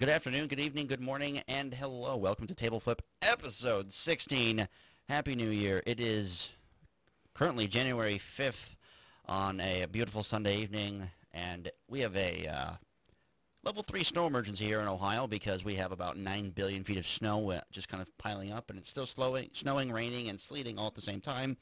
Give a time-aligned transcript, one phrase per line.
[0.00, 2.16] Good afternoon, good evening, good morning, and hello.
[2.16, 4.66] Welcome to Table Flip episode 16.
[5.08, 5.84] Happy New Year.
[5.86, 6.26] It is
[7.36, 8.52] currently January 5th
[9.26, 12.72] on a beautiful Sunday evening, and we have a uh,
[13.62, 17.04] level 3 snow emergency here in Ohio because we have about 9 billion feet of
[17.20, 20.76] snow uh, just kind of piling up, and it's still slowing, snowing, raining, and sleeting
[20.76, 21.56] all at the same time.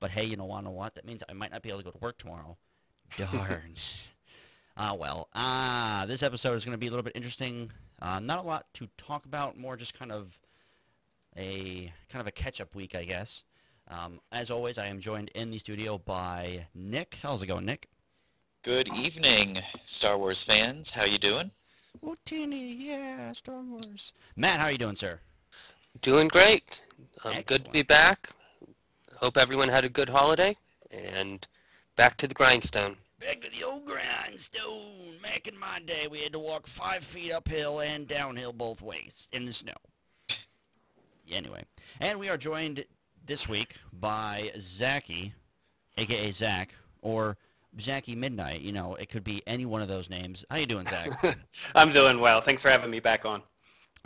[0.00, 0.96] But hey, you know, to what?
[0.96, 2.56] That means I might not be able to go to work tomorrow.
[3.16, 3.76] Darn.
[4.76, 5.28] Ah, well.
[5.34, 7.70] Ah, this episode is going to be a little bit interesting.
[8.02, 10.26] Uh, not a lot to talk about, more just kind of
[11.36, 13.26] a kind of a catch-up week, I guess.
[13.88, 17.08] Um, as always, I am joined in the studio by Nick.
[17.22, 17.86] How's it going, Nick?
[18.64, 19.56] Good evening,
[19.98, 20.86] Star Wars fans.
[20.94, 21.50] How you doing?
[22.04, 24.00] Oh, Tinny, yeah, Star Wars.
[24.36, 25.18] Matt, how are you doing, sir?
[26.02, 26.64] Doing great.
[27.24, 28.18] Um, good to be back.
[29.18, 30.54] Hope everyone had a good holiday
[30.90, 31.44] and
[31.96, 32.96] back to the grindstone.
[33.18, 35.22] Back to the old grindstone.
[35.22, 39.10] Back in my day, we had to walk five feet uphill and downhill both ways
[39.32, 39.72] in the snow.
[41.34, 41.64] Anyway,
[42.00, 42.80] and we are joined
[43.26, 43.68] this week
[44.00, 44.42] by
[44.78, 45.32] Zachy,
[45.96, 46.68] aka Zach,
[47.00, 47.38] or
[47.86, 48.60] Zachy Midnight.
[48.60, 50.36] You know, it could be any one of those names.
[50.50, 51.36] How you doing, Zach?
[51.74, 52.42] I'm doing well.
[52.44, 53.42] Thanks for having me back on.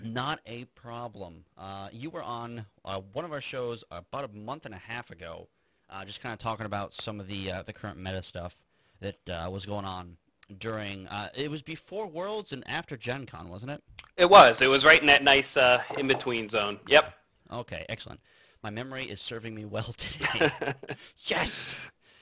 [0.05, 1.44] Not a problem.
[1.58, 5.11] Uh, you were on uh, one of our shows about a month and a half
[5.11, 5.48] ago,
[5.92, 8.53] uh, just kind of talking about some of the uh, the current meta stuff
[9.01, 10.17] that uh, was going on
[10.61, 11.06] during.
[11.06, 13.83] Uh, it was before Worlds and after Gen Con, wasn't it?
[14.17, 14.56] It was.
[14.61, 16.79] It was right in that nice uh, in between zone.
[16.89, 17.05] Yep.
[17.53, 18.21] Okay, excellent.
[18.62, 19.95] My memory is serving me well
[20.39, 20.53] today.
[21.31, 21.47] yes.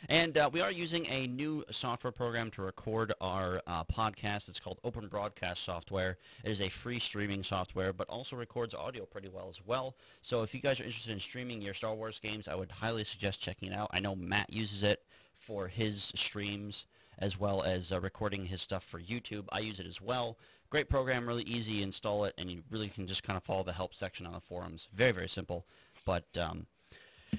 [0.09, 4.43] And uh, we are using a new software program to record our uh, podcast.
[4.47, 6.17] It's called Open Broadcast Software.
[6.45, 9.97] It is a free streaming software, but also records audio pretty well as well.
[10.31, 13.05] So if you guys are interested in streaming your Star Wars games, I would highly
[13.15, 13.91] suggest checking it out.
[13.93, 15.01] I know Matt uses it
[15.49, 15.95] for his
[16.29, 16.73] streams
[17.19, 19.45] as well as uh, recording his stuff for YouTube.
[19.51, 20.37] I use it as well.
[20.71, 21.83] Great program, really easy.
[21.83, 24.43] Install it, and you really can just kind of follow the help section on the
[24.49, 24.81] forums.
[24.97, 25.65] Very, very simple.
[26.07, 26.67] But um,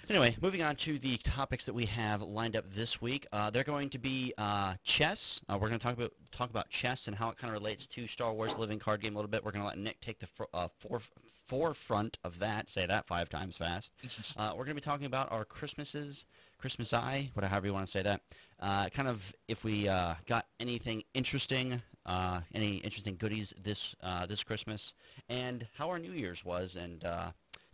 [0.09, 3.25] Anyway, moving on to the topics that we have lined up this week.
[3.33, 5.17] Uh, they're going to be uh, chess.
[5.48, 7.81] Uh, we're going to talk about talk about chess and how it kind of relates
[7.95, 9.43] to Star Wars Living Card Game a little bit.
[9.43, 11.02] We're going to let Nick take the fr- uh, fore-
[11.49, 12.65] forefront of that.
[12.75, 13.86] Say that five times fast.
[14.39, 16.15] Uh, we're going to be talking about our Christmases,
[16.59, 18.21] Christmas Eye, whatever however you want to say that.
[18.61, 24.25] Uh, kind of if we uh, got anything interesting, uh, any interesting goodies this uh,
[24.25, 24.81] this Christmas,
[25.30, 27.31] and how our New Year's was, and uh,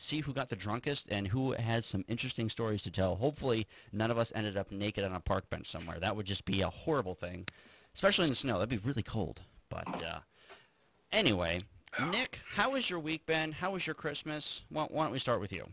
[0.10, 3.16] see who got the drunkest and who has some interesting stories to tell.
[3.16, 6.00] Hopefully, none of us ended up naked on a park bench somewhere.
[6.00, 7.46] That would just be a horrible thing,
[7.96, 8.60] especially in the snow.
[8.60, 9.40] That'd be really cold.
[9.70, 10.20] But uh,
[11.12, 11.64] anyway,
[12.12, 13.52] Nick, how has your week been?
[13.52, 14.44] How was your Christmas?
[14.70, 15.66] Why, why don't we start with you?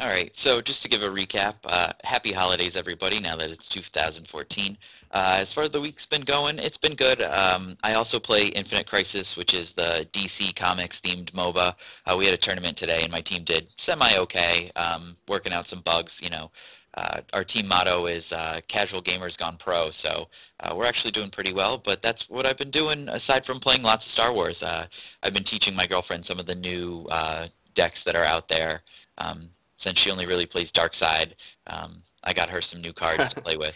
[0.00, 0.30] All right.
[0.42, 3.20] So just to give a recap, uh, happy holidays, everybody.
[3.20, 3.62] Now that it's
[3.92, 4.76] 2014.
[5.14, 7.22] Uh, as far as the week's been going, it's been good.
[7.22, 11.74] Um, I also play Infinite Crisis, which is the DC Comics themed MOBA.
[12.10, 15.66] Uh, we had a tournament today, and my team did semi okay, um, working out
[15.70, 16.10] some bugs.
[16.20, 16.50] You know,
[16.96, 20.24] uh, our team motto is uh, "Casual Gamers Gone Pro," so
[20.58, 21.80] uh, we're actually doing pretty well.
[21.84, 24.56] But that's what I've been doing aside from playing lots of Star Wars.
[24.60, 24.86] Uh,
[25.22, 28.82] I've been teaching my girlfriend some of the new uh, decks that are out there.
[29.18, 29.50] Um,
[29.84, 31.34] since she only really plays Dark Side,
[31.66, 33.74] um, I got her some new cards to play with.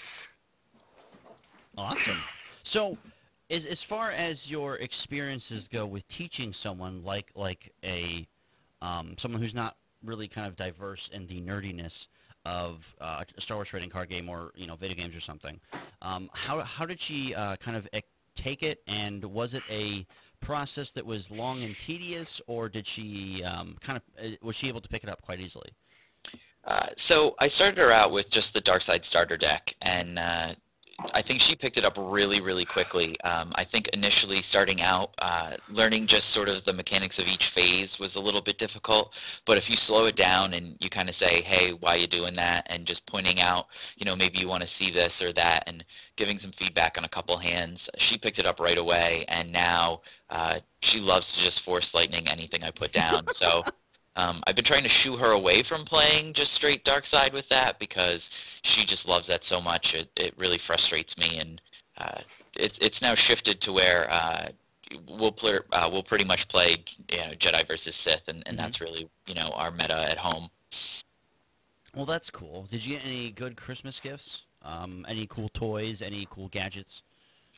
[1.76, 2.20] Awesome.
[2.72, 2.96] So,
[3.50, 8.26] as as far as your experiences go with teaching someone like like a
[8.82, 11.90] um, someone who's not really kind of diverse in the nerdiness
[12.44, 15.58] of uh, a Star Wars trading card game or you know video games or something,
[16.02, 18.04] um, how how did she uh, kind of ec-
[18.44, 20.06] take it, and was it a
[20.44, 24.68] process that was long and tedious, or did she um, kind of uh, was she
[24.68, 25.70] able to pick it up quite easily?
[26.64, 30.54] Uh, so I started her out with just the Dark Side starter deck, and uh,
[31.14, 33.16] I think she picked it up really, really quickly.
[33.22, 37.42] Um, I think initially starting out, uh, learning just sort of the mechanics of each
[37.54, 39.10] phase was a little bit difficult.
[39.46, 42.08] But if you slow it down and you kind of say, "Hey, why are you
[42.08, 43.66] doing that?" and just pointing out,
[43.96, 45.84] you know, maybe you want to see this or that, and
[46.16, 47.78] giving some feedback on a couple hands,
[48.10, 49.24] she picked it up right away.
[49.28, 50.54] And now uh,
[50.90, 53.24] she loves to just force lightning anything I put down.
[53.38, 53.62] So.
[54.18, 57.44] Um, I've been trying to shoo her away from playing just straight dark side with
[57.50, 58.18] that because
[58.74, 59.86] she just loves that so much.
[59.94, 61.60] It it really frustrates me, and
[61.96, 62.20] uh,
[62.54, 64.48] it's it's now shifted to where uh,
[65.06, 66.76] we'll play uh, we'll pretty much play
[67.08, 68.62] you know Jedi versus Sith, and, and Mhm.
[68.62, 70.50] that's really you know our meta at home.
[71.94, 72.66] Well, that's cool.
[72.70, 74.22] Did you get any good Christmas gifts?
[74.62, 75.96] Um, any cool toys?
[76.04, 76.90] Any cool gadgets?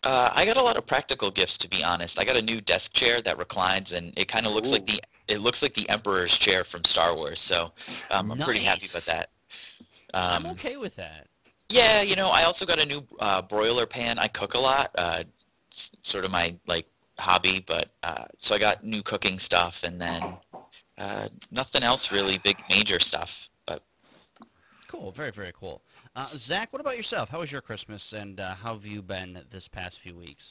[0.02, 2.14] Uh, I got a lot of practical gifts, to be honest.
[2.18, 5.00] I got a new desk chair that reclines, and it kind of looks like the
[5.32, 7.38] it looks like the Emperor's chair from Star Wars.
[7.48, 7.68] So
[8.14, 10.16] um, I'm pretty happy about that.
[10.16, 11.26] Um, I'm okay with that.
[11.68, 14.18] Yeah, you know, I also got a new uh broiler pan.
[14.18, 14.90] I cook a lot.
[14.96, 15.22] Uh
[16.10, 16.86] sort of my like
[17.18, 20.20] hobby, but uh, so I got new cooking stuff, and then
[20.98, 23.28] uh, nothing else really big major stuff.
[23.66, 23.82] But
[24.90, 25.82] Cool, very very cool.
[26.16, 27.28] Uh, Zach, what about yourself?
[27.30, 30.42] How was your Christmas, and uh, how have you been this past few weeks?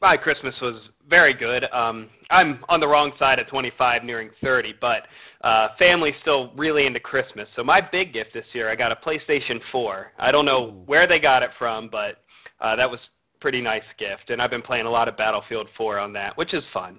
[0.00, 1.64] My Christmas was very good.
[1.72, 5.02] Um, I'm on the wrong side of 25, nearing 30, but
[5.46, 7.48] uh, family's still really into Christmas.
[7.56, 10.12] So my big gift this year, I got a PlayStation 4.
[10.18, 10.82] I don't know Ooh.
[10.86, 12.22] where they got it from, but
[12.64, 12.98] uh, that was
[13.36, 14.30] a pretty nice gift.
[14.30, 16.98] And I've been playing a lot of Battlefield 4 on that, which is fun.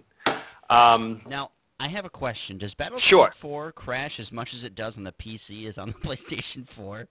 [0.70, 2.60] Um, Now, I have a question.
[2.60, 3.34] Does Battlefield Sure.
[3.42, 7.08] 4 crash as much as it does on the PC as on the PlayStation 4?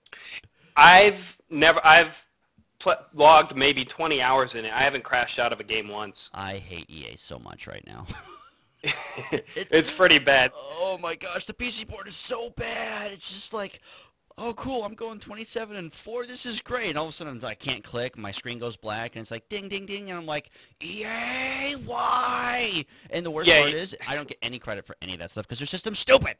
[0.81, 2.13] I've never, I've
[2.83, 4.73] pl- logged maybe 20 hours in it.
[4.75, 6.15] I haven't crashed out of a game once.
[6.33, 8.07] I hate EA so much right now.
[9.71, 10.51] it's pretty bad.
[10.55, 13.13] Oh my gosh, the PC board is so bad.
[13.13, 13.73] It's just like,
[14.39, 16.27] oh cool, I'm going 27 and 4.
[16.27, 16.89] This is great.
[16.89, 18.17] And all of a sudden I can't click.
[18.17, 20.47] My screen goes black and it's like ding ding ding and I'm like,
[20.83, 22.71] EA, why?
[23.11, 25.19] And the worst Yeah, part you- is I don't get any credit for any of
[25.19, 26.37] that stuff because their system's stupid.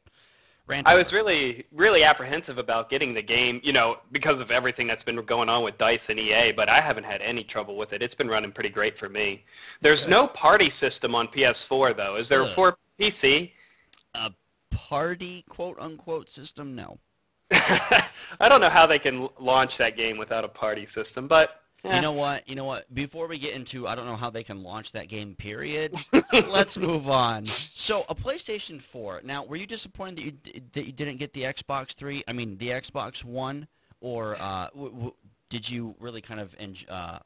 [0.67, 4.87] Rant I was really, really apprehensive about getting the game, you know, because of everything
[4.87, 7.93] that's been going on with Dice and EA, but I haven't had any trouble with
[7.93, 8.01] it.
[8.01, 9.43] It's been running pretty great for me.
[9.81, 10.09] There's Good.
[10.09, 12.17] no party system on PS4 though.
[12.19, 12.55] Is there Good.
[12.55, 13.51] for PC?
[14.15, 14.29] a
[14.89, 16.75] party quote unquote system.
[16.75, 16.97] No.
[17.51, 21.60] I don't know how they can launch that game without a party system, but.
[21.83, 22.47] You know what?
[22.47, 22.93] You know what?
[22.93, 25.35] Before we get into, I don't know how they can launch that game.
[25.39, 25.91] Period.
[26.13, 27.47] Let's move on.
[27.87, 29.21] So, a PlayStation 4.
[29.23, 32.23] Now, were you disappointed that you that you didn't get the Xbox 3?
[32.27, 33.67] I mean, the Xbox One,
[33.99, 35.13] or uh, w- w-
[35.49, 37.17] did you really kind of enj- uh,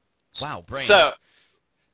[0.42, 0.88] wow, brain?
[0.90, 1.12] So,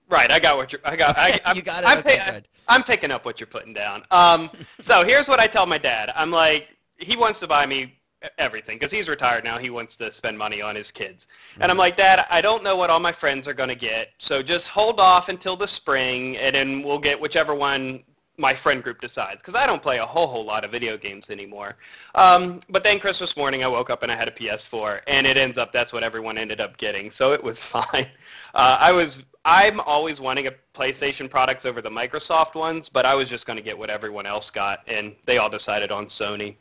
[0.09, 0.81] right, I got what you're.
[0.85, 1.17] I got.
[1.17, 1.87] I, I'm, you got it.
[1.87, 2.45] I'm, okay.
[2.69, 4.03] I'm picking up what you're putting down.
[4.11, 4.49] Um,
[4.87, 6.09] so here's what I tell my dad.
[6.15, 6.61] I'm like,
[6.97, 7.93] he wants to buy me
[8.37, 9.59] everything because he's retired now.
[9.59, 11.19] He wants to spend money on his kids,
[11.59, 14.07] and I'm like, Dad, I don't know what all my friends are going to get,
[14.27, 18.03] so just hold off until the spring, and then we'll get whichever one
[18.37, 21.23] my friend group decides because I don't play a whole whole lot of video games
[21.29, 21.75] anymore.
[22.15, 25.37] Um, but then Christmas morning I woke up and I had a PS4, and it
[25.37, 28.07] ends up that's what everyone ended up getting, so it was fine.
[28.53, 29.13] Uh, I was
[29.45, 33.57] I'm always wanting a PlayStation products over the Microsoft ones, but I was just going
[33.57, 36.55] to get what everyone else got, and they all decided on Sony.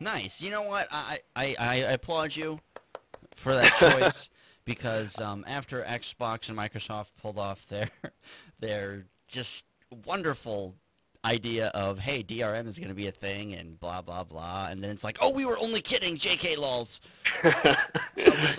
[0.00, 0.30] Nice.
[0.38, 0.86] You know what?
[0.90, 2.58] I I I, I applaud you
[3.42, 4.14] for that choice
[4.64, 7.90] because um, after Xbox and Microsoft pulled off their
[8.60, 9.04] their
[9.34, 9.48] just
[10.06, 10.74] wonderful
[11.24, 14.82] idea of hey DRM is going to be a thing and blah blah blah, and
[14.82, 16.56] then it's like oh we were only kidding, J.K.
[16.56, 16.88] lols.
[17.44, 17.54] like,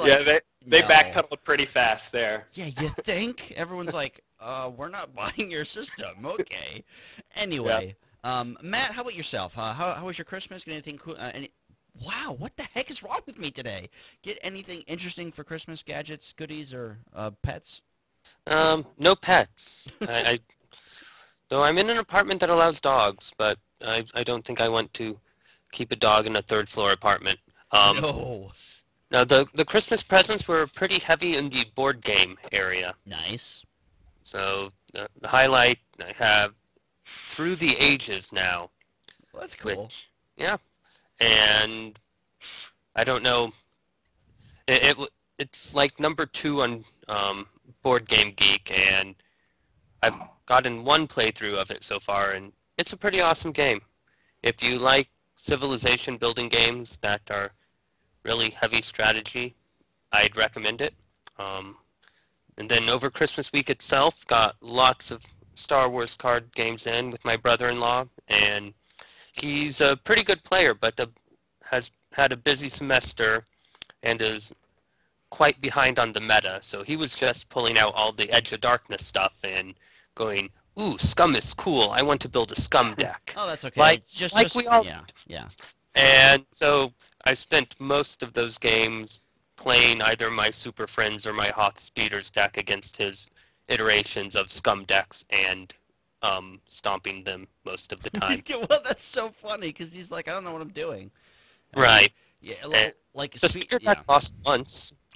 [0.06, 0.88] yeah, they they no.
[0.88, 2.48] backpedaled pretty fast there.
[2.54, 3.38] Yeah, you think?
[3.56, 6.26] Everyone's like, uh, we're not buying your system.
[6.26, 6.84] Okay.
[7.42, 9.52] Anyway, um, Matt, how about yourself?
[9.56, 10.62] Uh, how how was your Christmas?
[10.66, 11.16] Get anything cool?
[11.20, 11.52] Uh, any?
[12.02, 13.90] Wow, what the heck is wrong with me today?
[14.24, 15.80] Get anything interesting for Christmas?
[15.86, 17.66] Gadgets, goodies, or uh, pets?
[18.48, 19.50] Um, no pets.
[20.02, 20.38] I, I
[21.50, 24.94] though I'm in an apartment that allows dogs, but I I don't think I want
[24.96, 25.18] to
[25.78, 27.40] keep a dog in a third floor apartment.
[27.72, 28.52] Um, no.
[29.12, 32.94] Now the the Christmas presents were pretty heavy in the board game area.
[33.06, 33.40] Nice.
[34.32, 36.52] So the, the highlight I have
[37.36, 38.70] through the ages now.
[39.34, 39.90] Well, that's Which- cool.
[40.38, 40.58] Yeah,
[41.20, 41.98] and
[42.96, 43.52] I don't know.
[44.68, 47.46] It, it w- it's like number two on um,
[47.84, 49.16] Board Game Geek, and
[50.02, 50.14] I've
[50.48, 53.82] gotten one playthrough of it so far, and it's a pretty awesome game.
[54.44, 55.08] If you like
[55.50, 57.52] civilization building games that are
[58.24, 59.56] really heavy strategy,
[60.14, 60.94] I'd recommend it.
[61.38, 61.76] Um,
[62.58, 65.20] and then over Christmas week itself, got lots of
[65.70, 68.74] Star Wars card games in with my brother-in-law, and
[69.36, 71.06] he's a pretty good player, but uh
[71.70, 71.84] has
[72.14, 73.46] had a busy semester
[74.02, 74.42] and is
[75.30, 76.60] quite behind on the meta.
[76.72, 79.76] So he was just pulling out all the Edge of Darkness stuff and
[80.18, 80.50] going,
[80.80, 81.92] "Ooh, Scum is cool.
[81.92, 83.80] I want to build a Scum deck." Oh, that's okay.
[83.80, 85.48] Like- just, like just, we all- Yeah, yeah.
[85.94, 86.90] And so
[87.26, 89.08] I spent most of those games
[89.58, 93.14] playing either my Super Friends or my Hoth Speeders deck against his
[93.70, 95.72] iterations of Scum decks and
[96.22, 98.44] um stomping them most of the time.
[98.70, 101.10] well, that's so funny because he's like, I don't know what I'm doing.
[101.76, 102.12] right.
[102.42, 103.96] Yeah, And like, like The spe- yeah.
[104.08, 104.68] lost once,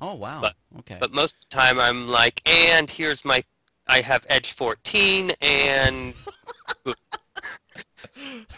[0.01, 0.41] Oh wow.
[0.41, 0.97] But, okay.
[0.99, 3.41] but most of the time I'm like, and here's my
[3.87, 6.13] I have Edge 14 and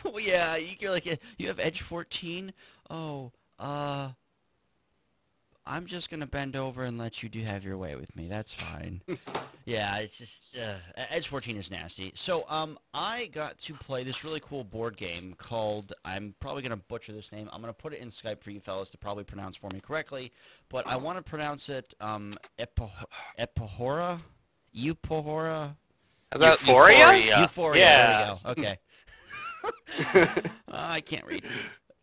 [0.06, 1.06] well, yeah, you- you're like
[1.38, 2.52] you have Edge 14.
[2.90, 4.10] Oh, uh,
[5.68, 8.28] I'm just gonna bend over and let you do have your way with me.
[8.30, 9.02] That's fine.
[9.66, 10.32] yeah, it's just
[10.62, 10.78] uh,
[11.16, 12.14] Edge 14 is nasty.
[12.28, 15.92] So, um, I got to play this really cool board game called.
[16.06, 17.50] I'm probably gonna butcher this name.
[17.52, 20.32] I'm gonna put it in Skype for you fellas to probably pronounce for me correctly,
[20.72, 22.92] but I want to pronounce it um Epo-
[23.40, 24.22] Epohora,
[24.78, 25.76] Eupohora.
[26.32, 26.98] About Euphoria?
[26.98, 27.36] Euphoria?
[27.42, 27.84] Euphoria.
[27.84, 28.26] Yeah.
[28.26, 28.62] There we go.
[28.62, 28.80] Okay.
[30.16, 31.44] uh, I can't read.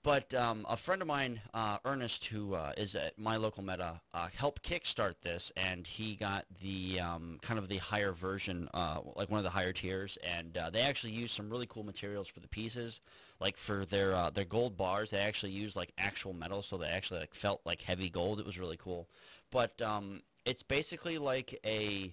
[0.05, 4.01] But um, a friend of mine, uh, Ernest, who uh, is at my local meta,
[4.13, 8.99] uh, helped kickstart this, and he got the um, kind of the higher version, uh,
[9.15, 12.27] like one of the higher tiers, and uh, they actually used some really cool materials
[12.35, 12.93] for the pieces.
[13.41, 16.87] Like for their uh, their gold bars, they actually used like actual metal, so they
[16.87, 18.41] actually like felt like heavy gold.
[18.41, 19.07] It was really cool.
[19.53, 22.13] But um, it's basically like a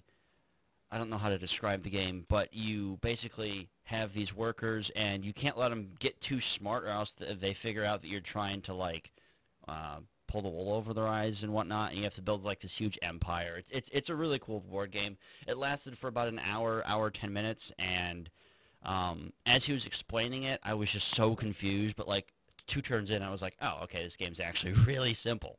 [0.92, 5.24] I don't know how to describe the game, but you basically have these workers, and
[5.24, 8.62] you can't let them get too smart, or else they figure out that you're trying
[8.62, 9.04] to like
[9.68, 9.98] uh,
[10.30, 12.70] pull the wool over their eyes and whatnot, and you have to build like this
[12.78, 13.56] huge empire.
[13.58, 15.16] It's it's it's a really cool board game.
[15.46, 18.28] It lasted for about an hour, hour ten minutes, and
[18.84, 21.96] um, as he was explaining it, I was just so confused.
[21.96, 22.26] But like
[22.72, 25.56] two turns in, I was like, oh, okay, this game's actually really simple.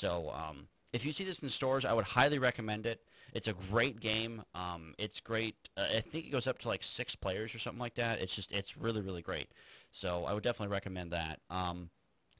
[0.00, 3.00] So um, if you see this in stores, I would highly recommend it.
[3.32, 4.42] It's a great game.
[4.54, 5.54] Um, it's great.
[5.76, 8.18] Uh, I think it goes up to like six players or something like that.
[8.20, 9.48] It's just it's really really great.
[10.00, 11.38] So I would definitely recommend that.
[11.50, 11.88] Um,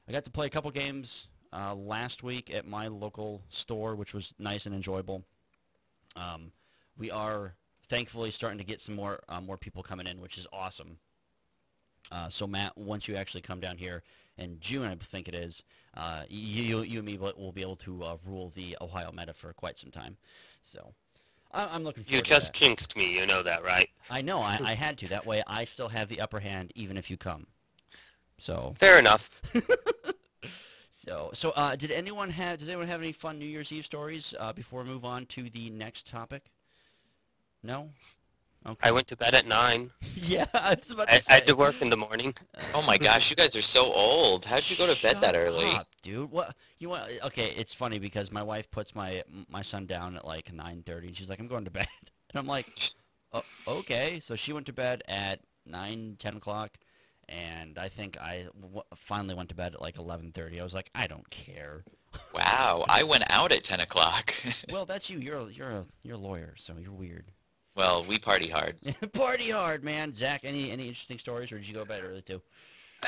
[0.09, 1.07] I got to play a couple games
[1.53, 5.23] uh, last week at my local store, which was nice and enjoyable.
[6.17, 6.51] Um,
[6.99, 7.55] we are
[7.89, 10.97] thankfully starting to get some more uh, more people coming in, which is awesome.
[12.11, 14.03] Uh, so Matt, once you actually come down here
[14.39, 15.53] in June, I think it is,
[15.97, 19.35] uh, you, you, and me will will be able to uh, rule the Ohio meta
[19.41, 20.17] for quite some time.
[20.73, 20.93] So
[21.53, 22.59] I, I'm looking You forward just to that.
[22.59, 23.05] jinxed me.
[23.19, 23.89] You know that, right?
[24.11, 25.09] I know I, I had to.
[25.09, 27.47] That way, I still have the upper hand, even if you come.
[28.47, 28.75] So.
[28.81, 29.21] Fair enough.
[31.07, 32.59] so, so uh, did anyone have?
[32.59, 35.49] Does anyone have any fun New Year's Eve stories uh, before we move on to
[35.55, 36.43] the next topic?
[37.63, 37.89] No.
[38.65, 38.79] Okay.
[38.89, 39.91] I went to bed at nine.
[40.17, 42.33] yeah, I was about to I, I had to work in the morning.
[42.75, 44.45] Oh my gosh, you guys are so old.
[44.49, 45.65] How'd you go to bed that early?
[45.79, 46.31] up, dude.
[46.31, 47.11] What you want?
[47.27, 51.17] Okay, it's funny because my wife puts my my son down at like 9:30, and
[51.19, 51.87] she's like, "I'm going to bed,"
[52.31, 52.67] and I'm like,
[53.33, 56.71] oh, "Okay." So she went to bed at nine, ten o'clock,
[57.29, 60.61] and I think I w- finally went to bed at like 11:30.
[60.61, 61.83] I was like, "I don't care."
[62.33, 64.25] Wow, I went out at ten o'clock.
[64.73, 65.19] well, that's you.
[65.19, 67.25] You're a, you're a you're a lawyer, so you're weird.
[67.77, 68.77] Well, we party hard.
[69.15, 70.15] Party hard, man.
[70.19, 72.41] Zach, any any interesting stories, or did you go to bed early too?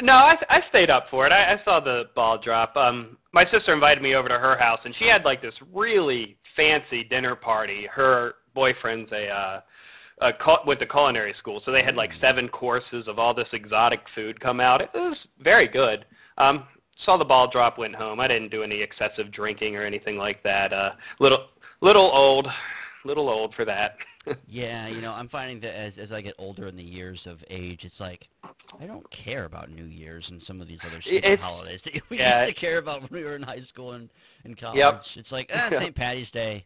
[0.02, 1.32] No, I I stayed up for it.
[1.32, 2.76] I, I saw the ball drop.
[2.76, 6.36] Um, my sister invited me over to her house, and she had like this really
[6.56, 7.86] fancy dinner party.
[7.92, 9.60] Her boyfriend's a uh,
[10.20, 13.48] a cul- went to culinary school, so they had like seven courses of all this
[13.52, 14.80] exotic food come out.
[14.80, 16.04] It was very good.
[16.38, 16.64] Um,
[17.04, 18.20] saw the ball drop, went home.
[18.20, 20.72] I didn't do any excessive drinking or anything like that.
[20.72, 20.90] Uh,
[21.20, 21.46] little
[21.82, 22.46] little old,
[23.04, 23.96] little old for that.
[24.48, 27.36] Yeah, you know, I'm finding that as as I get older in the years of
[27.50, 28.22] age, it's like
[28.80, 32.20] I don't care about New Year's and some of these other stupid holidays that we
[32.20, 32.46] yeah.
[32.46, 34.08] used to care about when we were in high school and
[34.46, 34.78] in college.
[34.78, 35.02] Yep.
[35.16, 35.94] It's like, ah, St.
[35.94, 36.64] Patty's Day.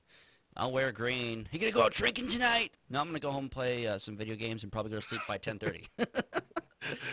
[0.56, 1.48] I'll wear green.
[1.50, 2.70] You gonna go out drinking tonight?
[2.90, 5.06] No, I'm gonna go home and play uh, some video games and probably go to
[5.08, 6.06] sleep by 10:30.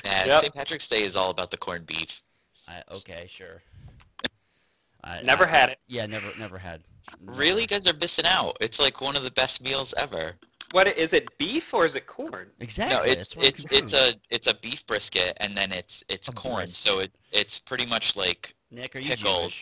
[0.04, 0.44] Yeah, Yep.
[0.44, 0.54] St.
[0.54, 2.08] Patrick's Day is all about the corned beef.
[2.68, 3.62] I, okay, sure.
[5.06, 5.78] I, Never I, had it.
[5.88, 6.82] Yeah, never never had.
[7.22, 7.38] Never.
[7.38, 8.56] Really, you guys are missing out.
[8.60, 10.34] It's like one of the best meals ever.
[10.72, 11.24] What is it?
[11.38, 12.48] Beef or is it corn?
[12.60, 12.90] Exactly.
[12.90, 15.94] No, it's That's what I'm it's it's a it's a beef brisket and then it's
[16.10, 16.66] it's A corn.
[16.66, 16.84] brisket.
[16.86, 18.40] So it it's pretty much like
[18.72, 19.54] Nick, are you pickled.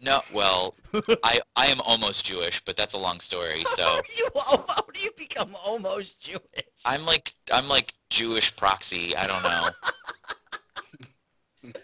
[0.00, 0.74] no, well,
[1.24, 3.62] I I am almost Jewish, but that's a long story.
[3.76, 6.66] How So do you how do you become almost Jewish?
[6.84, 7.86] I'm like I'm like
[8.18, 9.14] Jewish proxy.
[9.16, 9.70] I don't know.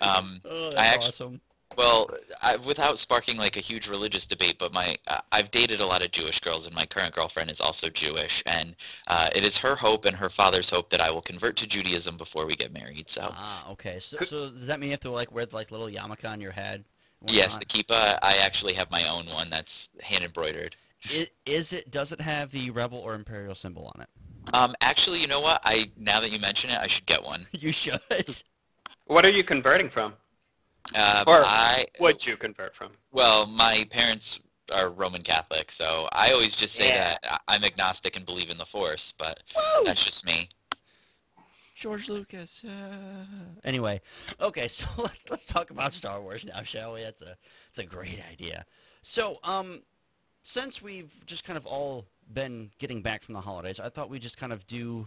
[0.00, 1.40] Um, oh, I actually, awesome.
[1.76, 2.08] Well,
[2.42, 6.02] I, without sparking like a huge religious debate, but my uh, I've dated a lot
[6.02, 8.74] of Jewish girls, and my current girlfriend is also Jewish, and
[9.06, 12.16] uh, it is her hope and her father's hope that I will convert to Judaism
[12.16, 13.06] before we get married.
[13.14, 14.00] So Ah, okay.
[14.10, 16.52] So, so does that mean you have to like wear like little yarmulke on your
[16.52, 16.84] head?
[17.26, 17.60] yes, whatnot?
[17.60, 18.18] the kippah.
[18.22, 19.68] I actually have my own one that's
[20.06, 20.74] hand embroidered.
[21.14, 21.90] Is, is it?
[21.92, 24.08] Does it have the rebel or imperial symbol on it?
[24.54, 25.60] Um, actually, you know what?
[25.64, 27.46] I now that you mention it, I should get one.
[27.52, 28.34] You should.
[29.06, 30.14] What are you converting from?
[30.94, 32.92] Uh, Or- I Would you convert from?
[33.12, 34.24] well, my parents
[34.70, 37.16] are Roman Catholic, so I always just say Yeah.
[37.22, 39.84] that I- I'm agnostic and believe in the Force, but Woo!
[39.84, 40.48] that's just me.
[41.82, 42.48] George Lucas.
[42.64, 43.24] Uh...
[43.64, 44.00] Anyway,
[44.40, 47.02] okay, so let's let's talk about Star Wars now, shall we?
[47.02, 47.36] That's a
[47.76, 48.64] that's a great idea.
[49.14, 49.82] So, um,
[50.54, 54.22] since we've just kind of all been getting back from the holidays, I thought we'd
[54.22, 55.06] just kind of do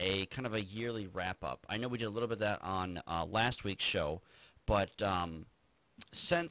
[0.00, 1.60] a kind of a yearly wrap up.
[1.68, 4.20] I know we did a little bit of that on uh, last week's show,
[4.66, 5.44] but um,
[6.28, 6.50] since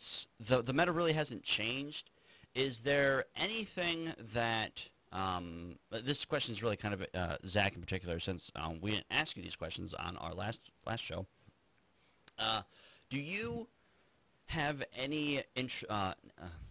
[0.50, 2.10] the the meta really hasn't changed,
[2.56, 4.72] is there anything that
[5.12, 9.08] um, this question is really kind of uh, Zach in particular, since um, we didn't
[9.12, 11.26] ask you these questions on our last last show.
[12.38, 12.62] Uh,
[13.10, 13.68] do you
[14.50, 16.14] have any int- uh, uh,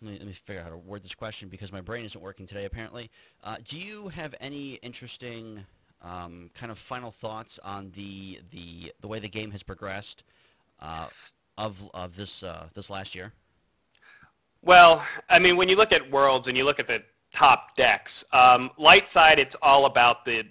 [0.02, 2.20] let, me, let me figure out how to word this question because my brain isn't
[2.20, 3.10] working today apparently.
[3.44, 5.64] Uh, do you have any interesting
[6.02, 10.22] um, kind of final thoughts on the the the way the game has progressed
[10.82, 11.06] uh,
[11.56, 13.32] of of this uh, this last year?
[14.62, 16.98] Well, I mean, when you look at worlds and you look at the
[17.38, 20.42] top decks, um, light side, it's all about the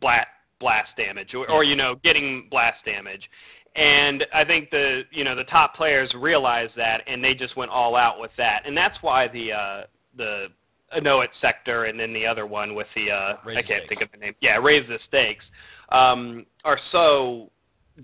[0.00, 3.22] blast blast damage or, or you know getting blast damage.
[3.74, 7.70] And I think the you know the top players realized that, and they just went
[7.70, 9.86] all out with that, and that's why the uh,
[10.16, 10.46] the
[10.96, 14.18] Anoat sector and then the other one with the uh, I can't think of the
[14.18, 14.34] name.
[14.40, 15.44] Yeah, raise the stakes
[15.90, 17.50] um, are so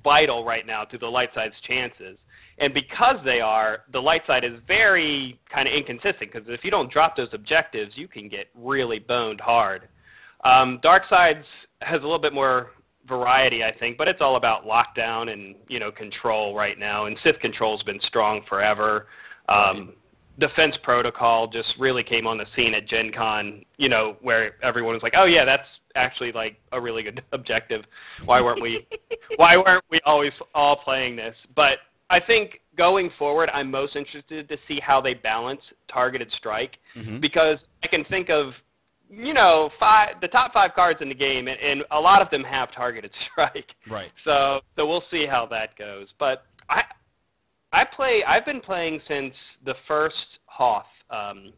[0.02, 2.18] vital right now to the light side's chances.
[2.58, 6.70] And because they are, the light side is very kind of inconsistent because if you
[6.70, 9.88] don't drop those objectives, you can get really boned hard.
[10.44, 11.44] Um, dark side's
[11.80, 12.70] has a little bit more
[13.08, 17.06] variety, I think, but it's all about lockdown and you know control right now.
[17.06, 19.06] And Sith control's been strong forever.
[19.48, 19.94] Um,
[20.38, 24.94] Defense protocol just really came on the scene at Gen Con, you know, where everyone
[24.94, 27.82] was like, "Oh yeah, that's actually like a really good objective.
[28.24, 28.86] Why weren't we
[29.36, 31.78] why weren't we always all playing this?" But
[32.10, 35.60] I think going forward, I'm most interested to see how they balance
[35.92, 37.20] targeted strike Mm-hmm.
[37.20, 38.52] because I can think of
[39.08, 42.28] you know five the top five cards in the game, and, and a lot of
[42.30, 43.66] them have targeted strike.
[43.90, 44.10] Right.
[44.24, 46.08] So so we'll see how that goes.
[46.18, 46.82] But I
[47.72, 49.34] I play I've been playing since
[49.64, 51.52] the first Hoth um,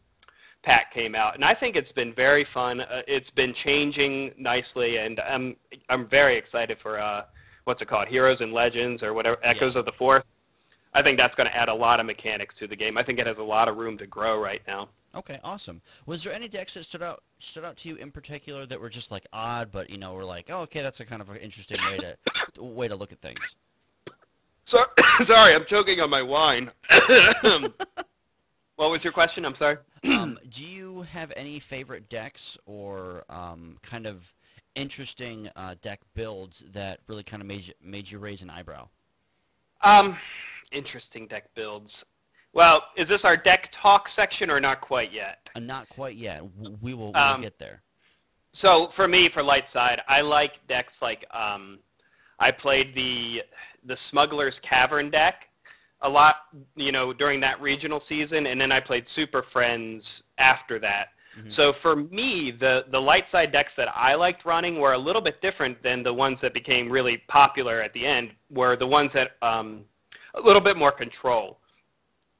[0.65, 2.81] pack came out, and I think it's been very fun.
[2.81, 5.55] Uh, it's been changing nicely, and I'm
[5.89, 7.21] I'm very excited for uh,
[7.65, 10.23] what's it called, Heroes and Legends or whatever Echoes of the Force.
[10.93, 12.97] I think that's going to add a lot of mechanics to the game.
[12.97, 14.89] I think it has a lot of room to grow right now.
[15.13, 15.81] Okay, awesome.
[16.07, 18.89] Was there any decks that stood out stood out to you in particular that were
[18.89, 21.37] just like odd, but you know, were like, oh, okay, that's a kind of an
[21.37, 21.97] interesting way
[22.55, 23.39] to way to look at things?
[24.71, 24.77] So,
[25.27, 26.71] sorry, I'm choking on my wine.
[28.75, 29.45] what was your question?
[29.45, 29.77] I'm sorry.
[30.03, 34.17] um, do you have any favorite decks or um, kind of
[34.75, 38.87] interesting uh, deck builds that really kind of made you, made you raise an eyebrow?
[39.83, 40.17] Um,
[40.71, 41.89] interesting deck builds.
[42.53, 45.39] Well, is this our deck talk section or not quite yet?
[45.55, 46.41] Uh, not quite yet.
[46.43, 47.81] We will, we will Um, get there.
[48.61, 51.79] So for me, for light side, I like decks like um,
[52.39, 53.37] I played the
[53.85, 55.35] the Smuggler's Cavern deck
[56.05, 56.35] a lot,
[56.75, 60.03] you know, during that regional season, and then I played Super Friends
[60.37, 61.09] after that.
[61.37, 61.55] Mhm.
[61.55, 65.21] So for me, the the light side decks that I liked running were a little
[65.21, 68.31] bit different than the ones that became really popular at the end.
[68.49, 69.85] Were the ones that um,
[70.35, 71.59] a little bit more control.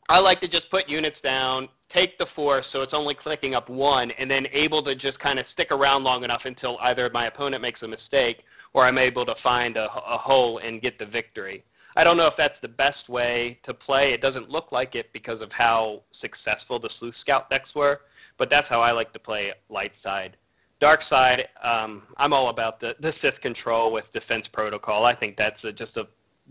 [0.08, 3.70] I like to just put units down, take the force, so it's only clicking up
[3.70, 7.28] one, and then able to just kind of stick around long enough until either my
[7.28, 8.38] opponent makes a mistake
[8.74, 11.64] or I'm able to find a, a hole and get the victory.
[11.96, 14.12] I don't know if that's the best way to play.
[14.14, 18.02] It doesn't look like it because of how successful the Sleuth Scout decks were,
[18.38, 20.36] but that's how I like to play light side.
[20.82, 25.06] Dark side, um, I'm all about the, the Sith control with defense protocol.
[25.06, 26.04] I think that's a, just a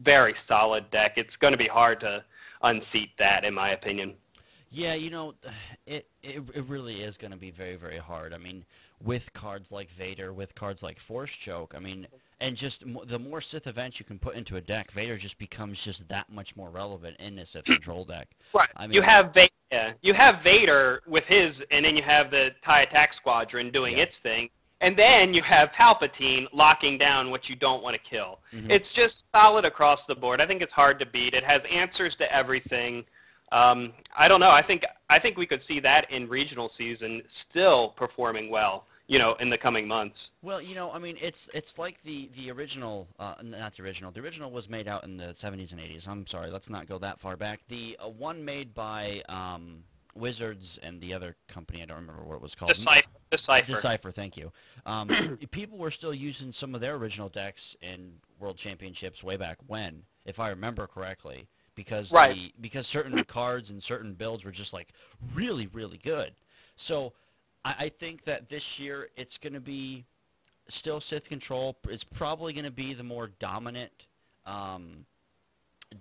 [0.02, 1.12] very solid deck.
[1.16, 2.24] It's going to be hard to
[2.62, 4.14] unseat that, in my opinion.
[4.70, 5.34] Yeah, you know,
[5.86, 8.32] it it, it really is going to be very very hard.
[8.32, 8.64] I mean,
[9.04, 12.06] with cards like Vader, with cards like Force Choke, I mean,
[12.40, 15.38] and just m- the more Sith events you can put into a deck, Vader just
[15.38, 18.28] becomes just that much more relevant in the Sith control deck.
[18.54, 18.68] Right.
[18.76, 19.50] I mean- you have Vader.
[19.72, 23.96] Yeah, you have Vader with his, and then you have the TIE Attack Squadron doing
[23.98, 24.04] Yeah.
[24.04, 24.48] its thing,
[24.80, 28.38] and then you have Palpatine locking down what you don't want to kill.
[28.52, 28.70] Mhm.
[28.70, 30.40] It's just solid across the board.
[30.40, 31.34] I think it's hard to beat.
[31.34, 33.04] It has answers to everything.
[33.52, 34.50] Um, I don't know.
[34.50, 38.86] I think I think we could see that in regional season still performing well.
[39.06, 40.16] You know, in the coming months.
[40.42, 44.10] Well, you know, I mean, it's it's like the the original, uh, not the original.
[44.10, 46.08] The original was made out in the 70s and 80s.
[46.08, 47.60] I'm sorry, let's not go that far back.
[47.68, 52.36] The uh, one made by um, Wizards and the other company, I don't remember what
[52.36, 52.72] it was called.
[52.76, 53.08] Decipher.
[53.30, 53.76] Decipher.
[53.82, 54.50] Decipher, thank you.
[54.86, 59.58] Um, people were still using some of their original decks in World Championships way back
[59.66, 62.34] when, if I remember correctly, because Right.
[62.34, 64.88] the, because certain cards and certain builds were just like
[65.34, 66.30] really really good.
[66.88, 67.12] So
[67.64, 70.04] I, I think that this year it's going to be
[70.80, 71.76] still Sith control.
[71.88, 73.92] It's probably going to be the more dominant
[74.46, 75.04] um,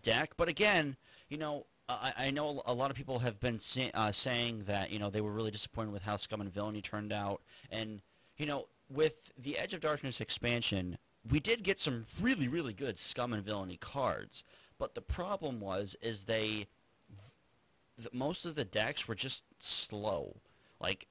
[0.06, 0.95] deck, but again,
[1.30, 1.65] you know.
[1.89, 5.10] I, I know a lot of people have been say, uh, saying that you know
[5.10, 7.99] they were really disappointed with how Scum and Villainy turned out, and
[8.38, 9.12] you know with
[9.43, 10.97] the Edge of Darkness expansion,
[11.30, 14.32] we did get some really really good Scum and Villainy cards,
[14.80, 16.65] but the problem was is they
[17.97, 19.36] th- most of the decks were just
[19.89, 20.34] slow.
[20.84, 21.08] Like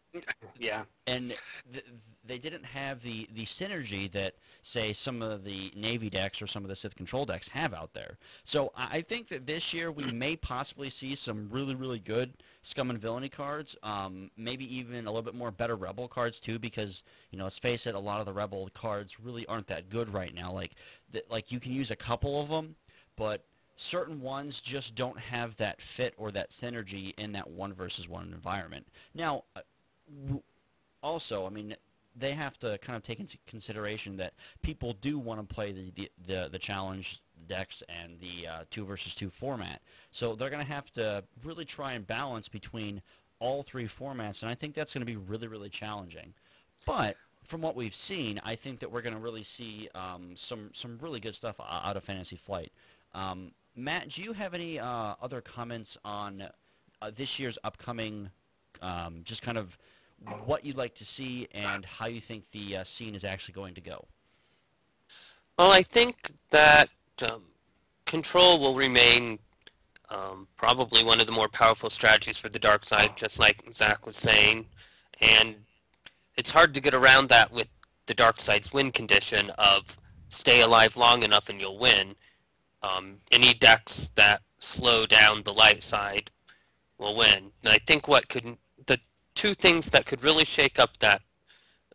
[0.61, 0.85] yeah.
[1.07, 1.33] and
[1.73, 1.85] th-
[2.29, 4.33] they didn't have the the synergy that
[4.75, 7.91] say some of the navy decks or some of the Sith control decks have out
[7.95, 8.19] there.
[8.53, 12.35] So I think that this year we may possibly see some really really good
[12.71, 13.71] scum and villainy cards.
[13.83, 16.91] Um, maybe even a little bit more better rebel cards too, because
[17.31, 20.13] you know let's face it, a lot of the rebel cards really aren't that good
[20.13, 20.53] right now.
[20.53, 20.73] Like
[21.13, 22.77] th- like you can use a couple of them,
[23.17, 23.47] but
[23.91, 28.33] certain ones just don't have that fit or that synergy in that one versus one
[28.33, 28.87] environment.
[29.15, 29.61] Now, uh,
[31.03, 31.75] also, I mean,
[32.21, 36.09] they have to kind of take into consideration that people do want to play the
[36.27, 37.05] the the, challenge
[37.49, 39.81] decks and the uh, two versus two format.
[40.21, 43.01] So they're going to have to really try and balance between
[43.41, 46.33] all three formats, and I think that's going to be really really challenging.
[46.87, 47.17] But
[47.51, 50.99] from what we've seen, I think that we're going to really see um, some some
[51.01, 52.71] really good stuff out of Fantasy Flight.
[53.15, 58.29] Um, Matt, do you have any uh, other comments on uh, this year's upcoming,
[58.83, 59.69] um, just kind of
[60.45, 63.75] what you'd like to see and how you think the uh, scene is actually going
[63.75, 64.05] to go?
[65.59, 66.17] Well, I think
[66.53, 66.89] that
[67.23, 67.43] um,
[68.09, 69.39] control will remain
[70.11, 74.07] um, probably one of the more powerful strategies for the dark side, just like Zach
[74.07, 74.65] was saying,
[75.21, 75.57] and
[76.37, 77.67] it's hard to get around that with
[78.09, 79.83] the dark side's win condition of
[80.41, 82.15] stay alive long enough and you'll win.
[82.83, 84.41] Um, any decks that
[84.77, 86.31] slow down the light side
[86.99, 87.51] will win.
[87.63, 88.45] And I think what could
[88.89, 88.97] the
[89.41, 91.21] two things that could really shake up that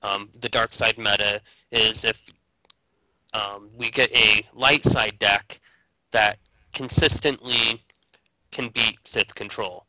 [0.03, 2.15] um, the dark side meta is if
[3.33, 5.45] um, we get a light side deck
[6.13, 6.37] that
[6.75, 7.81] consistently
[8.53, 9.85] can beat Sith control.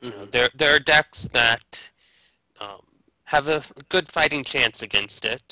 [0.00, 1.60] You know, there there are decks that
[2.60, 2.80] um,
[3.24, 5.42] have a good fighting chance against it,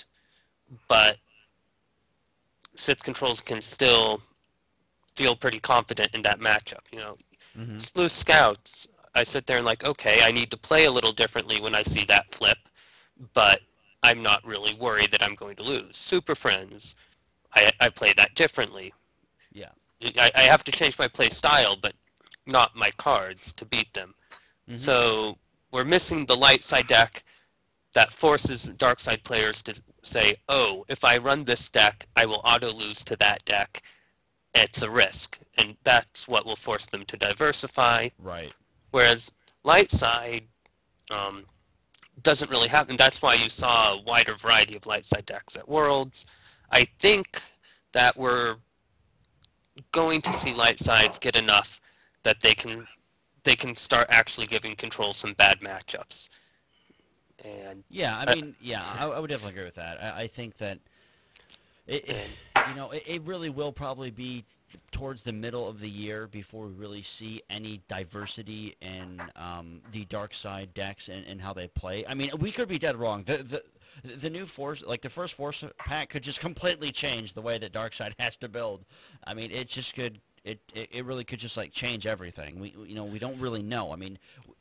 [0.88, 1.16] but
[2.86, 4.20] Sith controls can still
[5.16, 6.82] feel pretty confident in that matchup.
[6.90, 7.16] You know,
[7.58, 7.80] Mm-hmm.
[7.92, 8.60] Sleuth Scouts,
[9.14, 11.82] I sit there and like, okay, I need to play a little differently when I
[11.84, 12.56] see that flip,
[13.34, 13.60] but
[14.02, 15.94] I'm not really worried that I'm going to lose.
[16.08, 16.80] Super Friends,
[17.54, 18.92] I I play that differently.
[19.52, 19.68] Yeah.
[20.00, 21.92] I, I have to change my play style, but
[22.46, 24.14] not my cards to beat them.
[24.68, 24.86] Mhm.
[24.86, 25.34] So
[25.72, 27.12] we're missing the light side deck
[27.94, 29.74] that forces dark side players to
[30.12, 33.68] say, "Oh, if I run this deck, I will auto lose to that deck.
[34.54, 35.16] It's a risk."
[35.58, 38.08] And that's what will force them to diversify.
[38.22, 38.52] right.
[38.90, 39.18] Whereas
[39.64, 40.42] light side
[41.10, 41.44] um,
[42.24, 42.96] doesn't really happen.
[42.98, 46.12] That's why you saw a wider variety of light side decks at Worlds.
[46.70, 47.26] I think
[47.94, 48.56] that we're
[49.94, 51.66] going to see light sides get enough
[52.24, 52.86] that they can
[53.44, 56.16] they can start actually giving control some bad matchups.
[57.44, 59.96] And Yeah, I mean, yeah, I, I would definitely agree with that.
[60.00, 60.78] I, I think that
[61.88, 62.30] it, it,
[62.68, 64.44] you know, it, it really will probably be
[64.92, 70.04] towards the middle of the year before we really see any diversity in um, the
[70.06, 72.04] dark side decks and, and how they play.
[72.08, 73.24] I mean, we could be dead wrong.
[73.26, 73.58] The the
[74.22, 75.54] the new force, like the first force
[75.86, 78.80] pack, could just completely change the way that dark side has to build.
[79.26, 80.18] I mean, it just could.
[80.44, 82.58] It, it it really could just like change everything.
[82.58, 83.92] We you know we don't really know.
[83.92, 84.18] I mean,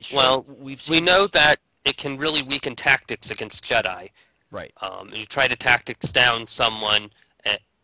[0.09, 4.09] sure, Well, we've seen, we know that it can really weaken tactics against Jedi.
[4.51, 4.71] right.
[4.81, 7.09] Um, you try to tactics down someone,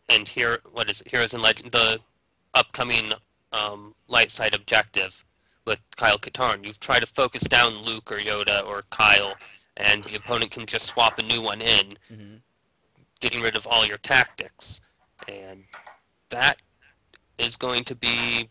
[0.08, 1.08] and, here, what is it?
[1.08, 1.96] Heroes and Legend, the
[2.54, 3.10] upcoming
[3.52, 5.10] um, light side objective
[5.66, 6.64] with Kyle Katarn.
[6.64, 9.34] You try to focus down Luke or Yoda or Kyle,
[9.76, 12.34] and the opponent can just swap a new one in, hmm
[13.20, 14.64] getting rid of all your tactics,
[15.26, 15.64] and
[16.30, 16.54] that
[17.40, 18.48] is going to be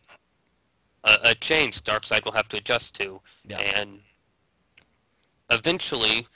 [1.05, 3.17] a, a change dark side will have to adjust to
[3.47, 3.59] Yeah.
[3.59, 3.99] and
[5.49, 6.27] eventually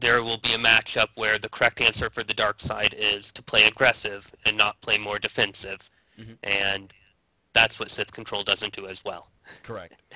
[0.00, 3.42] there will be a matchup where the correct answer for the dark side is to
[3.42, 5.80] play aggressive and not play more defensive
[6.16, 6.92] hmm and
[7.54, 9.28] that's what Sith control doesn't do as well.
[9.66, 9.94] Correct.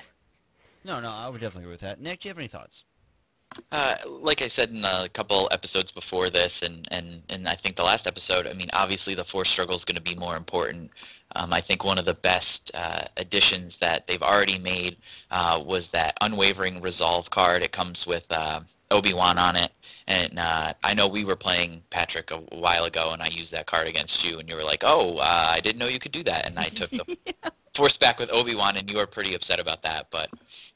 [0.85, 2.01] No, no, I would definitely agree with that.
[2.01, 2.73] Nick, do you have any thoughts?
[3.71, 7.77] Uh, like I said in a couple episodes before this, and and and I think
[7.77, 8.47] the last episode.
[8.47, 10.91] I mean, obviously the force struggle is going to be more important.
[11.37, 14.97] Um, I think one of the best uh, additions that they've already made
[15.31, 17.63] uh, was that unwavering resolve card.
[17.63, 18.59] It comes with uh,
[18.91, 19.71] Obi Wan on it,
[20.07, 23.67] and uh, I know we were playing Patrick a while ago, and I used that
[23.67, 26.23] card against you, and you were like, "Oh, uh, I didn't know you could do
[26.23, 27.33] that," and I took the
[27.77, 30.29] force back with Obi Wan, and you were pretty upset about that, but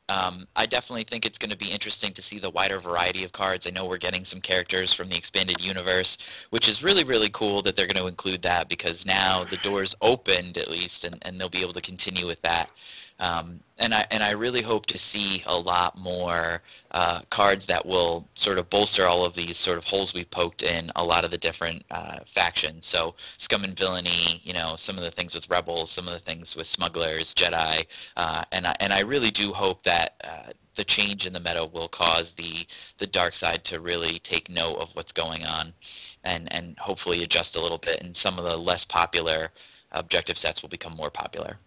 [0.10, 3.32] um, I definitely think it's going to be interesting to see the wider variety of
[3.34, 3.66] cards.
[3.68, 6.08] I know we're getting some characters from the expanded universe,
[6.52, 9.94] which is really, really cool that they're going to include that because now the door's
[10.02, 12.68] opened at least, and, and they'll be able to continue with that.
[13.20, 17.86] Um, and I and I really hope to see a lot more uh, cards that
[17.86, 21.26] will sort of bolster all of these sort of holes we poked in a lot
[21.26, 22.84] of the different uh, factions.
[22.92, 23.14] So
[23.46, 26.46] scum and villainy, you know, some of the things with rebels, some of the things
[26.56, 27.82] with smugglers, Jedi,
[28.18, 31.66] uh, and I and I really do hope that uh, the change in the meta
[31.66, 32.52] will cause the
[33.00, 35.74] the dark side to really take note of what's going on,
[36.24, 39.50] and and hopefully adjust a little bit, and some of the less popular
[39.92, 41.58] objective sets will become more popular.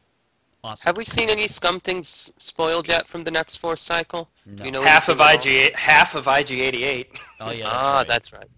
[0.63, 0.81] Awesome.
[0.85, 2.05] Have we seen any scum things
[2.49, 4.29] spoiled yet from the next Force cycle?
[4.45, 4.65] No.
[4.65, 5.67] You know half of anything at?
[5.69, 7.05] IG half of IG88.
[7.41, 7.65] Oh yeah.
[7.67, 8.07] ah, right.
[8.09, 8.49] that's right.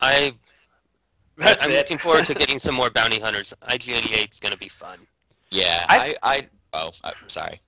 [0.00, 0.30] I
[1.38, 1.74] That's I'm it.
[1.78, 3.46] looking forward to getting some more bounty hunters.
[3.62, 4.98] IG88 is going to be fun.
[5.50, 6.36] Yeah, I- I I
[6.74, 7.60] oh I'm sorry.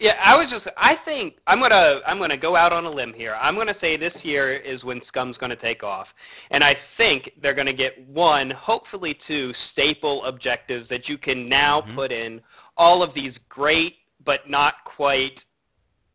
[0.00, 3.12] Yeah, I was just I think I'm gonna I'm gonna go out on a limb
[3.16, 3.34] here.
[3.34, 6.06] I'm gonna say this year is when Scum's gonna take off.
[6.50, 11.80] And I think they're gonna get one, hopefully two staple objectives that you can now
[11.82, 11.94] Mhm.
[11.96, 12.40] put in
[12.78, 15.32] all of these great but not quite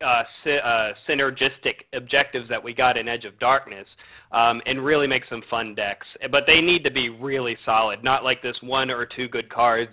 [0.02, 3.88] uh, sy- uh, synergistic objectives that we got in Edge of Darkness,
[4.32, 6.06] um, and really make some fun decks.
[6.32, 9.91] But they need to be really solid, not like this one or two good cards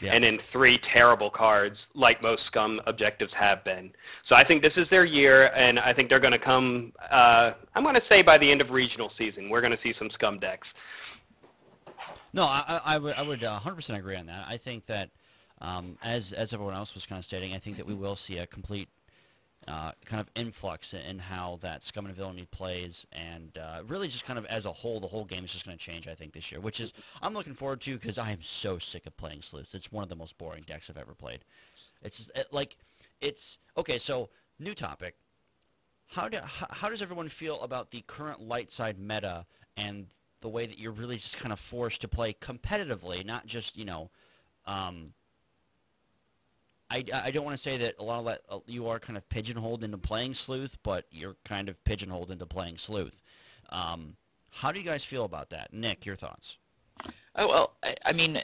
[0.00, 0.14] Yeah.
[0.14, 3.92] and then three terrible cards like most scum objectives have been.
[4.28, 6.92] So I think this is their year, and I think they're going to come.
[7.00, 9.92] Uh, I'm going to say by the end of regional season, we're going to see
[9.98, 10.66] some scum decks.
[12.32, 14.44] No, I, I- I would I would uh, 100% agree on that.
[14.48, 15.10] I think that
[15.62, 18.38] um, as as everyone else was kind of stating, I think that we will see
[18.38, 18.88] a complete
[19.68, 24.26] uh, kind of influx in how that scum and villainy plays, and uh, really just
[24.26, 26.08] kind of as a whole, the whole game is just going to change.
[26.08, 26.90] I think this year, which is
[27.22, 29.68] I'm looking forward to because I am so sick of playing sleuths.
[29.72, 31.38] It's one of the most boring decks I've ever played.
[32.02, 32.70] It's it, like
[33.20, 33.38] it's
[33.78, 34.00] okay.
[34.08, 35.14] So new topic.
[36.08, 39.46] How do how, how does everyone feel about the current light side meta
[39.76, 40.06] and
[40.42, 43.84] the way that you're really just kind of forced to play competitively, not just you
[43.84, 44.10] know.
[44.66, 45.12] Um,
[46.92, 49.16] I, I don't want to say that a lot of that uh, you are kind
[49.16, 53.12] of pigeonholed into playing sleuth, but you're kind of pigeonholed into playing sleuth.
[53.70, 54.14] Um,
[54.50, 56.04] how do you guys feel about that, Nick?
[56.04, 56.42] Your thoughts?
[57.36, 58.36] Oh well, I, I mean,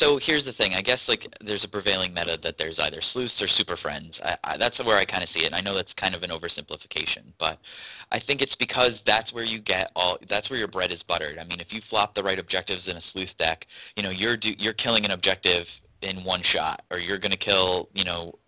[0.00, 0.74] so here's the thing.
[0.74, 4.12] I guess like there's a prevailing meta that there's either sleuths or super friends.
[4.22, 5.46] I, I, that's where I kind of see it.
[5.46, 7.58] And I know that's kind of an oversimplification, but
[8.12, 10.18] I think it's because that's where you get all.
[10.28, 11.38] That's where your bread is buttered.
[11.38, 13.60] I mean, if you flop the right objectives in a sleuth deck,
[13.96, 15.66] you know you're do, you're killing an objective
[16.02, 18.38] in one shot, or you're going to kill you know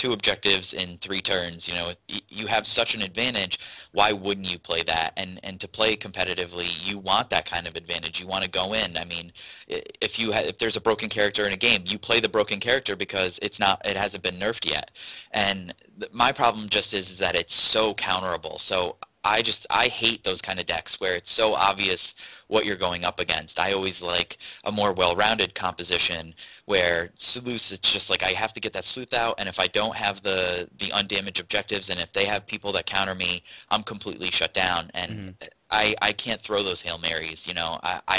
[0.00, 1.62] two objectives in three turns.
[1.66, 1.92] You know
[2.28, 3.56] you have such an advantage
[3.96, 5.12] why wouldn't you play that?
[5.16, 8.12] And and to play competitively, you want that kind of advantage.
[8.20, 8.94] You want to go in.
[8.98, 9.32] I mean,
[9.68, 12.60] if you ha- if there's a broken character in a game, you play the broken
[12.60, 14.90] character because it's not it hasn't been nerfed yet.
[15.32, 18.58] And th- my problem just is, is that it's so counterable.
[18.68, 22.00] So I just I hate those kind of decks where it's so obvious
[22.48, 23.58] what you're going up against.
[23.58, 24.28] I always like
[24.64, 26.34] a more well-rounded composition
[26.66, 29.66] where sleuths it's just like I have to get that sleuth out and if I
[29.68, 33.82] don't have the the undamaged objectives and if they have people that counter me, I'm
[33.82, 35.48] completely shut down and Mhm.
[35.70, 37.80] I I can't throw those Hail Marys, you know.
[37.82, 38.18] I I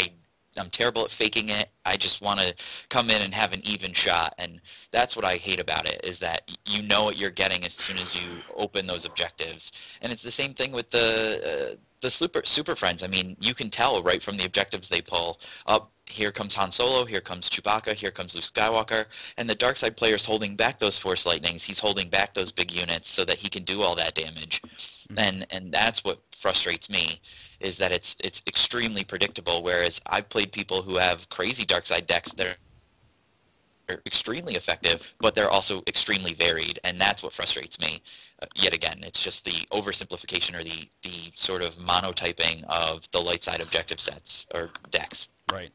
[0.58, 1.70] I'm terrible at faking it.
[1.86, 2.52] I just want to
[2.92, 4.60] come in and have an even shot, and
[4.92, 6.02] that's what I hate about it.
[6.04, 9.62] Is that you know what you're getting as soon as you open those objectives,
[10.02, 13.02] and it's the same thing with the uh, the super super friends.
[13.04, 15.38] I mean, you can tell right from the objectives they pull.
[15.68, 19.06] Up here comes Han Solo, here comes Chewbacca, here comes Luke Skywalker,
[19.38, 21.62] and the dark side player's holding back those Force lightnings.
[21.68, 24.62] He's holding back those big units so that he can do all that damage,
[25.10, 25.20] Mhm.
[25.20, 27.20] and and that's what frustrates me
[27.60, 29.64] is that it's it's extremely predictable.
[29.64, 32.58] Whereas I've played people who have crazy dark side decks that are
[34.06, 38.02] extremely effective, but they're also extremely varied, and that's what frustrates me.
[38.41, 43.19] Uh, yet again, it's just the oversimplification or the the sort of monotyping of the
[43.19, 45.17] light side objective sets or decks.
[45.52, 45.71] Right.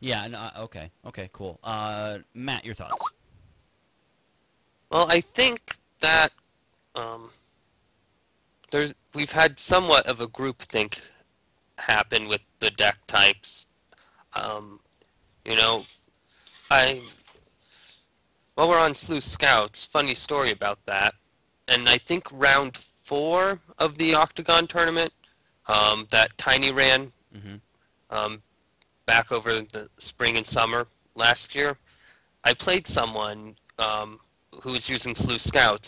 [0.00, 0.24] Yeah.
[0.24, 0.90] And, uh, okay.
[1.06, 1.30] Okay.
[1.32, 1.58] Cool.
[1.64, 2.94] Uh, Matt, your thoughts?
[4.90, 5.58] Well, I think
[6.00, 6.30] that
[6.94, 7.30] um,
[8.72, 10.92] there's we've had somewhat of a group think
[11.76, 13.38] happen with the deck types.
[14.34, 14.80] Um,
[15.44, 15.82] you know,
[16.70, 17.00] I
[18.56, 21.14] while we're on Sleuth Scouts, funny story about that.
[21.68, 22.72] And I think round
[23.08, 25.12] four of the Octagon tournament
[25.68, 28.16] um, that Tiny ran Mm-hmm.
[28.16, 28.42] um,
[29.06, 31.76] back over the spring and summer last year,
[32.44, 34.18] I played someone um,
[34.62, 35.84] who was using Sleuth Scouts,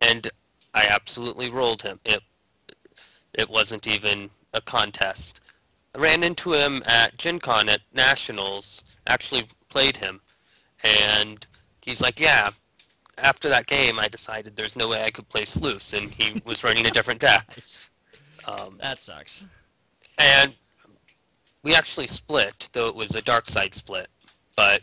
[0.00, 0.30] and
[0.74, 1.98] I absolutely rolled him.
[2.04, 2.22] It
[3.34, 5.20] it wasn't even a contest.
[5.94, 8.64] I ran into him at Gen Con at Nationals,
[9.06, 10.20] actually played him,
[10.82, 11.44] and
[11.84, 12.50] he's like, yeah.
[13.16, 16.56] After that game, I decided there's no way I could play Sleuth, and he was
[16.64, 17.46] running a different deck.
[18.46, 19.30] Um, That sucks.
[20.18, 20.52] and
[21.62, 24.08] we actually split, though it was a dark side split.
[24.56, 24.80] But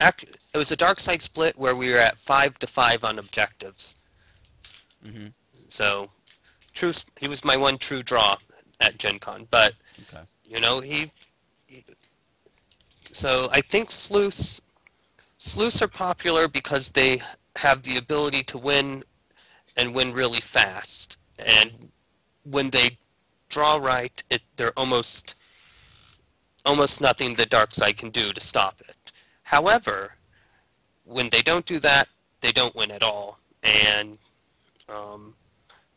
[0.00, 3.18] Actually, it was a dark side split where we were at five to five on
[3.18, 3.78] objectives.
[5.04, 5.32] Mhm.
[5.76, 6.08] So,
[6.78, 6.92] true.
[7.18, 8.36] He was my one true draw
[8.80, 9.72] at Gen Con, but
[10.08, 10.22] Okay.
[10.44, 11.10] you know he,
[11.66, 11.84] he.
[13.20, 14.36] So I think sleuths,
[15.54, 17.20] sleuths are popular because they
[17.56, 19.02] have the ability to win,
[19.76, 20.88] and win really fast.
[21.38, 21.88] And
[22.44, 22.96] when they
[23.52, 25.08] draw right, it they're almost,
[26.64, 28.96] almost nothing the dark side can do to stop it.
[29.42, 30.10] However,
[31.04, 32.06] when they don't do that,
[32.42, 34.18] they don't win at all, and
[34.88, 35.34] um,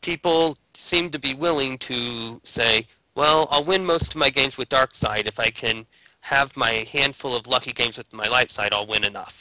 [0.04, 0.58] people
[0.89, 4.89] seem to be willing to say, well, I'll win most of my games with dark
[5.01, 5.86] side if I can
[6.21, 8.71] have my handful of lucky games with my light side.
[8.73, 9.34] I'll win enough.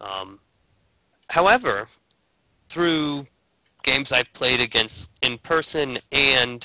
[0.00, 0.38] Um,
[1.28, 1.88] however,
[2.72, 3.26] through
[3.84, 6.64] games I've played against in person and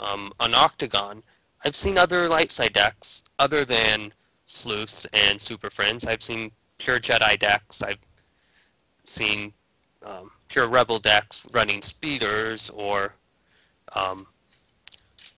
[0.00, 1.22] um, on Octagon,
[1.64, 3.06] I've seen other light side decks
[3.38, 4.10] other than
[4.62, 6.02] sleuths and super friends.
[6.08, 6.50] I've seen
[6.84, 7.76] pure Jedi decks.
[7.80, 7.98] I've
[9.16, 9.52] seen
[10.06, 13.14] um, pure Rebel decks running speeders or
[13.94, 14.26] um,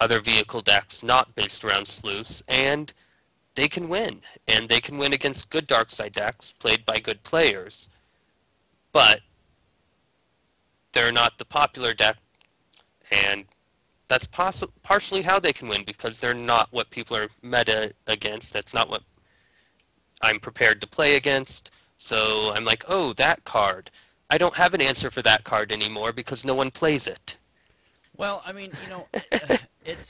[0.01, 2.91] other vehicle decks not based around sleuths, and
[3.57, 4.21] they can win.
[4.49, 7.73] And they can win against good dark side decks played by good players.
[8.93, 9.21] But
[10.95, 12.17] they're not the popular deck,
[13.11, 13.45] and
[14.09, 18.47] that's poss- partially how they can win because they're not what people are meta against.
[18.53, 19.03] That's not what
[20.23, 21.53] I'm prepared to play against.
[22.09, 23.89] So I'm like, oh, that card.
[24.31, 27.19] I don't have an answer for that card anymore because no one plays it.
[28.21, 29.07] Well, I mean, you know,
[29.87, 30.01] it's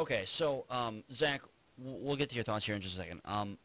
[0.00, 0.24] okay.
[0.38, 1.42] So, um, Zach,
[1.78, 3.20] we'll get to your thoughts here in just a second.
[3.26, 3.58] Um,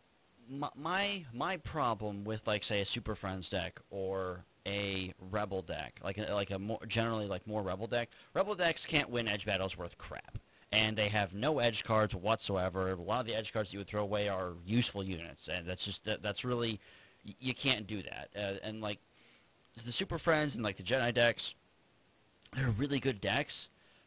[0.50, 6.17] my my, problem with like say a Super Friends deck or a Rebel deck, like
[6.17, 8.10] a, like a more generally like more Rebel deck.
[8.34, 10.38] Rebel decks can't win edge battles worth crap,
[10.74, 12.91] and they have no edge cards whatsoever.
[12.91, 15.84] A lot of the edge cards you would throw away are useful units, and that's
[15.86, 16.82] just that, that's really
[17.39, 18.28] you can't do that.
[18.38, 18.98] Uh, and like
[19.78, 21.41] the Super Friends and like the Jedi decks,
[22.55, 23.51] they're really good decks,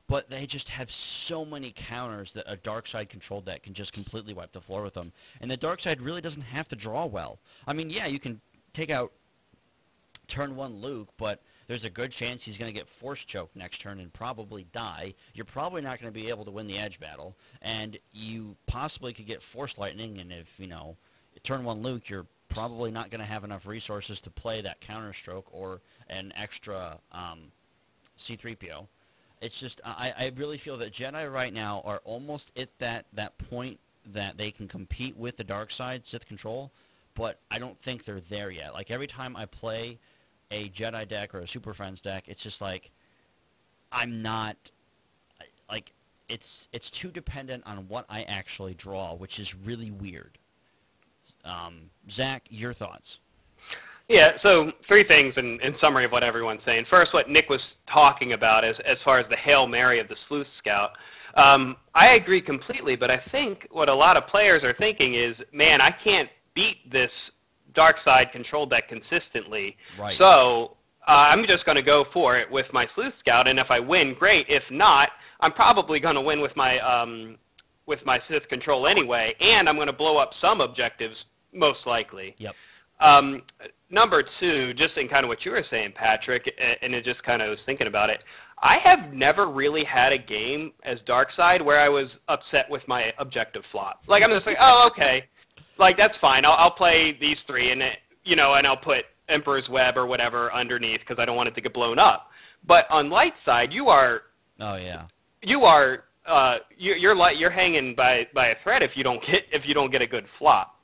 [0.08, 0.88] but they just have
[1.28, 4.82] so many counters that a dark side controlled deck can just completely wipe the floor
[4.82, 5.12] with them.
[5.40, 7.38] And the dark side really doesn't have to draw well.
[7.66, 8.40] I mean, yeah, you can
[8.76, 9.12] take out
[10.34, 13.82] turn one Luke, but there's a good chance he's going to get force choke next
[13.82, 15.14] turn and probably die.
[15.34, 19.12] You're probably not going to be able to win the edge battle, and you possibly
[19.12, 20.18] could get force lightning.
[20.18, 20.96] And if you know
[21.46, 25.14] turn one Luke, you're probably not going to have enough resources to play that counter
[25.22, 27.50] stroke or an extra um,
[28.28, 28.86] C3PO.
[29.42, 33.32] It's just I, I really feel that Jedi right now are almost at that that
[33.50, 33.78] point
[34.14, 36.70] that they can compete with the dark side Sith control,
[37.16, 38.72] but I don't think they're there yet.
[38.72, 39.98] Like every time I play
[40.50, 42.82] a Jedi deck or a Super Friends deck, it's just like
[43.92, 44.56] I'm not
[45.68, 45.84] like
[46.28, 50.38] it's it's too dependent on what I actually draw, which is really weird.
[51.44, 53.04] Um, Zach, your thoughts?
[54.08, 56.84] Yeah, so three things in, in summary of what everyone's saying.
[56.88, 57.60] First, what Nick was
[57.92, 60.90] talking about as as far as the hail mary of the sleuth scout.
[61.36, 65.34] Um, I agree completely, but I think what a lot of players are thinking is,
[65.52, 67.10] man, I can't beat this
[67.74, 69.76] dark side control deck consistently.
[70.00, 70.16] Right.
[70.18, 73.66] So uh, I'm just going to go for it with my sleuth scout, and if
[73.70, 74.46] I win, great.
[74.48, 75.08] If not,
[75.40, 77.36] I'm probably going to win with my um,
[77.86, 81.14] with my Sith control anyway, and I'm going to blow up some objectives
[81.52, 82.34] most likely.
[82.38, 82.52] Yep.
[83.00, 83.42] Um,
[83.90, 86.42] number two, just in kind of what you were saying, Patrick,
[86.82, 88.18] and it just kind of was thinking about it.
[88.62, 92.82] I have never really had a game as Dark Side where I was upset with
[92.88, 94.00] my objective flop.
[94.08, 95.24] Like I'm just like, oh okay,
[95.78, 96.44] like that's fine.
[96.46, 100.06] I'll, I'll play these three, and it, you know, and I'll put Emperor's Web or
[100.06, 102.28] whatever underneath because I don't want it to get blown up.
[102.66, 104.22] But on light side, you are
[104.58, 105.06] Oh yeah.
[105.42, 109.20] you are uh you you're like you're hanging by by a thread if you don't
[109.20, 110.75] get if you don't get a good flop.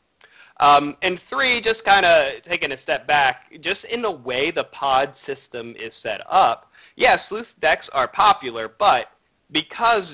[0.62, 4.64] Um, and three, just kind of taking a step back, just in the way the
[4.79, 6.70] pod system is set up.
[6.94, 9.07] Yeah, sleuth decks are popular, but
[9.51, 10.05] because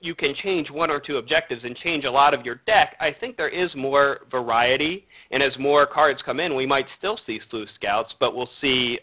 [0.00, 3.10] you can change one or two objectives and change a lot of your deck, I
[3.18, 5.04] think there is more variety.
[5.32, 8.98] And as more cards come in, we might still see sleuth scouts, but we'll see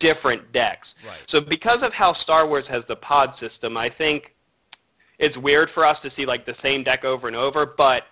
[0.00, 0.88] different decks.
[1.06, 1.18] Right.
[1.30, 4.22] So because of how Star Wars has the pod system, I think
[5.18, 8.02] it's weird for us to see like the same deck over and over, but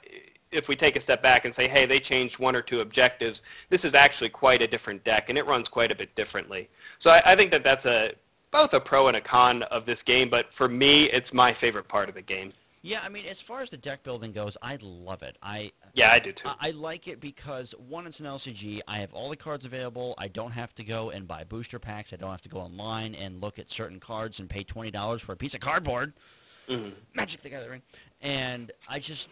[0.57, 3.37] if we take a step back and say, hey, they changed one or two objectives,
[3.71, 6.69] this is actually quite a different deck, and it runs quite a bit differently.
[7.03, 8.09] So I, I think that that's a
[8.53, 11.89] both a pro and a con of this game, but for me, it's my favorite
[11.89, 12.53] part of the game.
[12.83, 15.37] Yeah, I mean, as far as the deck building goes, I love it.
[15.43, 16.39] I Yeah, I do too.
[16.45, 18.79] I I like it because one, it's an LCG.
[18.87, 20.15] I have all the cards available.
[20.19, 22.11] I don't have to go and buy booster packs.
[22.13, 25.21] I don't have to go online and look at certain cards and pay twenty dollars
[25.27, 26.13] for a piece of cardboard.
[26.71, 26.95] Mhm.
[27.15, 27.83] Magic the Gathering,
[28.21, 29.27] and I just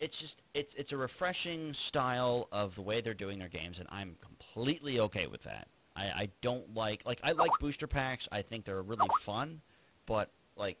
[0.00, 3.88] it's just it's it's a refreshing style of the way they're doing their games, and
[3.90, 5.68] I'm completely okay with that.
[5.96, 8.24] I, I don't like like I like booster packs.
[8.32, 9.60] I think they're really fun,
[10.06, 10.78] but like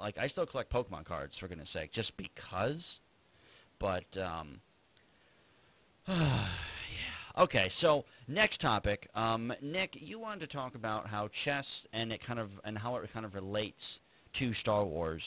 [0.00, 2.80] like I still collect Pokemon cards for goodness sake, just because.
[3.80, 4.60] But um,
[6.08, 6.48] yeah.
[7.38, 12.20] Okay, so next topic, um, Nick, you wanted to talk about how chess and it
[12.26, 13.76] kind of and how it kind of relates
[14.38, 15.22] to Star Wars.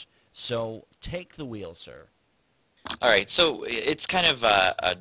[0.48, 2.08] So take the wheel, sir.
[3.02, 4.94] All right, so it's kind of a, a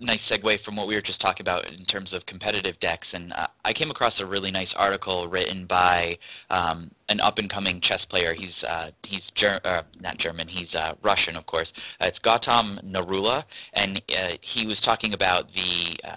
[0.00, 3.06] nice segue from what we were just talking about in terms of competitive decks.
[3.12, 6.14] And uh, I came across a really nice article written by
[6.50, 8.34] um, an up-and-coming chess player.
[8.34, 10.48] He's uh, he's Ger- uh, not German.
[10.48, 11.68] He's uh, Russian, of course.
[12.00, 13.42] Uh, it's Gautam Narula,
[13.74, 16.08] and uh, he was talking about the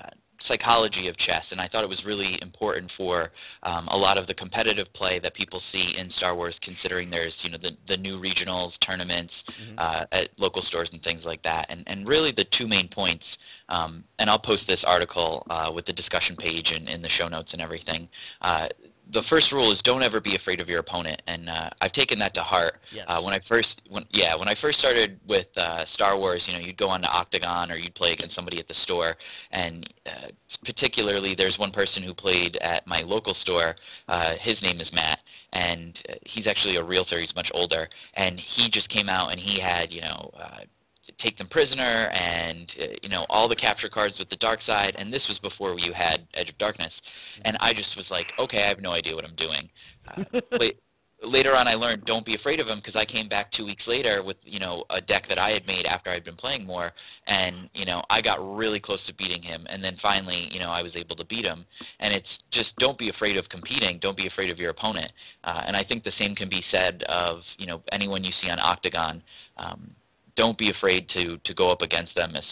[0.47, 3.31] psychology of chess, and I thought it was really important for
[3.63, 7.33] um, a lot of the competitive play that people see in Star Wars, considering there's
[7.43, 9.79] you know the the new regionals tournaments mm-hmm.
[9.79, 13.23] uh, at local stores and things like that, and and really the two main points
[13.69, 17.27] um, and I'll post this article uh, with the discussion page and in the show
[17.27, 18.07] notes and everything.
[18.41, 18.67] Uh,
[19.13, 22.19] the first rule is don't ever be afraid of your opponent, and uh, I've taken
[22.19, 22.75] that to heart.
[22.93, 23.05] Yes.
[23.07, 26.53] Uh, when I first, when, yeah, when I first started with uh, Star Wars, you
[26.53, 29.15] know, you'd go on to Octagon or you'd play against somebody at the store,
[29.51, 30.27] and uh,
[30.65, 33.75] particularly there's one person who played at my local store.
[34.07, 35.19] Uh, his name is Matt,
[35.53, 37.19] and uh, he's actually a realtor.
[37.19, 40.31] He's much older, and he just came out and he had, you know.
[40.37, 40.61] Uh,
[41.23, 44.95] take them prisoner and uh, you know all the capture cards with the dark side
[44.97, 46.91] and this was before you had edge of darkness.
[47.45, 49.69] And i just was like okay i have no idea what i'm doing.
[50.07, 50.77] Uh, late,
[51.23, 53.81] later on i learned don't be afraid of him because i came back two weeks
[53.87, 56.91] later with you know a deck that i had made after i'd been playing more.
[57.25, 60.69] And you know i got really close to beating him and then finally you know
[60.69, 61.65] i was able to beat him.
[61.99, 63.99] And it's just don't be afraid of competing.
[64.01, 65.11] Don't be afraid of your opponent.
[65.43, 68.49] Uh, and i think the same can be said of you know anyone you see
[68.49, 69.23] on octagon.
[69.57, 69.95] Um,
[70.37, 72.43] don't be afraid to to go up against them as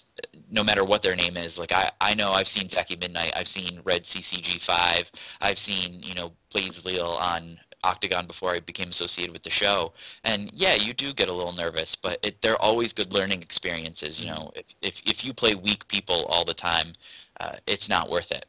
[0.52, 1.52] no matter what their name is.
[1.58, 5.04] Like i i know i've seen Zachy midnight i've seen red ccg5
[5.42, 9.94] i've seen you know blaze leal on octagon before i became associated with the show.
[10.24, 14.16] And yeah you do get a little nervous but it, they're always good learning experiences
[14.18, 14.52] you know.
[14.56, 16.94] If if if you play weak people all the time
[17.40, 18.46] uh it's not worth it.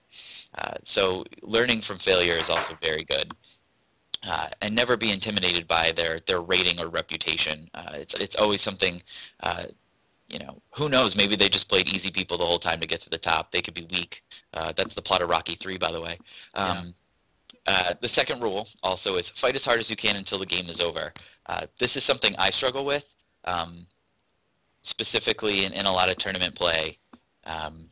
[0.57, 3.31] Uh so learning from failure is also very good
[4.29, 7.69] uh, and never be intimidated by their their rating or reputation.
[7.75, 9.01] Uh, it's it's always something.
[9.43, 9.65] Uh,
[10.29, 11.15] you know, who knows?
[11.17, 13.53] Maybe they just played easy people the whole time to get to the top.
[13.53, 14.11] They could be weak.
[14.53, 16.19] Uh, that's the plot of Rocky Three, by the way.
[16.55, 16.95] Um,
[17.69, 17.73] yeah.
[17.73, 20.67] uh, the second rule also is fight as hard as you can until the game
[20.69, 21.13] is over.
[21.47, 23.05] Uh, this is something I struggle with,
[23.45, 23.87] um,
[24.91, 26.99] specifically in, in a lot of tournament play.
[27.45, 27.89] Um,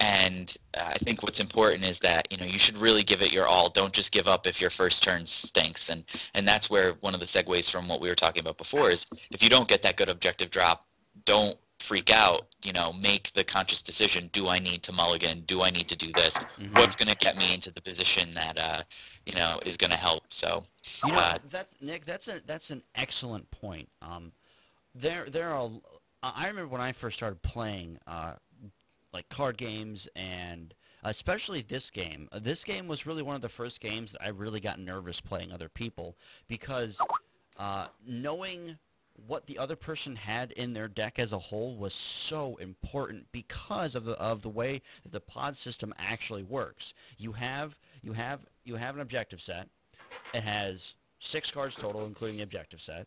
[0.00, 3.32] and uh, I think what's important is that you know you should really give it
[3.32, 3.70] your all.
[3.74, 5.80] Don't just give up if your first turn stinks.
[5.88, 6.02] And
[6.34, 8.98] and that's where one of the segues from what we were talking about before is
[9.30, 10.86] if you don't get that good objective drop,
[11.26, 12.46] don't freak out.
[12.62, 15.44] You know, make the conscious decision: Do I need to mulligan?
[15.46, 16.32] Do I need to do this?
[16.58, 16.78] Mm-hmm.
[16.78, 18.82] What's going to get me into the position that uh,
[19.26, 20.22] you know is going to help?
[20.40, 20.64] So.
[21.02, 23.88] You know, uh, that Nick, that's a that's an excellent point.
[24.02, 24.32] Um,
[25.00, 25.70] there there are.
[26.22, 28.34] I remember when I first started playing uh,
[29.12, 32.28] like card games and especially this game.
[32.32, 35.16] Uh, this game was really one of the first games that I really got nervous
[35.28, 36.14] playing other people
[36.48, 36.90] because
[37.58, 38.76] uh, knowing
[39.26, 41.92] what the other person had in their deck as a whole was
[42.28, 46.82] so important because of the of the way that the pod system actually works.
[47.18, 49.68] You have you have you have an objective set.
[50.32, 50.76] It has
[51.32, 53.06] six cards total, including the objective set,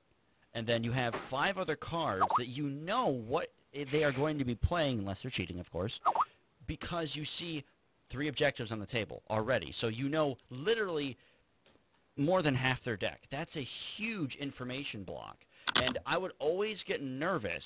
[0.54, 3.48] and then you have five other cards that you know what
[3.92, 5.92] they are going to be playing, unless they're cheating, of course,
[6.68, 7.64] because you see
[8.12, 9.74] three objectives on the table already.
[9.82, 11.18] So you know literally
[12.16, 13.22] more than half their deck.
[13.32, 13.68] That's a
[13.98, 15.38] huge information block.
[15.76, 17.64] And I would always get nervous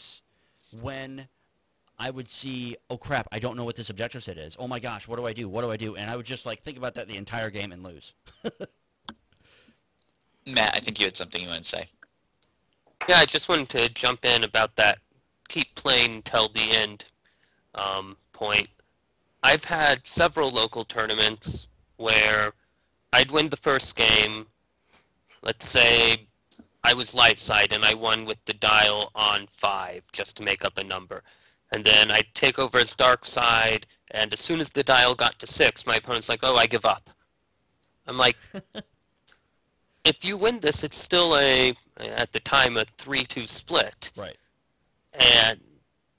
[0.82, 1.28] when
[2.00, 4.54] I would see, oh crap, I don't know what this objective set is.
[4.58, 5.50] Oh my gosh, what do I do?
[5.50, 5.96] What do I do?
[5.96, 8.04] And I would just like think about that the entire game and lose.
[10.46, 11.90] Matt, I think you had something you wanted to say.
[13.10, 15.00] Yeah, I just wanted to jump in about that
[15.54, 17.04] keep playing till the end
[17.76, 18.68] um, point.
[19.44, 21.44] I've had several local tournaments
[21.98, 22.54] where
[23.14, 24.46] I'd win the first game.
[25.44, 26.28] Let's say
[26.84, 30.66] I was light side and I won with the dial on five just to make
[30.66, 31.24] up a number.
[31.72, 35.34] And then I'd take over as dark side, and as soon as the dial got
[35.42, 37.04] to six, my opponent's like, "Oh, I give up."
[38.08, 38.36] I'm like,
[40.06, 43.94] if you win this, it's still a at the time a three-two split.
[44.16, 44.38] Right
[45.18, 45.60] and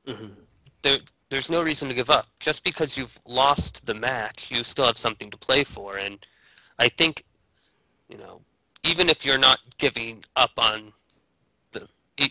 [0.08, 0.32] mm-hmm.
[0.82, 0.98] there
[1.30, 2.26] there's no reason to give up.
[2.44, 6.18] Just because you've lost the match, you still have something to play for, and
[6.78, 7.16] I think,
[8.08, 8.40] you know,
[8.84, 10.92] even if you're not giving up on
[11.74, 11.80] the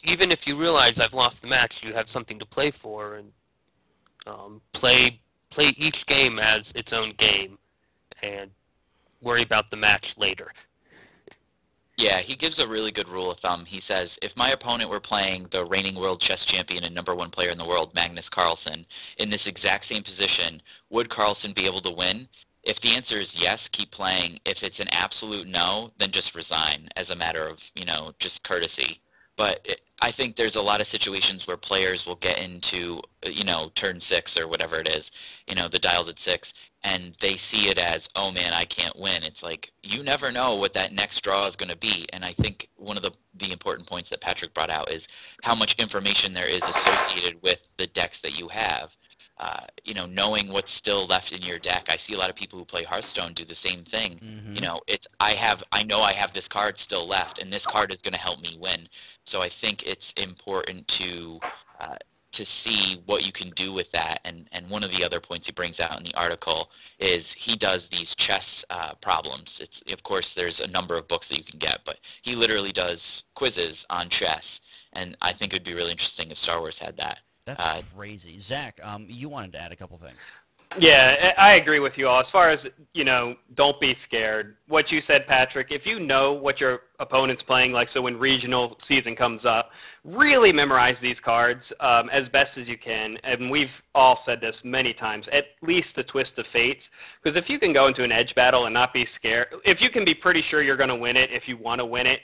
[0.06, 3.32] even if you realize I've lost the match, you have something to play for, and
[4.26, 5.20] um, play
[5.52, 7.58] play each game as its own game,
[8.22, 8.50] and
[9.22, 10.48] worry about the match later.
[11.98, 13.66] Yeah, he gives a really good rule of thumb.
[13.68, 17.32] He says, if my opponent were playing the reigning world chess champion and number one
[17.32, 18.86] player in the world, Magnus Carlsen,
[19.18, 22.28] in this exact same position, would Carlsen be able to win?
[22.64, 24.38] If the answer is yes, keep playing.
[24.46, 28.44] If it's an absolute no, then just resign as a matter of, you know, just
[28.46, 29.02] courtesy.
[29.36, 29.62] But
[30.02, 34.02] I think there's a lot of situations where players will get into, you know, turn
[34.10, 35.04] six or whatever it is,
[35.48, 36.48] you know, the dialed at six,
[36.84, 39.24] and they see it as, oh man, I can't win.
[39.24, 42.06] It's like you never know what that next draw is going to be.
[42.14, 45.02] And I think one of the the important points that Patrick brought out is
[45.44, 48.90] how much information there is associated with the decks that you have.
[49.40, 51.86] Uh, you know, knowing what's still left in your deck.
[51.90, 54.18] I see a lot of people who play Hearthstone do the same thing.
[54.18, 54.56] Mm-hmm.
[54.56, 57.62] You know, it's I have I know I have this card still left, and this
[57.72, 58.88] card is going to help me win.
[59.32, 61.40] So I think it's important to
[61.80, 62.02] uh,
[62.38, 64.20] to see what you can do with that.
[64.24, 66.68] And, and one of the other points he brings out in the article
[67.00, 69.48] is he does these chess uh, problems.
[69.60, 72.72] It's of course there's a number of books that you can get, but he literally
[72.74, 73.00] does
[73.36, 74.44] quizzes on chess.
[74.94, 77.18] And I think it would be really interesting if Star Wars had that.
[77.46, 78.42] That's uh, crazy.
[78.50, 80.18] Zach, um, you wanted to add a couple things.
[80.80, 82.20] Yeah, I agree with you all.
[82.20, 82.60] As far as
[82.94, 84.58] you know, don't be scared.
[84.68, 85.68] What you said, Patrick.
[85.70, 89.70] If you know what your opponent's playing, like so when regional season comes up,
[90.04, 93.16] really memorize these cards um, as best as you can.
[93.24, 95.26] And we've all said this many times.
[95.32, 96.82] At least the twist of fates,
[97.24, 99.90] because if you can go into an edge battle and not be scared, if you
[99.90, 102.20] can be pretty sure you're going to win it, if you want to win it,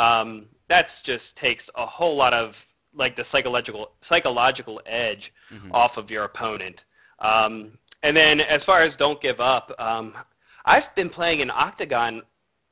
[0.00, 2.52] um, that just takes a whole lot of
[2.96, 5.22] like the psychological psychological edge
[5.52, 5.72] Mm-hmm.
[5.72, 6.76] off of your opponent.
[7.20, 7.72] Um,
[8.02, 10.14] and then as far as don't give up, um,
[10.64, 12.22] I've been playing in octagon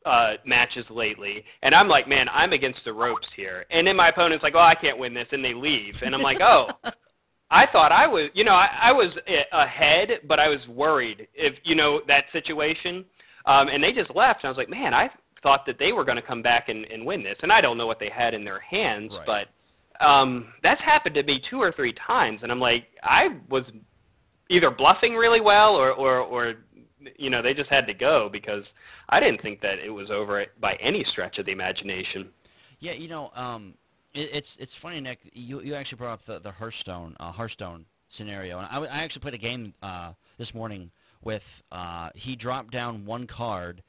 [0.04, 3.64] uh, matches lately, and I'm like, man, I'm against the ropes here.
[3.70, 6.22] And then my opponent's like, oh, I can't win this, and they leave, and I'm
[6.22, 6.66] like, oh.
[7.50, 9.16] I thought I was, you know, I, I was
[9.52, 13.04] ahead, but I was worried if you know that situation.
[13.46, 15.08] Um, and they just left, and I was like, man, I
[15.44, 17.78] thought that they were going to come back and, and win this, and I don't
[17.78, 19.46] know what they had in their hands, Right.
[20.00, 23.62] but um, that's happened to me two or three times, and I'm like, I was
[24.50, 26.54] either bluffing really well or or or
[27.16, 28.64] you know they just had to go because
[29.08, 32.30] I didn't think that it was over by any stretch of the imagination.
[32.80, 33.74] Yeah, you know, um,
[34.14, 35.18] it, it's it's funny, Nick.
[35.32, 37.84] You you actually brought up the the Hearthstone uh, Hearthstone
[38.16, 40.90] scenario, and I, I actually played a game uh, this morning
[41.22, 41.42] with
[41.72, 43.82] uh, he dropped down one card,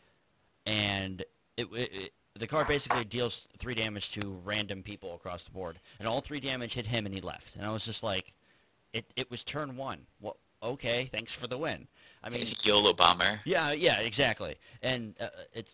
[0.65, 1.21] and
[1.57, 5.79] it, it, it the card basically deals three damage to random people across the board,
[5.99, 8.25] and all three damage hit him, and he left, and I was just like,
[8.93, 9.99] it it was turn one.
[10.21, 11.87] Well, okay, thanks for the win.
[12.23, 13.39] I mean, YOLO bomber.
[13.45, 14.55] yeah, yeah, exactly.
[14.81, 15.69] And uh, it's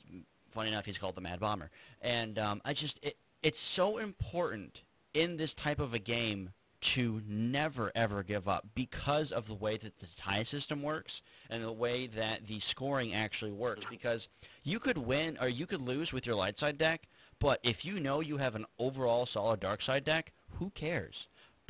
[0.54, 1.70] funny enough he's called the Mad Bomber.
[2.02, 4.72] And um, I just it, it's so important
[5.14, 6.50] in this type of a game
[6.96, 11.12] to never ever give up because of the way that the tie system works
[11.50, 14.20] and the way that the scoring actually works because
[14.64, 17.02] you could win or you could lose with your light side deck,
[17.40, 21.14] but if you know you have an overall solid dark side deck, who cares?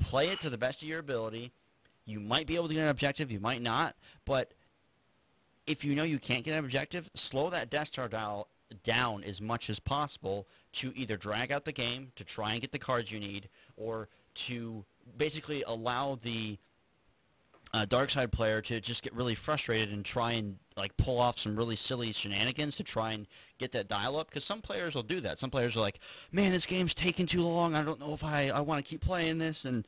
[0.09, 1.51] Play it to the best of your ability.
[2.05, 3.95] You might be able to get an objective, you might not,
[4.27, 4.51] but
[5.67, 8.47] if you know you can't get an objective, slow that Death Star dial
[8.85, 10.45] down as much as possible
[10.81, 13.47] to either drag out the game, to try and get the cards you need,
[13.77, 14.07] or
[14.47, 14.83] to
[15.17, 16.57] basically allow the
[17.73, 21.35] uh, dark side player to just get really frustrated and try and like pull off
[21.43, 23.25] some really silly shenanigans to try and
[23.59, 24.27] get that dial up.
[24.27, 25.39] Because some players will do that.
[25.39, 25.95] Some players are like,
[26.31, 27.73] "Man, this game's taking too long.
[27.73, 29.83] I don't know if I I want to keep playing this," and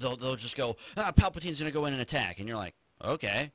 [0.00, 2.74] they'll they'll just go, "Ah, Palpatine's gonna go in and attack," and you're like,
[3.04, 3.50] "Okay."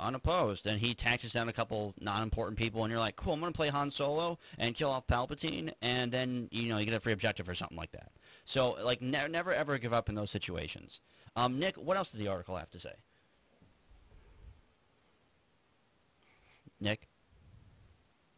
[0.00, 3.52] unopposed, and he taxes down a couple non-important people, and you're like, cool, I'm gonna
[3.52, 7.12] play Han Solo and kill off Palpatine, and then you know you get a free
[7.12, 8.10] objective or something like that.
[8.54, 10.90] So like, ne- never ever give up in those situations.
[11.34, 12.94] Um, Nick, what else does the article have to say?
[16.80, 17.00] Nick.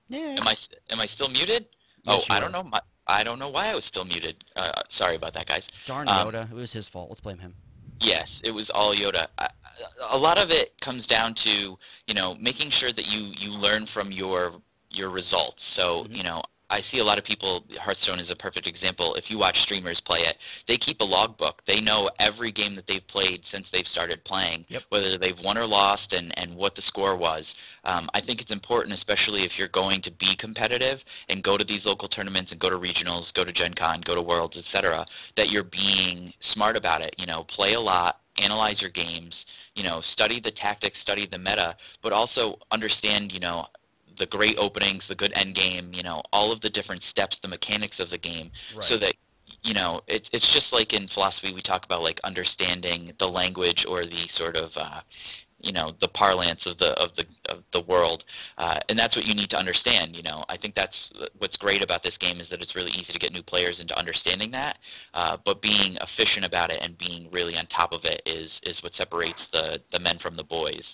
[0.09, 0.20] Nick.
[0.20, 0.55] Am I
[0.90, 1.66] am I still muted?
[2.05, 2.40] Yes, oh, I are.
[2.40, 2.62] don't know.
[2.62, 4.37] My, I don't know why I was still muted.
[4.55, 5.63] Uh, sorry about that, guys.
[5.87, 6.51] Darn um, Yoda.
[6.51, 7.09] It was his fault.
[7.09, 7.55] Let's blame him.
[8.01, 9.27] Yes, it was all Yoda.
[9.39, 9.47] I,
[10.13, 13.87] a lot of it comes down to you know making sure that you you learn
[13.95, 14.53] from your
[14.91, 15.59] your results.
[15.77, 16.17] So Mhm.
[16.17, 17.65] you know I see a lot of people.
[17.81, 19.15] Hearthstone is a perfect example.
[19.15, 20.37] If you watch streamers play it,
[20.69, 21.63] they keep a logbook.
[21.67, 24.83] They know every game that they've played since they've started playing, Yep.
[24.91, 27.45] whether they've won or lost, and and what the score was.
[27.89, 30.99] Um, I think it's important, especially if you're going to be competitive
[31.30, 34.14] and go to these local tournaments and go to regionals, go to Gen Con, go
[34.14, 35.07] to Worlds, etc.,
[35.39, 37.14] that you're being smart about it.
[37.16, 39.32] You know, play a lot, analyze your games,
[39.74, 43.64] you know, study the tactics, study the meta, but also understand, you know,
[44.18, 47.49] the great openings, the good end game, you know, all of the different steps, the
[47.49, 48.89] mechanics of the game, Right.
[48.91, 49.14] so that
[49.64, 53.78] you know, it's it's just like in philosophy we talk about like understanding the language
[53.89, 55.01] or the sort of uh,
[55.61, 58.23] you know the parlance of the of the of the world.
[58.57, 60.45] Uh, and that's what you need to understand you know.
[60.49, 60.95] I think that's
[61.39, 63.97] what's great about this game is that it's really easy to get new players into
[63.99, 64.77] understanding that.
[65.15, 68.77] Uh, but being efficient about it and being really on top of it is is
[68.83, 70.85] what separates the the men from the boys.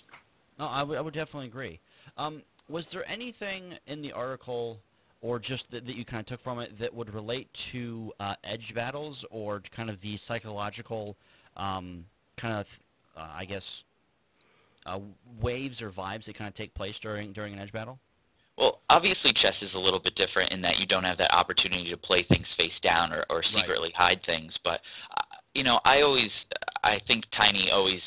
[0.59, 1.79] No i would i would definitely agree.
[2.17, 4.79] Um, was there anything in the article
[5.21, 8.33] or just that, that you kind of took from it that would relate to uh,
[8.43, 11.15] edge battles or kind of the psychological
[11.57, 12.05] um,
[12.39, 12.65] kind of
[13.17, 13.61] uh, i guess
[14.85, 14.99] uh,
[15.41, 17.99] waves or vibes that kind of take place during during an edge battle?
[18.57, 21.89] Well, obviously, chess is a little bit different in that you don't have that opportunity
[21.91, 24.15] to play things face down or, or secretly right.
[24.15, 24.53] hide things.
[24.63, 24.79] But
[25.11, 26.31] uh, you know, I always,
[26.83, 27.99] I think Tiny always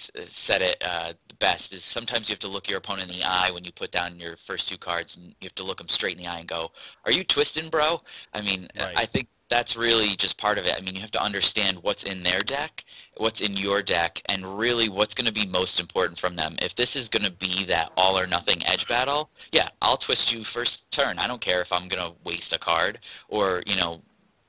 [0.47, 3.25] said it uh, the best is sometimes you have to look your opponent in the
[3.25, 5.89] eye when you put down your first two cards, and you have to look them
[5.97, 6.69] straight in the eye and go,
[7.05, 7.99] "Are you twisting, bro?"
[8.33, 8.97] I mean, right.
[8.97, 10.75] I think that's really just part of it.
[10.77, 12.71] I mean, you have to understand what's in their deck,
[13.17, 16.57] what's in your deck, and really what's going to be most important from them.
[16.59, 20.23] If this is going to be that all or nothing edge battle, yeah, I'll twist
[20.33, 21.19] you first turn.
[21.19, 24.01] I don't care if I'm going to waste a card or, you know,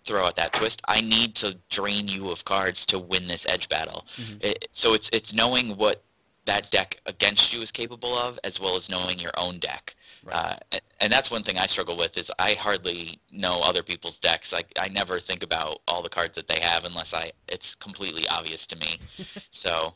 [0.07, 0.75] throw out that twist.
[0.87, 4.03] I need to drain you of cards to win this edge battle.
[4.19, 4.37] Mm-hmm.
[4.41, 6.03] It, so it's it's knowing what
[6.47, 9.83] that deck against you is capable of, as well as knowing your own deck.
[10.25, 10.59] Right.
[10.71, 14.45] Uh, and that's one thing I struggle with is I hardly know other people's decks.
[14.51, 18.23] Like I never think about all the cards that they have unless I it's completely
[18.29, 18.99] obvious to me.
[19.63, 19.91] so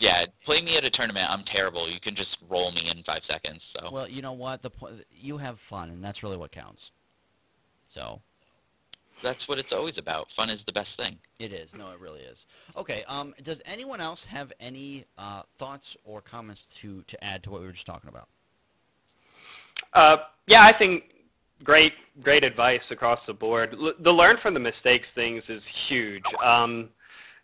[0.00, 1.26] yeah, play me at a tournament.
[1.28, 1.90] I'm terrible.
[1.90, 3.60] You can just roll me in five seconds.
[3.74, 4.62] So well, you know what?
[4.62, 6.80] The po- you have fun, and that's really what counts.
[7.94, 8.20] So
[9.22, 10.26] that's what it's always about.
[10.36, 11.16] Fun is the best thing.
[11.38, 11.68] It is.
[11.76, 12.36] No, it really is.
[12.76, 13.02] Okay.
[13.08, 17.60] Um, does anyone else have any uh, thoughts or comments to to add to what
[17.60, 18.28] we were just talking about?
[19.92, 20.16] Uh,
[20.46, 21.04] yeah, I think
[21.64, 23.74] great great advice across the board.
[23.74, 26.22] L- the learn from the mistakes things is huge.
[26.44, 26.90] Um,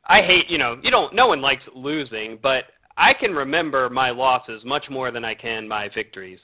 [0.07, 1.15] I hate, you know, you don't.
[1.15, 2.65] No one likes losing, but
[2.97, 6.39] I can remember my losses much more than I can my victories.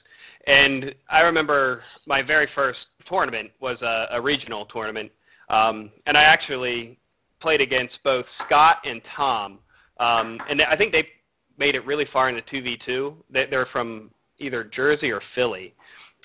[0.46, 2.78] And I remember my very first
[3.08, 5.10] tournament was a, a regional tournament,
[5.50, 6.98] um, and I actually
[7.40, 9.58] played against both Scott and Tom.
[10.00, 11.04] Um, and I think they
[11.58, 13.14] made it really far into 2v2.
[13.30, 15.74] They're from either Jersey or Philly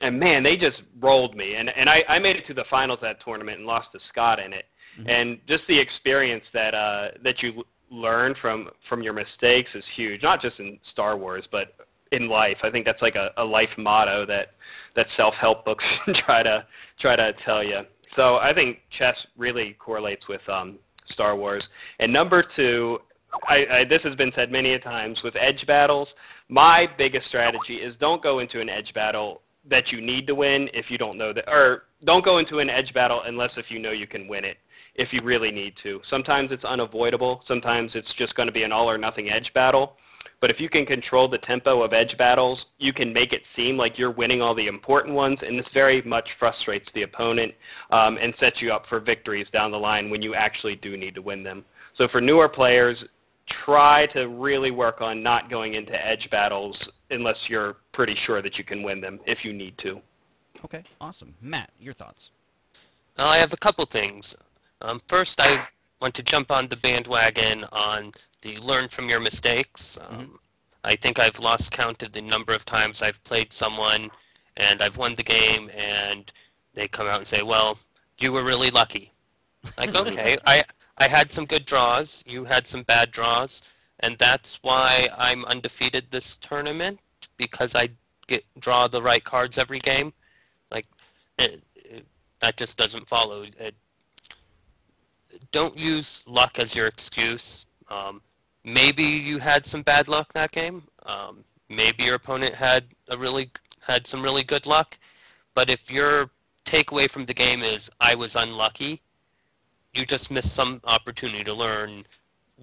[0.01, 1.55] and man, they just rolled me.
[1.55, 3.99] And and I, I made it to the finals of that tournament and lost to
[4.11, 4.65] Scott in it.
[4.99, 5.09] Mm-hmm.
[5.09, 10.21] And just the experience that uh, that you learn from from your mistakes is huge.
[10.23, 11.75] Not just in Star Wars, but
[12.11, 12.57] in life.
[12.63, 14.49] I think that's like a, a life motto that
[14.95, 15.83] that self help books
[16.25, 16.65] try to
[16.99, 17.81] try to tell you.
[18.15, 20.77] So I think chess really correlates with um,
[21.13, 21.63] Star Wars.
[21.99, 22.99] And number two,
[23.47, 26.07] I, I, this has been said many a times with edge battles.
[26.49, 30.67] My biggest strategy is don't go into an edge battle that you need to win
[30.73, 33.79] if you don't know that, or don't go into an edge battle unless if you
[33.79, 34.57] know you can win it.
[34.95, 37.41] If you really need to, sometimes it's unavoidable.
[37.47, 39.93] Sometimes it's just going to be an all or nothing edge battle.
[40.39, 43.77] But if you can control the tempo of edge battles, you can make it seem
[43.77, 47.53] like you're winning all the important ones, and this very much frustrates the opponent
[47.91, 51.15] um, and sets you up for victories down the line when you actually do need
[51.15, 51.63] to win them.
[51.97, 52.97] So for newer players,
[53.65, 56.77] try to really work on not going into edge battles
[57.13, 59.99] unless you're pretty sure that you can win them if you need to.
[60.65, 61.33] Okay, awesome.
[61.41, 62.19] Matt, your thoughts?
[63.17, 64.23] Uh, I have a couple things.
[64.81, 65.65] Um, first, I
[66.01, 68.11] want to jump on the bandwagon on
[68.43, 69.79] the learn from your mistakes.
[69.99, 70.35] Um, mm-hmm.
[70.83, 74.09] I think I've lost count of the number of times I've played someone
[74.57, 76.25] and I've won the game and
[76.75, 77.77] they come out and say, "Well,
[78.19, 79.11] you were really lucky."
[79.77, 80.61] Like, okay, I
[80.97, 82.07] I had some good draws.
[82.25, 83.49] You had some bad draws,
[84.01, 86.99] and that's why I'm undefeated this tournament
[87.37, 87.87] because I
[88.27, 90.13] get draw the right cards every game.
[90.71, 90.85] Like
[91.37, 92.05] it, it,
[92.41, 93.43] that just doesn't follow.
[93.43, 93.75] It,
[95.51, 97.41] don't use luck as your excuse.
[97.89, 98.21] Um,
[98.63, 100.83] maybe you had some bad luck that game.
[101.05, 103.51] Um, maybe your opponent had a really
[103.85, 104.87] had some really good luck.
[105.55, 106.27] But if your
[106.73, 109.01] takeaway from the game is I was unlucky,
[109.93, 112.03] you just missed some opportunity to learn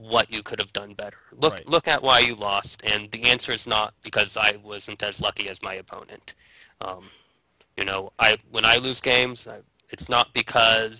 [0.08, 1.16] what you could have done better.
[1.36, 1.66] Look right.
[1.66, 5.48] look at why you lost, and the answer is not because I wasn't as lucky
[5.50, 6.22] as my opponent.
[6.80, 7.10] Um,
[7.76, 9.58] you know, I when I lose games, I,
[9.90, 10.92] it's not because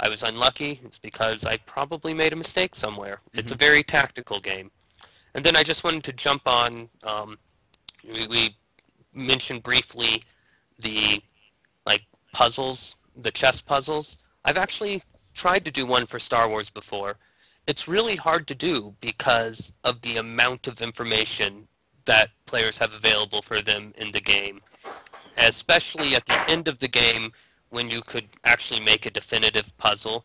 [0.00, 0.80] I was unlucky.
[0.84, 3.20] It's because I probably made a mistake somewhere.
[3.28, 3.38] Mm-hmm.
[3.40, 4.70] It's a very tactical game.
[5.34, 6.88] And then I just wanted to jump on.
[7.06, 7.36] Um,
[8.04, 8.56] we, we
[9.14, 10.22] mentioned briefly
[10.82, 11.16] the
[11.86, 12.00] like
[12.32, 12.78] puzzles,
[13.22, 14.06] the chess puzzles.
[14.44, 15.02] I've actually
[15.40, 17.16] tried to do one for Star Wars before.
[17.68, 21.68] It's really hard to do because of the amount of information
[22.06, 24.60] that players have available for them in the game,
[25.36, 27.30] especially at the end of the game
[27.70, 30.24] when you could actually make a definitive puzzle.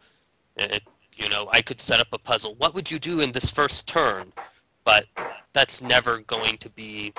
[0.55, 0.81] It,
[1.17, 2.55] you know, I could set up a puzzle.
[2.57, 4.31] What would you do in this first turn?
[4.85, 5.03] But
[5.53, 7.13] that's never going to be.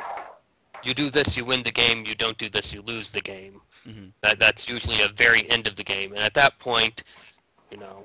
[0.83, 2.05] You do this, you win the game.
[2.07, 3.61] You don't do this, you lose the game.
[3.87, 4.09] Mm-hmm.
[4.23, 6.95] That that's usually a very end of the game, and at that point,
[7.71, 8.05] you know,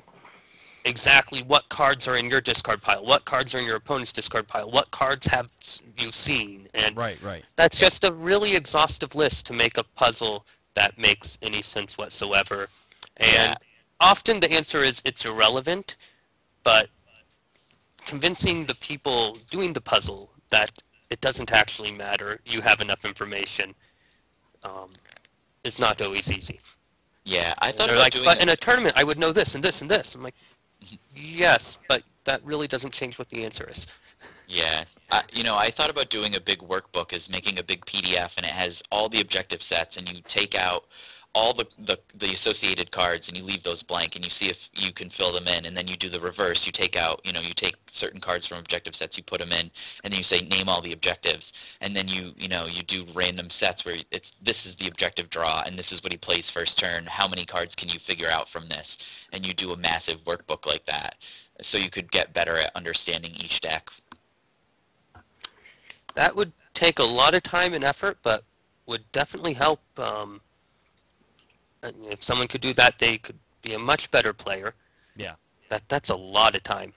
[0.85, 4.47] exactly what cards are in your discard pile, what cards are in your opponent's discard
[4.47, 5.45] pile, what cards have
[5.97, 7.43] you seen, and Right, right.
[7.57, 12.69] that's just a really exhaustive list to make a puzzle that makes any sense whatsoever.
[13.17, 13.55] And Yeah.
[13.99, 15.85] often the answer is it's irrelevant,
[16.63, 16.89] but
[18.07, 20.69] convincing the people doing the puzzle that
[21.09, 23.75] it doesn't actually matter, you have enough information,
[24.63, 24.93] um,
[25.63, 26.59] is not always easy.
[27.25, 29.33] Yeah, I thought They're about like, doing but a- in a tournament, I would know
[29.33, 30.05] this and this and this.
[30.13, 30.35] I'm like,
[31.15, 33.77] yes, but that really doesn't change what the answer is.
[34.47, 34.83] Yeah,
[35.31, 38.45] you know, I thought about doing a big workbook, is making a big PDF, and
[38.45, 40.89] it has all the objective sets, and you take out
[41.35, 44.57] all the, the the associated cards, and you leave those blank, and you see if
[44.73, 46.57] you can fill them in, and then you do the reverse.
[46.65, 49.51] You take out, you know, you take certain cards from objective sets, you put them
[49.51, 49.69] in,
[50.03, 51.43] and then you say name all the objectives,
[51.81, 55.29] and then you you know you do random sets where it's this is the objective
[55.29, 57.05] draw, and this is what he plays first turn.
[57.05, 58.85] How many cards can you figure out from this?
[59.31, 61.13] And you do a massive workbook like that,
[61.71, 63.85] so you could get better at understanding each deck
[66.15, 68.43] That would take a lot of time and effort, but
[68.87, 69.79] would definitely help.
[69.97, 70.41] Um,
[71.83, 74.73] if someone could do that, they could be a much better player.
[75.15, 75.35] Yeah.
[75.69, 76.91] That that's a lot of time.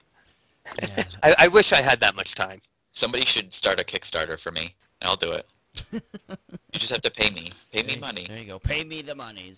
[0.81, 1.03] Yeah.
[1.23, 2.59] I, I wish I had that much time.
[2.99, 5.45] Somebody should start a Kickstarter for me, and I'll do it.
[6.73, 7.51] You just have to pay me.
[7.71, 8.25] Pay me There- money.
[8.27, 8.59] There you go.
[8.59, 9.57] Pay me the monies.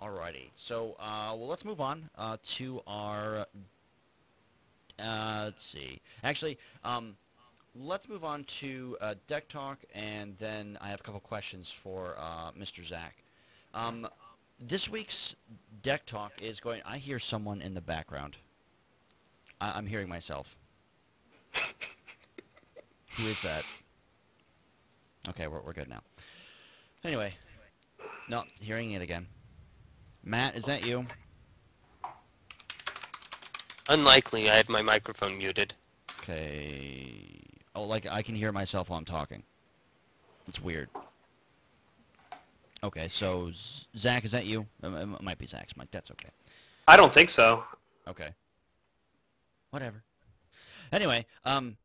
[0.00, 0.50] Alrighty.
[0.68, 3.46] So, uh, well, let's move on uh, to our.
[4.98, 6.00] Uh, let's see.
[6.22, 7.14] Actually, um,
[7.74, 12.16] let's move on to uh, deck talk, and then I have a couple questions for
[12.18, 12.88] uh, Mr.
[12.88, 13.14] Zach.
[13.74, 14.06] Um,
[14.70, 15.12] this week's
[15.84, 16.80] deck talk is going.
[16.86, 18.34] I hear someone in the background.
[19.60, 20.46] I, I'm hearing myself.
[23.18, 23.62] Who is that?
[25.28, 26.02] Okay, we're we're good now.
[27.04, 27.32] Anyway,
[28.28, 29.26] no, hearing it again.
[30.24, 31.04] Matt, is that you?
[33.88, 34.48] Unlikely.
[34.48, 35.72] I have my microphone muted.
[36.22, 37.42] Okay.
[37.74, 39.42] Oh, like I can hear myself while I'm talking.
[40.46, 40.88] It's weird.
[42.84, 43.50] Okay, so
[44.02, 44.66] Zach, is that you?
[44.82, 45.88] It might be Zach's mic.
[45.92, 46.30] That's okay.
[46.88, 47.62] I don't think so.
[48.08, 48.28] Okay.
[49.70, 50.02] Whatever.
[50.92, 51.76] Anyway, um,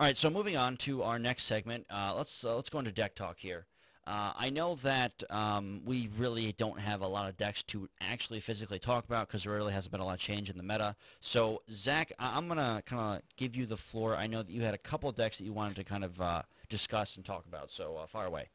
[0.00, 0.16] all right.
[0.22, 3.36] So moving on to our next segment, uh, let's uh, let's go into deck talk
[3.38, 3.66] here.
[4.04, 8.42] Uh, I know that um, we really don't have a lot of decks to actually
[8.46, 10.96] physically talk about because there really hasn't been a lot of change in the meta.
[11.32, 14.16] So Zach, I- I'm gonna kind of give you the floor.
[14.16, 16.20] I know that you had a couple of decks that you wanted to kind of
[16.20, 17.68] uh, discuss and talk about.
[17.76, 18.48] So uh, far away.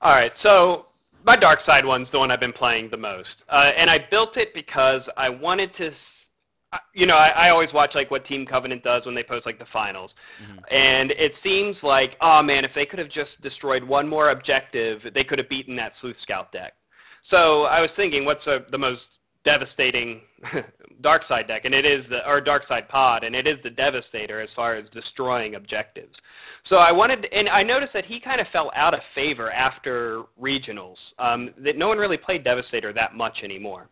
[0.00, 0.86] All right, so
[1.24, 4.36] my dark side one's the one I've been playing the most, uh, and I built
[4.36, 5.90] it because I wanted to.
[6.94, 9.58] You know, I, I always watch like what Team Covenant does when they post like
[9.58, 10.10] the finals,
[10.42, 10.58] Mhm.
[10.70, 15.00] and it seems like, oh man, if they could have just destroyed one more objective,
[15.14, 16.74] they could have beaten that Sleuth Scout deck.
[17.30, 19.02] So I was thinking, what's a, the most
[19.44, 20.20] devastating
[21.02, 21.64] dark side deck?
[21.64, 24.74] And it is the or dark side pod, and it is the Devastator as far
[24.76, 26.14] as destroying objectives.
[26.68, 30.22] So I wanted, and I noticed that he kind of fell out of favor after
[30.40, 30.96] regionals.
[31.18, 33.88] Um, that no one really played Devastator that much anymore.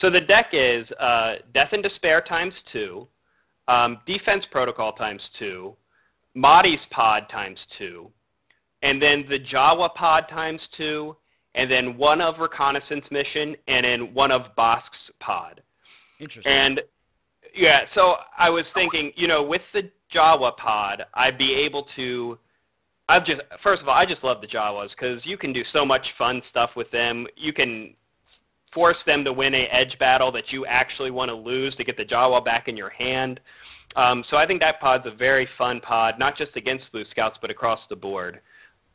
[0.00, 3.06] So the deck is uh, Death and Despair times two,
[3.68, 5.74] um, Defense Protocol times two,
[6.36, 8.10] Mahdi's Pod times two,
[8.82, 11.16] and then the Jawa Pod times two,
[11.54, 15.62] and then one of Reconnaissance Mission, and then one of Bossk's Pod.
[16.20, 16.52] Interesting.
[16.52, 16.80] And
[17.56, 19.82] yeah, so I was thinking, you know, with the
[20.14, 22.38] Jawa pod, I'd be able to.
[23.08, 25.84] I've just first of all, I just love the Jawas because you can do so
[25.84, 27.26] much fun stuff with them.
[27.36, 27.94] You can
[28.74, 31.96] force them to win a edge battle that you actually want to lose to get
[31.96, 33.40] the Jawa back in your hand.
[33.96, 37.36] Um, so I think that pod's a very fun pod, not just against Blue Scouts,
[37.40, 38.40] but across the board.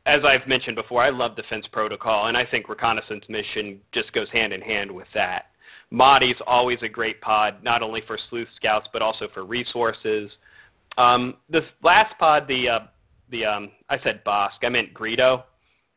[0.05, 4.27] As I've mentioned before, I love Defense Protocol, and I think Reconnaissance Mission just goes
[4.33, 5.45] hand in hand with that.
[5.91, 10.29] Mahdi's always a great pod, not only for sleuth scouts but also for resources.
[10.97, 12.85] Um, this last pod, the uh,
[13.31, 15.43] the um, I said Bossk, I meant Greedo.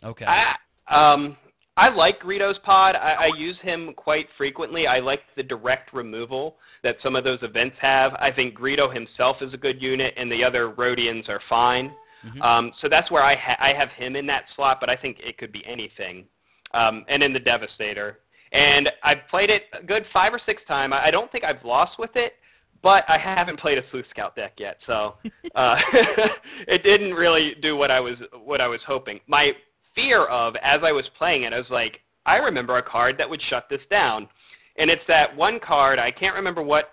[0.04, 0.24] okay.
[0.24, 1.36] I um
[1.76, 2.94] I like Greedo's pod.
[2.96, 4.86] I, I use him quite frequently.
[4.86, 8.12] I like the direct removal that some of those events have.
[8.14, 11.94] I think Greedo himself is a good unit, and the other Rodians are fine.
[12.24, 12.42] Mhm.
[12.42, 15.18] Um, so that's where I ha- I have him in that slot, but I think
[15.20, 16.26] it could be anything.
[16.74, 18.20] Um, and in the Devastator,
[18.52, 20.92] and I've played it a good five or six times.
[20.94, 22.34] I I don't think I've lost with it,
[22.82, 25.14] but I haven't played a Sleuth Scout deck yet, so
[25.54, 25.76] uh,
[26.68, 29.20] it didn't really do what I was what I was hoping.
[29.26, 29.52] My
[29.94, 33.28] fear of as I was playing it, I was like, I remember a card that
[33.28, 34.28] would shut this down,
[34.76, 35.98] and it's that one card.
[35.98, 36.84] I can't remember what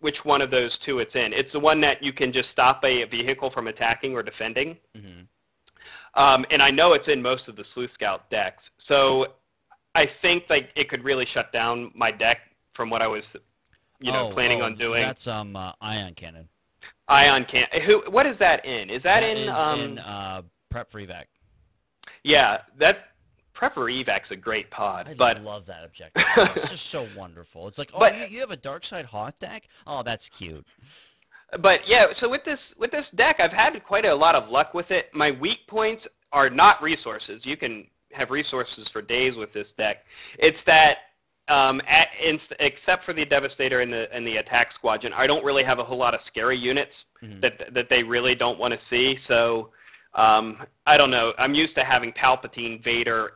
[0.00, 1.30] which one of those two it's in.
[1.32, 4.76] It's the one that you can just stop a vehicle from attacking or defending.
[4.96, 6.20] Mm-hmm.
[6.20, 8.62] Um, and I know it's in most of the Sleuth Scout decks.
[8.86, 9.26] So
[9.94, 12.38] I think like it could really shut down my deck
[12.74, 13.22] from what I was,
[14.00, 15.02] you know, oh, planning oh, on doing.
[15.04, 16.48] That's um uh, ion cannon.
[17.08, 17.64] Ion can.
[17.86, 18.10] Who?
[18.10, 18.90] What is that in?
[18.90, 19.38] Is that, in?
[19.38, 21.24] is um, in uh, prep for evac.
[22.24, 22.96] Yeah, that
[23.60, 26.22] Prepper Evac's a great pod, I but love that objective.
[26.56, 27.66] it's just so wonderful.
[27.68, 29.62] It's like, oh, But- you, you have a dark side hot deck.
[29.86, 30.64] Oh, that's cute.
[31.62, 32.06] but yeah.
[32.20, 35.06] So with this with this deck, I've had quite a lot of luck with it.
[35.14, 36.02] My weak points
[36.32, 37.40] are not resources.
[37.44, 39.98] You can have resources for days with this deck.
[40.38, 40.94] It's that.
[41.50, 45.42] Um, at, in, except for the Devastator and the and the Attack Squadron, I don't
[45.42, 46.92] really have a whole lot of scary units
[47.24, 47.40] Mhm.
[47.40, 49.14] that that they really don't want to see.
[49.28, 49.70] So
[50.14, 51.32] um, I don't know.
[51.38, 53.32] I'm used to having Palpatine, Vader,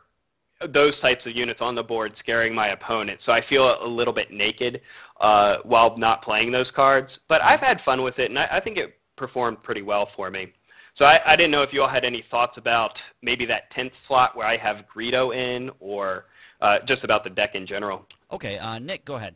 [0.73, 3.19] those types of units on the board scaring my opponent.
[3.25, 4.81] So I feel a little bit naked
[5.19, 7.09] uh, while not playing those cards.
[7.27, 10.29] But I've had fun with it, and I, I think it performed pretty well for
[10.29, 10.47] me.
[10.97, 13.93] So I, I didn't know if you all had any thoughts about maybe that tenth
[14.07, 16.25] slot where I have Greedo in, or
[16.61, 18.05] uh, just about the deck in general.
[18.31, 19.35] Okay, uh, Nick, go ahead.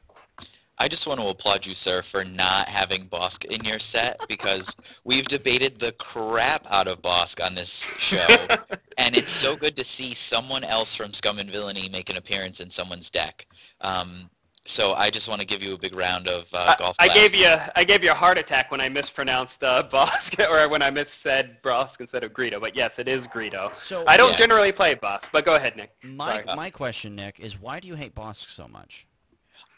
[0.80, 4.62] I just want to applaud you, sir, for not having Bossk in your set because
[5.06, 7.68] we've debated the crap out of Bossk on this
[8.12, 8.48] show,
[8.98, 12.58] and it's so good to see someone else from Scum and Villainy make an appearance
[12.60, 13.34] in someone's deck.
[13.82, 14.30] Um,
[14.76, 16.96] so I just want to give you a big round of uh, golf.
[17.00, 20.38] I, I gave you I gave you a heart attack when I mispronounced uh, Bossk
[20.40, 22.60] or when I missaid Brosk instead of Greedo.
[22.60, 23.70] But yes, it is Greedo.
[23.90, 24.40] So I don't Yeah.
[24.40, 25.92] generally play Bossk, but go ahead, Nick.
[26.04, 26.56] my Sorry.
[26.56, 28.92] my question, Nick, is why do you hate Bossk so much?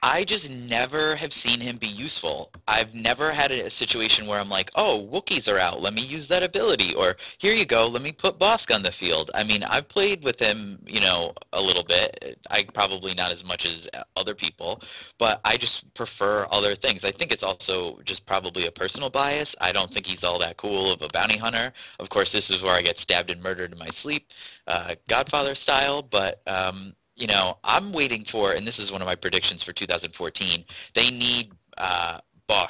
[0.02, 2.52] I just never have seen him be useful.
[2.68, 6.02] I've never had a, a situation where I'm like, oh, Wookiees are out, let me
[6.02, 9.30] use that ability, or here you go, let me put Bossk on the field.
[9.34, 12.40] I mean, I've played with him, you know, a little bit.
[12.50, 14.80] I probably not as much as other people,
[15.20, 17.02] but I just prefer other things.
[17.04, 19.48] I think it's also just probably a personal bias.
[19.60, 21.74] I don't think he's all that cool of a bounty hunter.
[22.00, 24.26] Of course, this is where I get stabbed and murdered in my sleep,
[24.68, 29.06] uh, Godfather style, but um you know, I'm waiting for, and this is one of
[29.06, 30.66] my predictions for 2014.
[30.96, 32.68] They need uh, Boushh,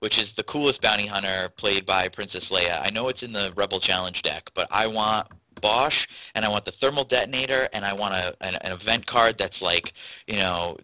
[0.00, 2.82] which is the coolest bounty hunter played by Princess Leia.
[2.82, 5.28] I know it's in the Rebel Challenge deck, but I want
[5.62, 5.90] Boushh,
[6.34, 9.54] and I want the thermal detonator, and I want a an, an event card that's
[9.62, 9.84] like,
[10.26, 10.76] you know,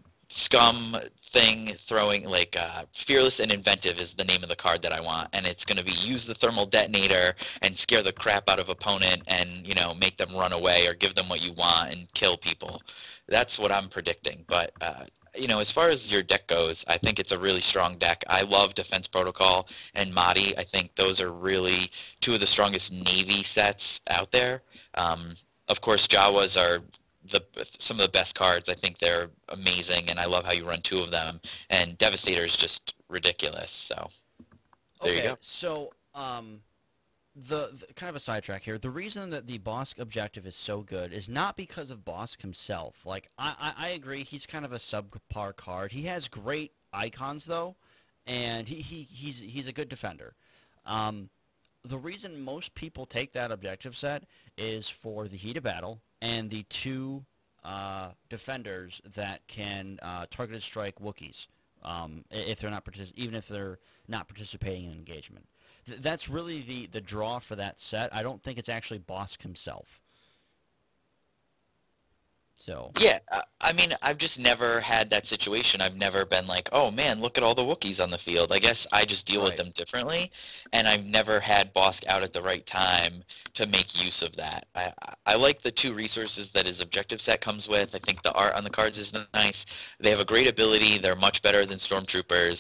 [0.46, 0.94] scum
[1.33, 5.01] thing throwing like uh fearless and inventive is the name of the card that I
[5.01, 8.59] want and it's going to be use the thermal detonator and scare the crap out
[8.59, 11.93] of opponent and you know make them run away or give them what you want
[11.93, 12.80] and kill people.
[13.28, 15.05] That's what I'm predicting but uh
[15.35, 18.18] you know as far as your deck goes I think it's a really strong deck.
[18.28, 20.55] I love defense protocol and Mahdi.
[20.57, 21.91] I think those are really
[22.24, 24.62] two of the strongest navy sets out there.
[24.95, 25.37] Um
[25.68, 26.80] of course Jawas are
[27.30, 27.40] the
[27.88, 28.66] some of the best cards.
[28.68, 31.40] I think they're amazing, and I love how you run two of them.
[31.70, 33.68] And Devastator is just ridiculous.
[33.88, 34.08] So
[35.02, 35.36] there okay, you go.
[36.14, 36.60] So, um,
[37.48, 38.78] the, the kind of a sidetrack here.
[38.78, 42.94] The reason that the Bossk objective is so good is not because of Bossk himself.
[43.04, 45.92] Like, I, I, I agree, he's kind of a subpar card.
[45.92, 47.74] He has great icons though,
[48.26, 50.34] and he, he he's he's a good defender.
[50.86, 51.30] Um,
[51.88, 54.22] the reason most people take that objective set
[54.58, 57.22] is for the heat of battle and the two
[57.64, 61.34] uh, defenders that can uh, targeted strike Wookiees
[61.84, 65.44] um, if they're not partic- even if they're not participating in engagement.
[65.86, 68.14] Th- that's really the the draw for that set.
[68.14, 69.84] I don't think it's actually Bossk himself.
[72.66, 75.80] So Yeah, I- I mean, I've just never had that situation.
[75.80, 78.52] I've never been like, oh man, look at all the Wookiees on the field.
[78.52, 80.30] I guess I just deal with them differently,
[80.72, 83.24] and I've never had Bossk out at the right time
[83.56, 84.66] to make use of that.
[84.74, 84.92] I
[85.26, 87.88] I like the two resources that his objective set comes with.
[87.94, 89.54] I think the art on the cards is nice.
[90.00, 90.98] They have a great ability.
[91.02, 92.56] They're much better than stormtroopers.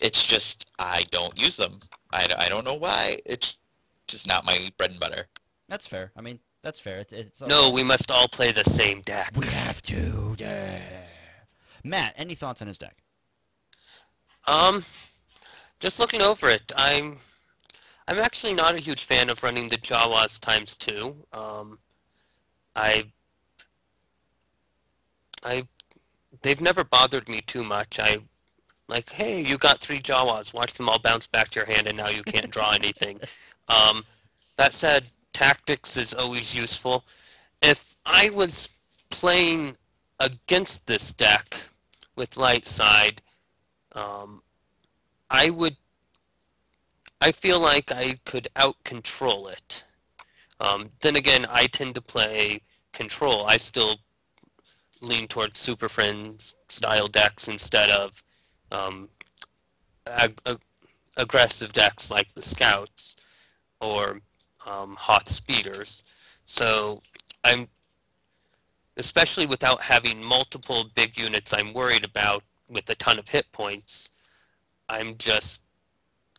[0.00, 1.80] It's just I don't use them.
[2.12, 3.18] I, I don't know why.
[3.24, 3.46] It's
[4.10, 5.28] just not my bread and butter.
[5.68, 6.10] that's fair.
[6.16, 7.00] I mean, that's fair.
[7.00, 9.32] It's, it's No, we must all play the same deck.
[9.36, 10.36] we have to.
[10.38, 10.80] Yeah.
[11.84, 12.94] Matt, any thoughts on his deck?
[14.46, 14.84] Um,
[15.80, 17.18] just looking over it, I'm
[18.08, 21.14] I'm actually not a huge fan of running the Jawas times two.
[21.32, 21.78] Um,
[22.74, 23.02] I
[25.42, 25.62] I
[26.42, 27.88] they've never bothered me too much.
[27.98, 28.16] I
[28.88, 30.44] like, hey, you got three Jawas.
[30.54, 33.18] Watch them all bounce back to your hand, and now you can't draw anything.
[33.68, 34.02] Um,
[34.58, 35.04] that said,
[35.34, 37.02] tactics is always useful.
[37.60, 38.50] If I was
[39.20, 39.76] playing
[40.20, 41.46] against this deck
[42.16, 43.20] with light side,
[43.94, 44.42] um,
[45.30, 45.76] I would.
[47.20, 49.58] I feel like I could out control it.
[50.60, 52.60] Um, then again, I tend to play
[52.94, 53.46] control.
[53.46, 53.96] I still
[55.00, 56.40] lean towards Super Friends
[56.78, 58.10] style decks instead of
[58.70, 59.08] um,
[60.06, 60.58] ag- ag-
[61.16, 62.90] aggressive decks like the Scouts
[63.80, 64.20] or
[64.66, 65.88] um, Hoth Speeders.
[66.58, 67.00] So
[67.44, 67.68] I'm,
[68.98, 73.86] especially without having multiple big units I'm worried about with a ton of hit points,
[74.88, 75.46] I'm just,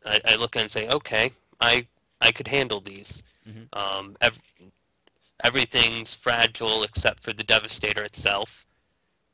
[0.05, 1.87] I, I look and say, okay, I
[2.21, 3.05] I could handle these.
[3.47, 3.77] Mm-hmm.
[3.77, 4.69] Um, ev-
[5.43, 8.47] everything's fragile except for the Devastator itself.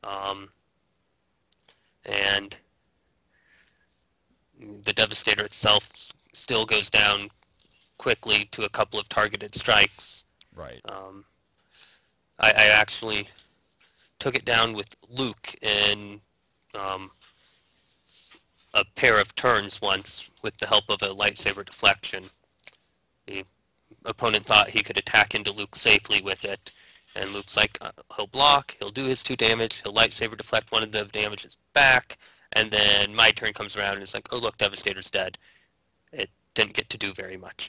[0.02, 0.48] Um,
[2.04, 2.54] and
[4.84, 5.82] the Devastator itself
[6.44, 7.30] still goes down
[8.00, 9.92] quickly to a couple of targeted strikes.
[10.56, 10.80] Right.
[10.88, 11.24] Um,
[12.38, 13.26] I, I actually
[14.20, 16.18] took it down with Luke in
[16.74, 17.10] um,
[18.74, 20.06] a pair of turns once
[20.42, 22.30] with the help of a lightsaber deflection.
[23.26, 23.42] The
[24.06, 26.60] opponent thought he could attack into Luke safely with it,
[27.14, 30.82] and Luke's like, uh, he'll block, he'll do his two damage, he'll lightsaber deflect one
[30.82, 32.04] of the damages back,
[32.54, 35.36] and then my turn comes around and it's like, oh look, Devastator's dead.
[36.12, 37.60] It didn't get to do very much.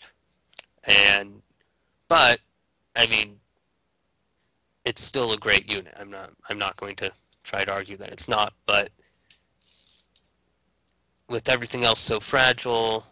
[0.85, 1.41] And
[2.09, 2.39] but
[2.95, 3.35] I mean
[4.85, 5.93] it's still a great unit.
[5.99, 7.09] I'm not I'm not going to
[7.49, 8.89] try to argue that it's not, but
[11.29, 13.03] with everything else so fragile,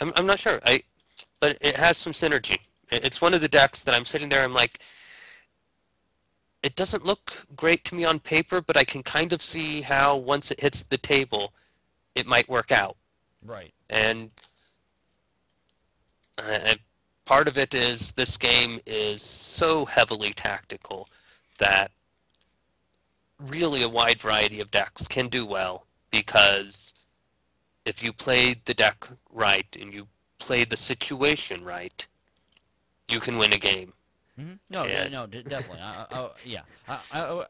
[0.00, 0.60] I'm I'm not sure.
[0.64, 0.82] I
[1.40, 2.58] but it has some synergy.
[2.90, 4.72] It's one of the decks that I'm sitting there I'm like
[6.62, 7.20] it doesn't look
[7.56, 10.76] great to me on paper, but I can kind of see how once it hits
[10.90, 11.52] the table,
[12.14, 12.96] it might work out.
[13.46, 13.72] Right.
[13.88, 14.30] And
[16.38, 16.74] uh,
[17.26, 19.20] part of it is this game is
[19.58, 21.06] so heavily tactical
[21.58, 21.88] that
[23.38, 26.72] really a wide variety of decks can do well because
[27.86, 28.96] if you play the deck
[29.32, 30.06] right and you
[30.46, 31.92] play the situation right,
[33.08, 33.92] you can win a game.
[34.38, 34.54] Mm-hmm.
[34.70, 35.08] No, Yeah.
[35.08, 35.80] no, definitely.
[35.80, 36.60] I, I, yeah.
[36.88, 37.44] I-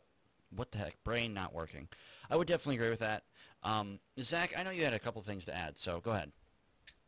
[0.57, 0.95] what the heck?
[1.05, 1.87] Brain not working.
[2.29, 3.23] I would definitely agree with that.
[3.63, 4.01] Um,
[4.31, 6.33] Zach, I know you had a couple things to add, so go ahead.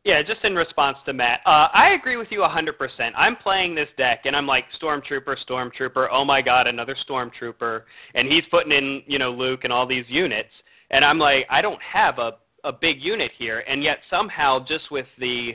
[0.03, 2.73] Yeah, just in response to Matt, uh, I agree with you 100%.
[3.15, 7.83] I'm playing this deck, and I'm like, Stormtrooper, Stormtrooper, oh my god, another Stormtrooper,
[8.13, 10.49] and he's putting in, you know, Luke and all these units,
[10.91, 12.31] and I'm like, I don't have a,
[12.65, 15.51] a big unit here, and yet somehow, just with the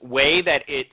[0.00, 0.86] way that it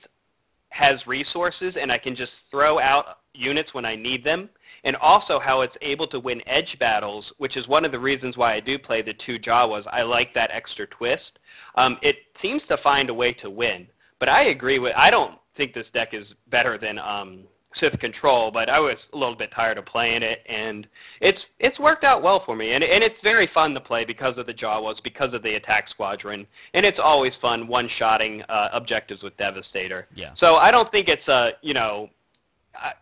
[0.70, 4.48] has resources, and I can just throw out units when I need them,
[4.82, 8.36] and also how it's able to win edge battles, which is one of the reasons
[8.36, 9.82] why I do play the two Jawas.
[9.86, 11.37] I like that extra twist.
[11.76, 13.86] Um, it seems to find a way to win.
[14.20, 14.92] But I agree with.
[14.96, 17.44] I don't think this deck is better than um,
[17.80, 20.86] Sith Control, but I was a little bit tired of playing it, and
[21.20, 24.36] it's it's worked out well for me, and and it's very fun to play because
[24.38, 29.22] of the Jawas, because of the attack squadron, and it's always fun one-shotting uh, objectives
[29.22, 30.08] with Devastator.
[30.14, 30.30] Yeah.
[30.40, 32.08] So I don't think it's a you know,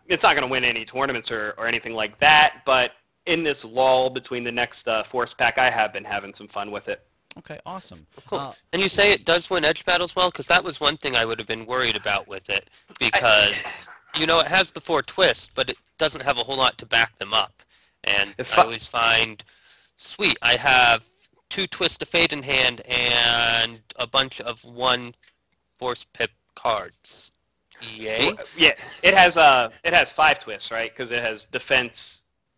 [0.07, 2.91] it's not going to win any tournaments or or anything like that, but
[3.25, 6.71] in this lull between the next uh, force pack, I have been having some fun
[6.71, 7.01] with it.
[7.39, 8.05] Okay, awesome.
[8.29, 8.39] Cool.
[8.39, 11.15] Uh, and you say it does win edge battles well, because that was one thing
[11.15, 12.63] I would have been worried about with it,
[12.99, 13.53] because
[14.15, 16.85] you know it has the four twists, but it doesn't have a whole lot to
[16.85, 17.53] back them up.
[18.03, 19.41] And If I I- always find,
[20.15, 21.01] sweet, I have
[21.55, 25.13] two twists of fate in hand and a bunch of one
[25.79, 26.95] force pip cards.
[27.95, 28.31] Yay!
[28.57, 28.71] Yeah,
[29.03, 30.89] it has uh it has five twists, right?
[30.95, 31.93] Because it has defense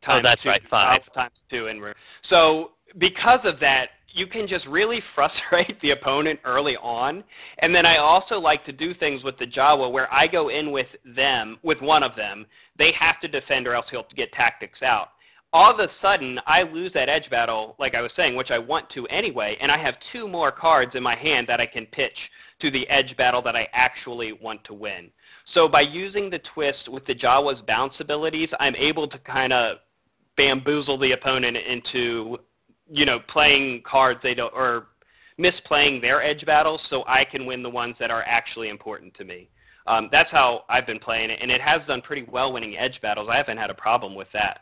[0.04, 1.02] Oh, times that's two, right, five.
[1.02, 1.94] alpha times two, and
[2.30, 7.24] so because of that, you can just really frustrate the opponent early on.
[7.60, 10.72] And then I also like to do things with the Jawa where I go in
[10.72, 12.46] with them, with one of them.
[12.78, 15.10] They have to defend, or else he'll get tactics out.
[15.52, 18.60] All of a sudden, I lose that edge battle, like I was saying, which I
[18.60, 21.88] want to anyway, and I have two more cards in my hand that I can
[21.88, 22.18] pitch
[22.62, 25.10] to the edge battle that I actually want to win.
[25.56, 29.78] So by using the twist with the Jawa's bounce abilities, I'm able to kind of
[30.38, 32.38] bamboozle the opponent into,
[32.90, 34.88] you know, playing cards they don't or
[35.40, 39.24] misplaying their edge battles, so I can win the ones that are actually important to
[39.24, 39.50] me.
[39.88, 43.00] Um, that's how I've been playing it, and it has done pretty well winning edge
[43.02, 43.30] battles.
[43.32, 44.60] I haven't had a problem with that.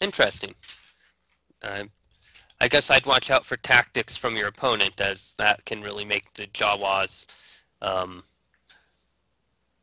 [0.00, 0.54] Interesting.
[1.62, 1.90] Um,
[2.60, 6.24] I guess I'd watch out for tactics from your opponent, as that can really make
[6.36, 7.08] the Jawas
[7.80, 8.22] um,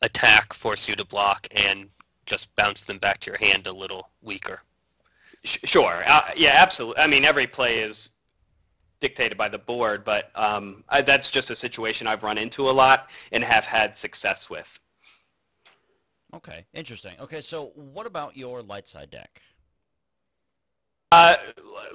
[0.02, 1.88] attack force you to block and
[2.28, 4.60] just bounce them back to your hand a little weaker.
[5.46, 6.04] Sh- Sure.
[6.10, 7.02] Uh, yeah, absolutely.
[7.02, 7.96] I mean, every play is
[9.02, 12.72] dictated by the board, but um, I, that's just a situation I've run into a
[12.72, 14.66] lot and have had success with.
[16.36, 17.14] okay, interesting.
[17.22, 19.30] Okay, so what about your light side deck?
[21.12, 21.34] Uh,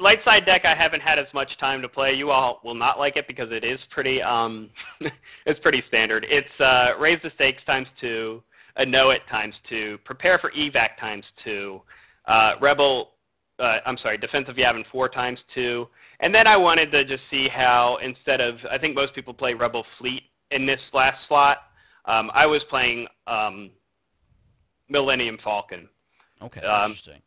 [0.00, 2.14] light side deck, I haven't had as much time to play.
[2.14, 4.70] You all will not like it because it is pretty um,
[5.46, 6.26] it's pretty standard.
[6.28, 8.42] It's uh, raise the stakes times two,
[8.76, 11.80] Anoat times two, prepare for evac times two,
[12.26, 13.10] uh, rebel
[13.58, 15.86] uh, I'm sorry, defensive Yavin four times two,
[16.20, 19.54] and then I wanted to just see how instead of I think most people play
[19.54, 21.58] Rebel Fleet in this last slot,
[22.06, 23.70] um, I was playing um,
[24.88, 25.88] Millennium Falcon.
[26.42, 27.22] Okay, Um, interesting.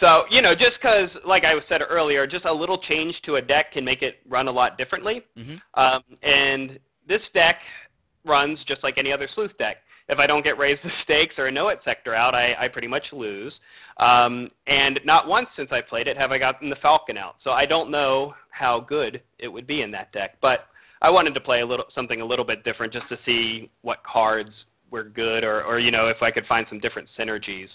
[0.00, 3.42] So you know, just because like I said earlier, just a little change to a
[3.42, 5.22] deck can make it run a lot differently.
[5.36, 6.78] hmm Um, and
[7.08, 7.56] this deck
[8.24, 9.78] runs just like any other sleuth deck.
[10.08, 13.04] If I don't get raised the stakes or Anoat sector out, I, I pretty much
[13.12, 13.52] lose.
[13.98, 17.36] Um, and not once since I played it have I gotten the Falcon out.
[17.42, 20.36] So I don't know how good it would be in that deck.
[20.42, 20.66] But
[21.02, 23.98] I wanted to play a little something a little bit different just to see what
[24.04, 24.50] cards
[24.90, 27.68] were good or, or you know if I could find some different synergies.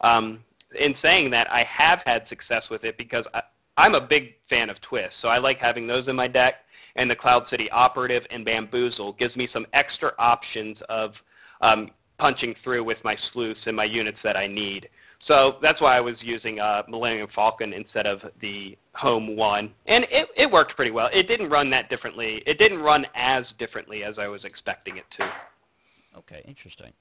[0.00, 0.40] Um,
[0.78, 3.40] in saying that, I have had success with it because I,
[3.76, 5.14] I'm a big fan of twists.
[5.22, 6.54] So I like having those in my deck
[6.96, 11.12] and the Cloud City Operative and Bamboozle gives me some extra options of
[11.60, 14.88] um, punching through with my sleuths and my units that I need.
[15.28, 20.04] So that's why I was using uh, Millennium Falcon instead of the home one, and
[20.04, 21.08] it, it worked pretty well.
[21.12, 22.42] It didn't run that differently.
[22.46, 26.18] It didn't run as differently as I was expecting it to.
[26.18, 26.92] Okay, interesting.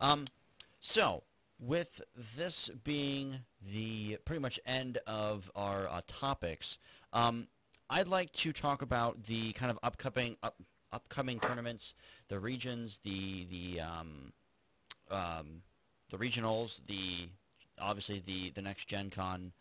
[0.00, 0.26] Um,
[0.94, 1.22] so,
[1.60, 1.88] with
[2.38, 2.54] this
[2.84, 3.38] being
[3.72, 6.64] the pretty much end of our uh, topics,
[7.12, 7.46] um,
[7.90, 10.56] I'd like to talk about the kind of upcoming up,
[10.94, 11.82] upcoming tournaments,
[12.30, 14.32] the regions, the the um,
[15.10, 15.46] um,
[16.10, 17.28] the regionals, the
[17.80, 19.52] obviously the the next Gen Con,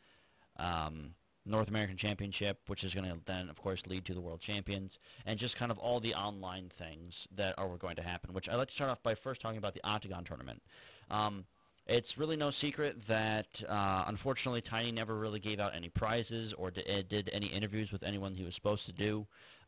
[0.57, 1.11] um,
[1.45, 4.91] North American Championship, which is going to then of course lead to the World Champions,
[5.25, 8.33] and just kind of all the online things that are going to happen.
[8.33, 10.61] Which I'd like to start off by first talking about the Octagon tournament.
[11.09, 11.45] Um,
[11.85, 16.71] it's really no secret that uh, unfortunately Tiny never really gave out any prizes or
[16.71, 19.25] did, did any interviews with anyone he was supposed to do.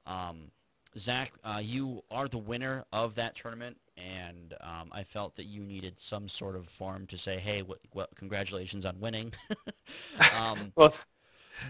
[0.08, 0.50] Um,
[1.06, 5.64] Zach, uh, you are the winner of that tournament, and um, I felt that you
[5.64, 9.32] needed some sort of form to say, "Hey, what, what, congratulations on winning."
[10.36, 10.94] um, well,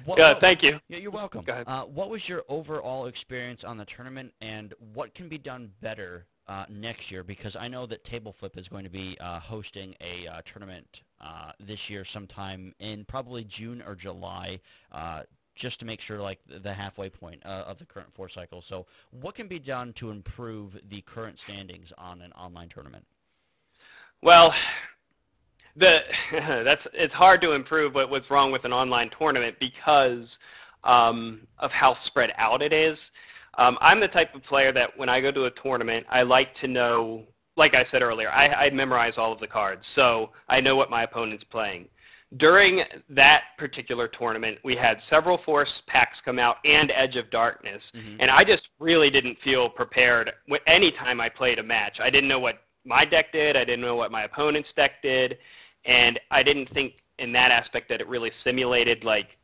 [0.05, 0.77] what, yeah, thank you.
[0.89, 1.43] yeah, you're welcome.
[1.45, 1.67] Go ahead.
[1.67, 6.25] Uh, what was your overall experience on the tournament, and what can be done better
[6.47, 7.23] uh, next year?
[7.23, 10.87] Because I know that Table Flip is going to be uh, hosting a uh, tournament
[11.21, 14.59] uh, this year, sometime in probably June or July,
[14.91, 15.21] uh,
[15.61, 18.63] just to make sure like the- halfway point uh, of the current four cycle.
[18.69, 23.05] So, what can be done to improve the current standings on an online tournament?
[24.21, 24.51] Well,
[25.75, 25.97] the
[26.63, 30.27] that's it's hard to improve what, what's wrong with an online tournament because
[30.83, 32.97] um, of how spread out it is.
[33.57, 36.47] Um, I'm the type of player that when I go to a tournament, I like
[36.61, 37.23] to know,
[37.55, 40.89] like I said earlier, I, I memorize all of the cards, so I know what
[40.89, 41.87] my opponent's playing.
[42.37, 47.81] During that particular tournament, we had several force packs come out and Edge of Darkness,
[47.93, 48.17] Mhm.
[48.19, 50.31] and I just really didn't feel prepared
[50.67, 51.99] any time I played a match.
[51.99, 53.55] I didn't know what my deck did.
[53.55, 55.37] I didn't know what my opponent's deck did,
[55.85, 59.37] and I didn't think in that aspect that it really simulated like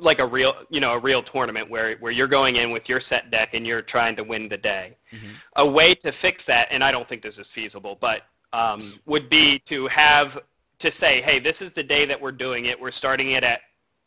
[0.00, 3.00] like a real you know a real tournament where where you're going in with your
[3.08, 4.96] set deck and you're trying to win the day.
[5.12, 5.34] Mhm.
[5.56, 9.28] A way to fix that, and I don't think this is feasible, but um, would
[9.28, 10.40] be to have
[10.80, 12.80] to say, hey, this is the day that we're doing it.
[12.80, 13.60] We're starting it at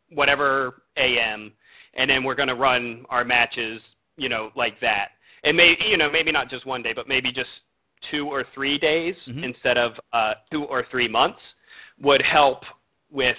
[0.10, 1.52] whatever AM,
[1.96, 3.82] and then we're going to run our matches,
[4.18, 5.10] you know, like that.
[5.44, 7.50] And maybe you know maybe not just one day, but maybe just
[8.12, 9.44] two or three days Mhm.
[9.44, 11.40] instead of uh, two or three months
[12.00, 12.64] would help
[13.10, 13.38] with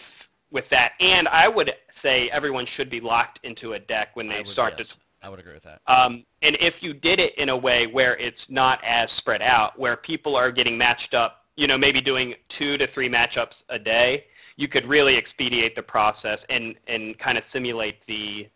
[0.51, 0.93] with that.
[1.01, 1.71] And I would
[2.03, 5.29] say everyone should be locked into a deck when they would- start yes, to I
[5.29, 5.81] would agree with that.
[5.87, 9.79] um, and if you did it in a way where it's not as spread out,
[9.79, 13.79] where people are getting matched up, you know, maybe doing two to three matchups a
[13.79, 14.25] day,
[14.57, 18.47] you could really expedite the process and and kind of simulate the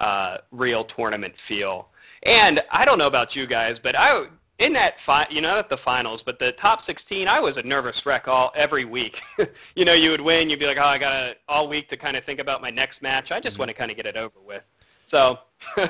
[0.00, 1.88] uh, real tournament feel.
[2.24, 4.24] And I don't know about you guys, but I
[4.58, 7.66] in that fi- you know not the finals, but the top 16, I was a
[7.66, 9.12] nervous wreck all every week.
[9.74, 11.96] you know, you would win, you'd be like, oh, I got to all week to
[11.96, 13.26] kind of think about my next match.
[13.30, 13.60] I just Mhm.
[13.60, 14.62] want to kind of get it over with.
[15.10, 15.36] So.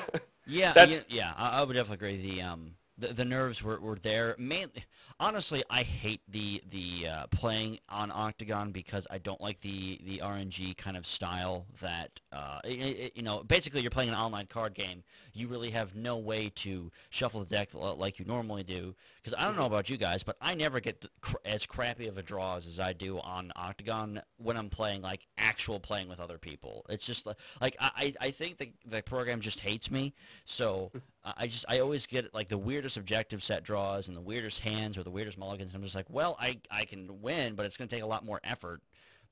[0.48, 1.32] Yeah, yeah, yeah.
[1.36, 2.36] I, I would definitely agree.
[2.36, 4.34] The um, the, the nerves were were there.
[4.38, 4.72] Mainly,
[5.20, 10.20] honestly, I hate the the uh, playing on Octagon because I don't like the the
[10.22, 13.42] RNG kind of style that uh, it, it, you know.
[13.48, 15.02] Basically, you're playing an online card game.
[15.36, 18.94] You really have no way to shuffle the deck like you normally do.
[19.22, 22.16] Because I don't know about you guys, but I never get cr- as crappy of
[22.16, 26.38] a draws as I do on Octagon when I'm playing like actual playing with other
[26.38, 26.86] people.
[26.88, 27.20] It's just
[27.60, 30.14] like I I think the the program just hates me.
[30.58, 30.90] So
[31.24, 34.96] I just I always get like the weirdest objective set draws and the weirdest hands
[34.96, 35.72] or the weirdest mulligans.
[35.74, 38.24] I'm just like, well, I I can win, but it's going to take a lot
[38.24, 38.80] more effort.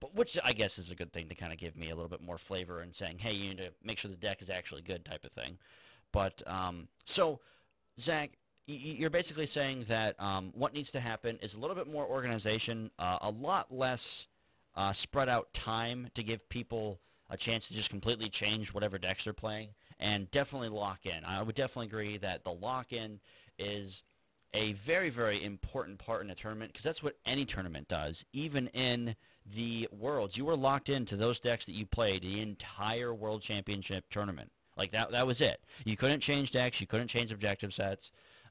[0.01, 2.11] But which I guess is a good thing to kind of give me a little
[2.11, 4.83] bit more flavor and saying, hey, you need to make sure the deck is actually
[4.83, 5.57] good type of thing.
[6.15, 7.41] But um, so
[8.07, 8.31] Zach,
[8.67, 12.91] you're basically saying that um, what needs to happen is a little bit more organization,
[12.99, 13.99] uh, a lot less
[14.77, 16.99] uh, spread out time to give people
[17.31, 19.69] a chance to just completely change whatever decks they're playing,
[20.01, 21.25] and definitely lock in.
[21.27, 23.19] I would definitely agree that the lock in
[23.59, 23.91] is
[24.55, 28.15] a very, very important part in a tournament because that's what any tournament does.
[28.33, 29.15] Even in
[29.55, 34.05] the Worlds, you were locked into those decks that you played the entire World Championship
[34.13, 34.51] tournament.
[34.77, 35.61] Like that, that was it.
[35.85, 36.77] You couldn't change decks.
[36.81, 38.01] You couldn't change objective sets.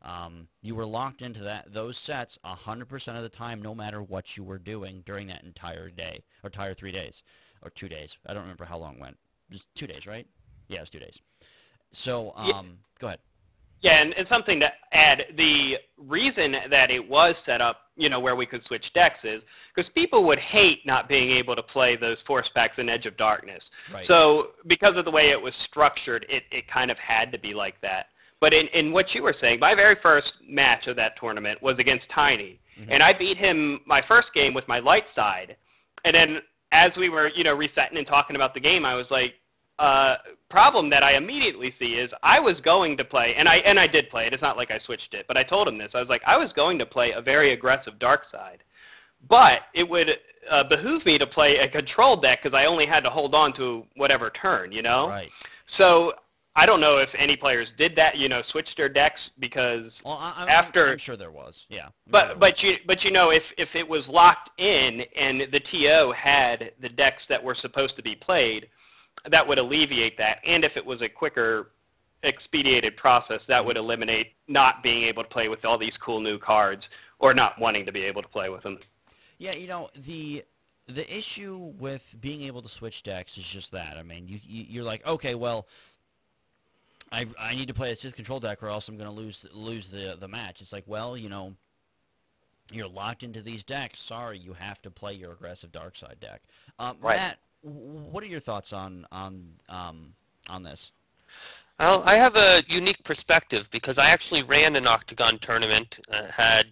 [0.04, 4.26] Um, you were locked into that those sets 100% of the time, no matter what
[4.36, 7.14] you were doing during that entire day or entire three days
[7.62, 8.10] or two days.
[8.28, 9.18] I don't remember how long it went.
[9.50, 10.28] It was two days, right?
[10.68, 11.14] Yeah, it was two days.
[12.06, 12.62] So, um, Yeah.
[13.00, 13.20] go ahead.
[13.84, 18.22] Yeah, and, and something to add, the reason that it was set up, you know,
[18.22, 19.42] where we could switch decks is
[19.76, 23.18] because people would hate not being able to play those force packs in Edge of
[23.18, 23.62] Darkness.
[23.94, 24.06] Right.
[24.08, 27.54] So because of the way it was structured, it, it kind of had to be
[27.54, 28.08] like that.
[28.40, 31.76] But in, in what you were saying, my very first match of that tournament was
[31.78, 32.60] against Tiny.
[32.80, 32.88] Mhm.
[32.90, 35.58] And I beat him my first game with my light side.
[36.06, 36.38] And then
[36.72, 39.36] as we were, you know, resetting and talking about the game, I was like,
[39.84, 40.16] uh
[40.50, 43.88] problem that I immediately see is I was going to play and I and I
[43.88, 44.34] did play it.
[44.34, 45.90] It's not like I switched it, but I told him this.
[45.94, 48.60] I was like, I was going to play a very aggressive dark side.
[49.28, 50.08] But it would
[50.52, 53.56] uh, behoove me to play a control deck because I only had to hold on
[53.56, 55.08] to whatever turn, you know.
[55.08, 55.30] Right.
[55.78, 56.12] So
[56.56, 60.14] I don't know if any players did that, you know, switched their decks because Well,
[60.14, 61.54] I, I'm, After- I'm sure there was.
[61.70, 61.88] Yeah.
[62.12, 66.14] But but you but you know if if it was locked in and the TO
[66.22, 68.68] had the decks that were supposed to be played,
[69.30, 70.38] that would alleviate that.
[70.46, 71.72] And if it was a quicker
[72.24, 76.40] expedited process, that would eliminate not being able to play with all these cool new
[76.40, 76.82] cards
[77.20, 78.78] or not wanting to be able to play with them.
[79.38, 80.44] Yeah, you know the
[80.88, 83.96] the issue with being able to switch decks is just that.
[83.98, 85.66] I mean, you, you you're like, okay, well,
[87.12, 89.36] I I need to play a Sith control deck or else I'm going to lose
[89.54, 90.58] lose the the match.
[90.60, 91.54] It's like, well, you know,
[92.72, 93.96] you're locked into these decks.
[94.08, 96.42] Sorry, you have to play your aggressive dark side deck.
[96.80, 97.18] Um, Right.
[97.18, 100.14] Matt, what are your thoughts on on um
[100.48, 100.80] on this?
[101.80, 106.64] Well, I have a unique perspective because I actually ran an octagon tournament, uh, had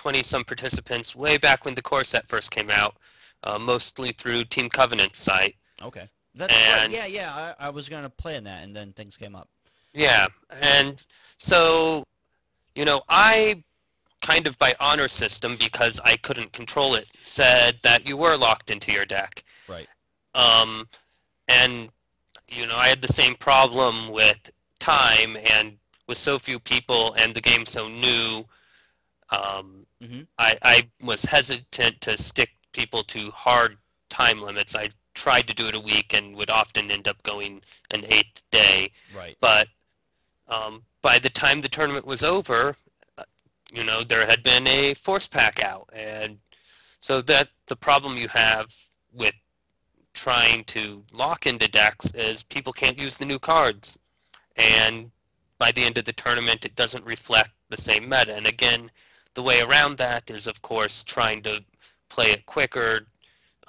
[0.00, 2.94] 20 some participants way back when the core set first came out,
[3.42, 5.56] uh, mostly through Team Covenant's site.
[5.82, 6.08] Okay,
[6.38, 6.88] that's right.
[6.90, 7.34] Yeah, yeah.
[7.58, 9.48] I, I was going to play in that, and then things came up.
[9.92, 10.96] Yeah, and
[11.48, 12.04] so,
[12.74, 13.62] you know, I
[14.26, 17.04] kind of by honor system because I couldn't control it
[17.36, 19.30] said that you were locked into your deck.
[19.68, 19.86] Right.
[20.34, 20.86] Um,
[21.48, 21.88] and
[22.48, 24.36] you know, I had the same problem with
[24.84, 25.76] time and
[26.08, 28.44] with so few people and the game so new.
[29.30, 33.76] Um, hmm I, I was hesitant to stick people to hard
[34.16, 34.70] time limits.
[34.74, 34.86] I
[35.22, 38.90] tried to do it a week and would often end up going an eighth day
[39.14, 39.36] Right.
[39.40, 39.66] but
[40.52, 42.76] um, by the time the tournament was over,
[43.18, 43.22] uh,
[43.70, 46.36] you know there had been a force pack out, and
[47.06, 48.66] so that the problem you have
[49.14, 49.34] with
[50.24, 53.84] trying to lock into decks is people can't use the new cards,
[54.56, 55.10] and
[55.58, 58.34] by the end of the tournament, it doesn't reflect the same meta.
[58.34, 58.90] And again,
[59.36, 61.58] the way around that is, of course, trying to
[62.10, 63.06] play it quicker,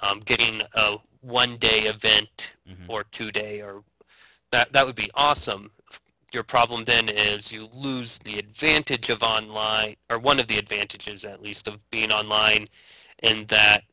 [0.00, 2.28] um, getting a one-day event
[2.68, 2.88] Mhm.
[2.88, 3.82] or two-day, or
[4.50, 5.70] that that would be awesome.
[6.32, 11.24] Your problem then is you lose the advantage of online, or one of the advantages
[11.24, 12.68] at least of being online,
[13.22, 13.84] in that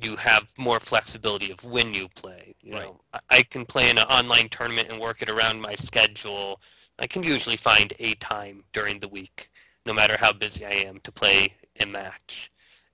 [0.00, 2.54] you have more flexibility of when you play.
[2.62, 2.84] You Right.
[2.84, 6.60] know, I can play in an online tournament and work it around my schedule.
[6.98, 9.48] I can usually find a time during the week,
[9.86, 12.12] no matter how busy I am, to play a match.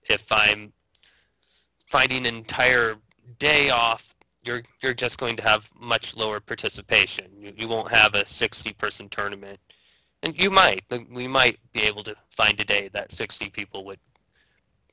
[0.08, 0.72] If I'm
[1.90, 2.96] finding an entire
[3.40, 4.00] day off,
[4.42, 7.30] you're you're just going to have much lower participation.
[7.36, 9.58] You, you won't have a 60 person tournament,
[10.22, 10.84] and you might.
[11.10, 13.98] We might be able to find a day that 60 people would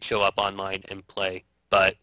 [0.10, 1.94] show up online and play, but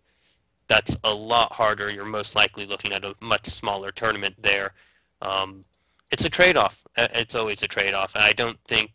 [0.70, 1.90] that's a lot harder.
[1.90, 4.72] You're most likely looking at a much smaller tournament there.
[5.20, 5.64] Um,
[6.12, 6.72] it's a trade-off.
[6.96, 8.90] Uh, It's always a trade-off, and I don't think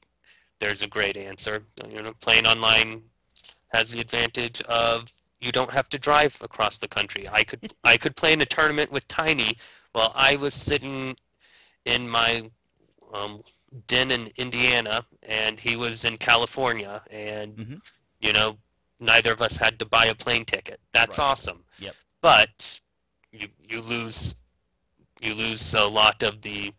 [0.62, 1.64] there's a great answer.
[1.88, 3.02] You know, playing online
[3.74, 5.02] has the advantage of
[5.42, 7.28] you don't have to drive across the country.
[7.28, 9.56] I could I could play in a tournament with Tiny
[9.92, 11.14] while I was sitting
[11.86, 12.50] in my
[13.14, 13.44] um
[13.90, 17.82] den in Indiana and he was in California and Mhm.
[18.22, 18.58] you know
[19.00, 20.80] neither of us had to buy a plane ticket.
[20.94, 21.20] That's Right.
[21.20, 21.64] awesome.
[21.80, 21.94] Yep.
[22.22, 22.50] But
[23.32, 24.16] you you lose
[25.22, 26.72] you lose a lot of the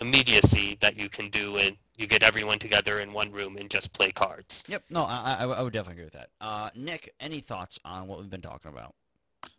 [0.00, 3.90] immediacy that you can do and you get everyone together in one room and just
[3.94, 4.48] play cards.
[4.68, 4.84] Yep.
[4.90, 6.28] No, I, I I would definitely agree with that.
[6.44, 8.94] Uh, Nick, any thoughts on what we've been talking about?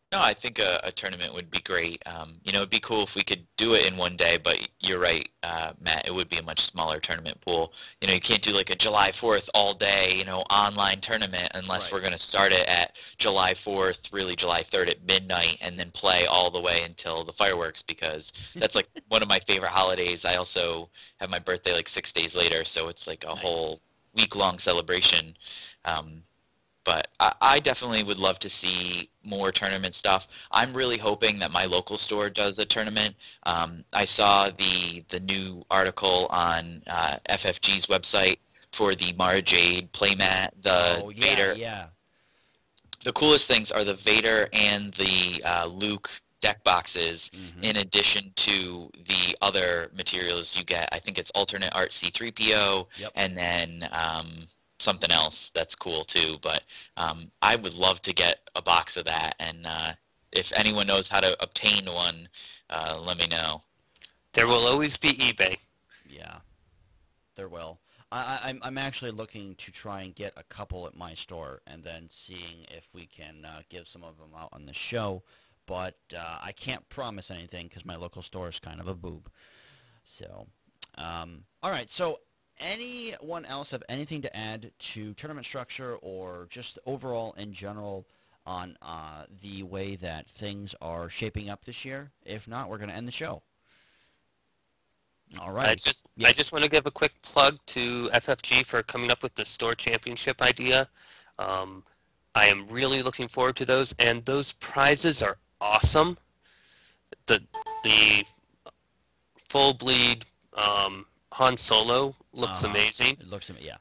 [0.10, 2.02] No, I think a, a tournament would be great.
[2.06, 4.54] Um, you know, it'd be cool if we could do it in one day, but
[4.80, 6.06] you're right, uh, Matt.
[6.08, 7.72] it would be a much smaller tournament pool.
[8.00, 11.52] You know, you can't do like a July 4th all day, you know, online tournament
[11.54, 11.92] unless Right.
[11.92, 15.92] we're going to start it at July 4th, really July 3rd at midnight, and then
[16.00, 18.22] play all the way until the fireworks because
[18.62, 20.20] that's like one of my favorite holidays.
[20.24, 20.90] I also
[21.20, 23.44] have my birthday like six days later, so it's like a Nice.
[23.44, 23.82] whole
[24.16, 25.36] week long celebration.
[25.84, 26.24] Um,
[26.88, 30.22] but I, I definitely would love to see more tournament stuff.
[30.52, 33.14] I'm really hoping that my local store does a tournament.
[33.44, 38.38] Um, I saw the the new article on uh, FFG's website
[38.78, 41.54] for the Mara Jade playmat, the oh, yeah, Vader.
[41.58, 41.86] yeah.
[43.06, 46.08] The coolest things are the Vader and the uh, Luke
[46.42, 47.20] deck boxes.
[47.36, 47.64] Mhm.
[47.64, 53.12] In addition to the other materials you get, I think it's alternate art C3PO, Yep.
[53.16, 54.48] and then um
[54.86, 56.36] something else that's cool too.
[56.44, 56.62] But
[57.02, 59.92] um I would love to get a box of that and uh
[60.32, 62.28] if anyone knows how to obtain one,
[62.70, 63.62] uh let me know.
[64.36, 65.58] There will always be eBay.
[66.10, 66.38] Yeah,
[67.36, 67.80] there will.
[68.12, 71.62] I, I, I'm I'm actually looking to try and get a couple at my store,
[71.68, 75.22] and then seeing if we can uh, give some of them out on the show.
[75.68, 79.28] But uh, I can't promise anything because my local store is kind of a boob.
[80.20, 80.48] So,
[81.02, 81.88] um, all right.
[81.98, 82.20] So,
[82.60, 88.06] anyone else have anything to add to tournament structure or just overall in general
[88.46, 92.10] on uh, the way that things are shaping up this year?
[92.26, 93.42] If not, we're going to end the show.
[95.42, 95.70] All right.
[95.70, 96.30] I just Yeah.
[96.30, 99.46] I just want to give a quick plug to FFG for coming up with the
[99.56, 100.88] store championship idea.
[101.38, 101.84] Um,
[102.34, 106.18] I am really looking forward to those, and those prizes are awesome.
[107.28, 107.40] The
[107.84, 108.24] the
[109.52, 110.24] full bleed
[110.58, 111.06] um,
[111.38, 112.68] Han Solo looks Uh-huh.
[112.68, 113.68] amazing, It looks, amazing.
[113.68, 113.78] yeah.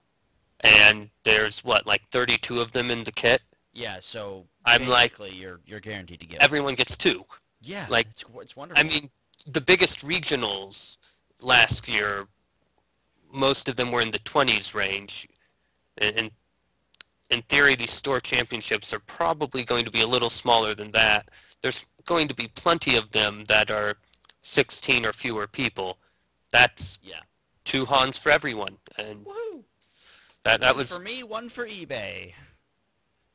[0.62, 3.40] and there's what like 32 of them in the kit.
[3.72, 7.24] Yeah, so I'm like- basically you're you're guaranteed to get Everyone gets two.
[7.60, 8.80] yeah, like- it's, it's wonderful.
[8.80, 9.10] I mean,
[9.54, 10.72] the biggest regionals
[11.40, 12.26] last year,
[13.32, 15.12] most of them were in the 20s range.
[15.98, 16.30] And in,
[17.30, 21.28] in theory, these store championships are probably going to be a little smaller than that.
[21.62, 21.76] There's
[22.06, 23.94] going to be plenty of them that are
[24.54, 25.98] 16 or fewer people.
[26.52, 26.72] That's
[27.02, 27.22] yeah.
[27.72, 29.62] Two Hans for everyone, and Woo!
[30.44, 32.32] that that was for me, one for eBay.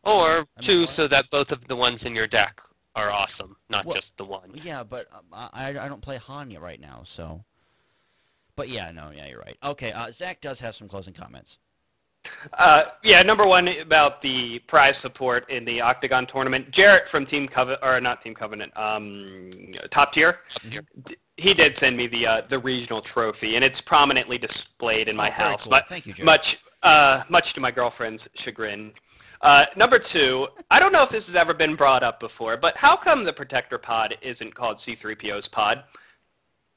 [0.04, 2.58] or I mean, two so that both of the ones in your deck
[2.96, 4.52] are awesome, not Well, just the one.
[4.64, 7.44] Yeah, but um, I I don't play Hanya right now, so.
[8.58, 9.58] But yeah, no, yeah, you're right.
[9.64, 11.48] Okay, uh, Zach does have some closing comments.
[12.58, 16.66] Uh, yeah, number one about the prize support in the Octagon tournament.
[16.74, 19.52] Jarrett from Team Covenant, or not Team Covenant, um,
[19.94, 20.38] Top Tier.
[21.38, 25.30] He did send me the uh, the regional trophy, and it's prominently displayed in my
[25.30, 25.60] Oh, house.
[25.64, 25.70] cool.
[25.72, 26.26] But Thank you, Jared.
[26.26, 26.46] much
[26.84, 28.92] uh, much to my girlfriend's chagrin.
[29.42, 32.74] Uh, number two, I don't know if this has ever been brought up before, but
[32.76, 35.78] how come the Protector Pod isn't called C3PO's Pod?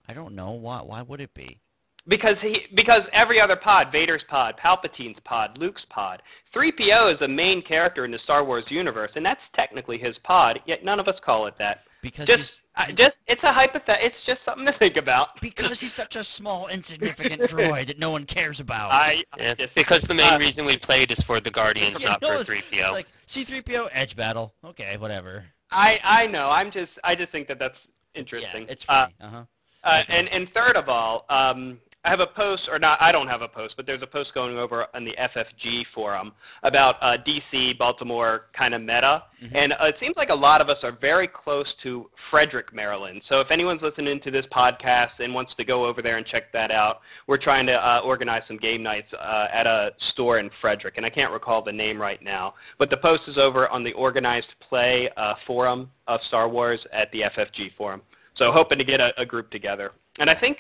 [0.09, 0.81] I don't know why.
[0.83, 1.59] Why would it be?
[2.07, 6.21] Because he because every other pod, Vader's pod, Palpatine's pod, Luke's pod,
[6.55, 10.59] 3PO is a main character in the Star Wars universe, and that's technically his pod.
[10.67, 11.79] Yet none of us call it that.
[12.03, 13.97] Because Just he's, I just it's a hypothet.
[14.05, 15.29] It's just something to think about.
[15.41, 18.91] because he's such a small, insignificant droid that no one cares about.
[18.91, 22.21] I Yeah, because the main uh, reason we played is for the Guardians, Yeah, not
[22.23, 22.93] no, for it's- 3PO.
[22.93, 24.53] Like C-3PO Edge battle.
[24.63, 25.45] Okay, whatever.
[25.71, 26.51] I I know.
[26.51, 27.79] I'm just I just think that that's
[28.15, 28.67] interesting.
[28.67, 29.15] Yeah, it's Uh, funny.
[29.23, 29.45] Uh huh.
[29.89, 33.29] Uh, and and third of all, um, I have a post, or not, I don't
[33.29, 36.33] have a post, but there's a post going over on the FFG forum
[36.63, 39.23] about uh, DC, Baltimore kind of meta.
[39.43, 39.57] Mhm.
[39.57, 43.23] And uh, it seems like a lot of us are very close to Frederick, Maryland.
[43.29, 46.53] So if anyone's listening to this podcast and wants to go over there and check
[46.53, 50.51] that out, we're trying to uh, organize some game nights uh, at a store in
[50.61, 50.95] Frederick.
[50.99, 52.55] And I can't recall the name right now.
[52.79, 57.11] But the post is over on the organized play uh, forum of Star Wars at
[57.13, 58.03] the FFG forum.
[58.37, 59.93] So hoping to get a, a group together.
[60.19, 60.59] And I think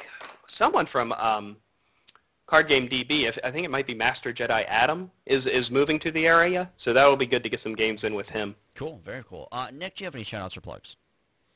[0.59, 1.57] someone from um,
[2.49, 6.13] Card Game DB, I think it might be Master Jedi Adam, is is moving to
[6.13, 6.71] the area.
[6.85, 8.55] So that will be good to get some games in with him.
[8.79, 9.01] Cool.
[9.05, 9.49] Very cool.
[9.51, 10.89] Uh, Nick, do you have any shout-outs or plugs?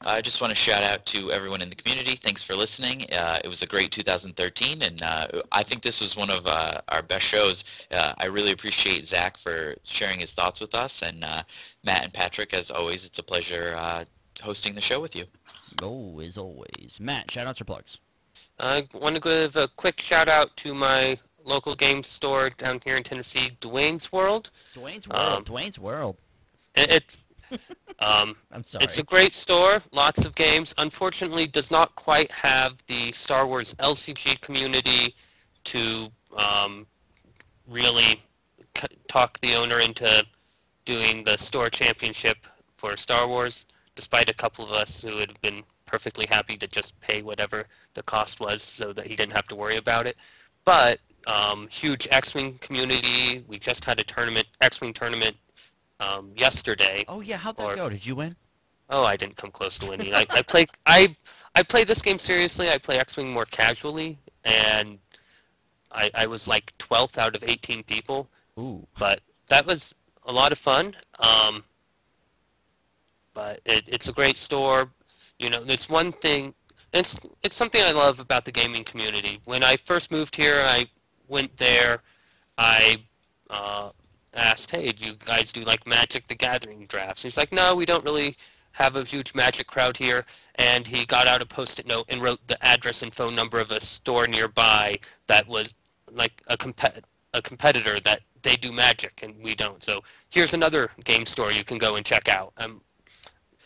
[0.01, 2.21] I just want to shout out to everyone in the community.
[2.23, 3.03] Thanks for listening.
[3.11, 6.81] Uh, it was a great 2013, and uh, I think this was one of uh,
[6.87, 7.57] our best shows.
[7.91, 11.43] Uh, I really appreciate Zach for sharing his thoughts with us, and uh,
[11.85, 14.05] Matt and Patrick, as always, it's a pleasure uh,
[14.41, 15.25] hosting the show with you.
[15.83, 16.91] Oh, as always.
[17.01, 17.91] Matt, shout-outs or plugs?
[18.61, 22.97] I want to give a quick shout out to my local game store down here
[22.97, 24.49] in Tennessee, Dwayne's World.
[24.77, 25.39] Dwayne's World.
[25.39, 26.17] Um, Dwayne's World.
[26.75, 27.07] It- It's
[28.01, 28.85] um, I'm sorry.
[28.85, 30.69] it's a great store, lots of games.
[30.77, 35.15] Unfortunately, does not quite have the Star Wars LCG community
[35.73, 36.87] to um,
[37.67, 38.21] really
[38.77, 40.21] c- talk the owner into
[40.85, 42.37] doing the store championship
[42.79, 43.55] for Star Wars.
[43.97, 47.67] Despite a couple of us who had been perfectly happy to just pay whatever
[47.97, 50.15] the cost was so that he didn't have to worry about it.
[50.65, 50.99] But
[51.31, 53.45] um, huge X-wing community.
[53.49, 55.37] We just had a tournament, X-wing tournament
[56.01, 57.05] um, yesterday.
[57.09, 57.89] Oh yeah, how'd that Or- go?
[57.89, 58.37] Did you win?
[58.91, 60.15] Oh, I didn't come close to winning.
[60.15, 61.07] I, I play I
[61.55, 62.69] I play this game seriously.
[62.69, 64.99] I play X-wing more casually, and
[65.93, 68.29] I I was like 12th out of 18 people,
[68.59, 68.87] Ooh.
[68.99, 69.21] but
[69.51, 69.79] that was
[70.27, 70.93] a lot of fun.
[71.19, 71.63] Um,
[73.35, 74.91] but it, it's a great store.
[75.39, 76.53] You know, there's one thing.
[76.93, 77.09] It's
[77.43, 79.41] it's something I love about the gaming community.
[79.45, 80.85] When I first moved here, I
[81.29, 82.03] went there.
[82.57, 82.97] I
[83.51, 83.91] uh,
[84.35, 87.87] asked, "Hey, do you guys do like Magic the Gathering drafts?" He's like, "No, we
[87.87, 88.37] don't really
[88.73, 90.25] have a huge Magic crowd here."
[90.57, 93.71] And he got out a post-it note and wrote the address and phone number of
[93.71, 94.99] a store nearby
[95.29, 95.67] that was
[96.11, 97.03] like a compet
[97.35, 99.83] a competitor that they do Magic and we don't.
[99.85, 100.01] So
[100.31, 102.53] here's another game store you can go and check out.
[102.57, 102.81] Um,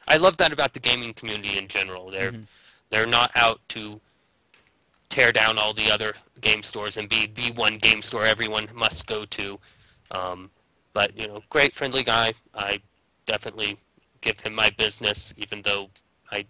[0.09, 2.11] I love that about the gaming community in general.
[2.11, 2.47] They're Mhm.
[2.91, 4.01] they're not out to
[5.13, 9.05] tear down all the other game stores and be the one game store everyone must
[9.07, 9.59] go to.
[10.11, 10.51] Um,
[10.93, 12.35] but you know, great friendly guy.
[12.55, 12.81] I
[13.27, 13.79] definitely
[14.23, 15.89] give him my business, even though
[16.31, 16.45] I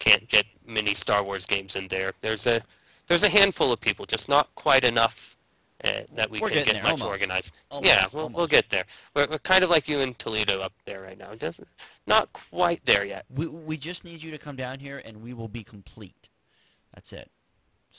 [0.00, 2.12] can't get many Star Wars games in there.
[2.22, 2.60] There's a
[3.08, 5.12] there's a handful of people, just not quite enough
[5.84, 7.06] uh, that we We're can get there, much almost.
[7.08, 7.46] organized.
[7.70, 8.38] Almost, yeah, we'll almost.
[8.38, 8.84] we'll get there.
[9.14, 11.34] We're, we're kind of like you in Toledo up there right now.
[11.34, 11.58] Just
[12.06, 13.24] not quite there yet.
[13.36, 16.14] We we just need you to come down here and we will be complete.
[16.94, 17.30] That's it.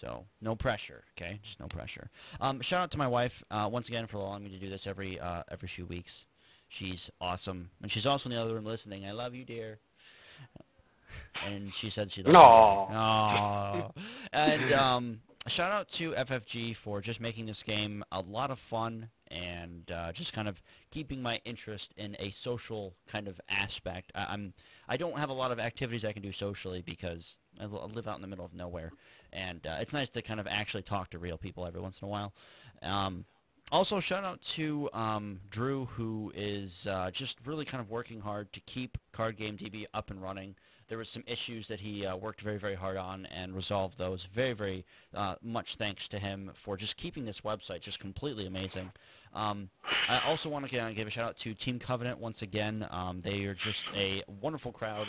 [0.01, 1.39] So no pressure, okay?
[1.47, 2.09] Just no pressure.
[2.41, 4.81] Um, shout out to my wife uh, once again for allowing me to do this
[4.85, 6.09] every uh, every few weeks.
[6.79, 9.05] She's awesome, and she's also in the other room listening.
[9.05, 9.77] I love you, dear.
[11.45, 12.39] And she said she loves No.
[12.39, 13.91] Aw.
[14.33, 15.19] and um,
[15.55, 20.11] shout out to FFG for just making this game a lot of fun and uh,
[20.17, 20.55] just kind of
[20.93, 24.11] keeping my interest in a social kind of aspect.
[24.15, 24.53] I, I'm
[24.87, 27.21] I don't have a lot of activities I can do socially because
[27.59, 28.91] I live out in the middle of nowhere,
[29.33, 32.07] and uh, it's nice to kind of actually talk to real people every once in
[32.07, 32.33] a while.
[32.81, 33.25] Um,
[33.71, 38.51] also, shout out to um, Drew, who is uh, just really kind of working hard
[38.53, 40.55] to keep Card Game DB up and running.
[40.87, 44.19] There was some issues that he uh, worked very, very hard on and resolved those.
[44.35, 44.85] Very, very
[45.15, 48.91] uh, much thanks to him for just keeping this website just completely amazing.
[49.33, 49.69] Um,
[50.09, 52.85] I also want to give a shout out to Team Covenant once again.
[52.91, 55.07] Um, they are just a wonderful crowd,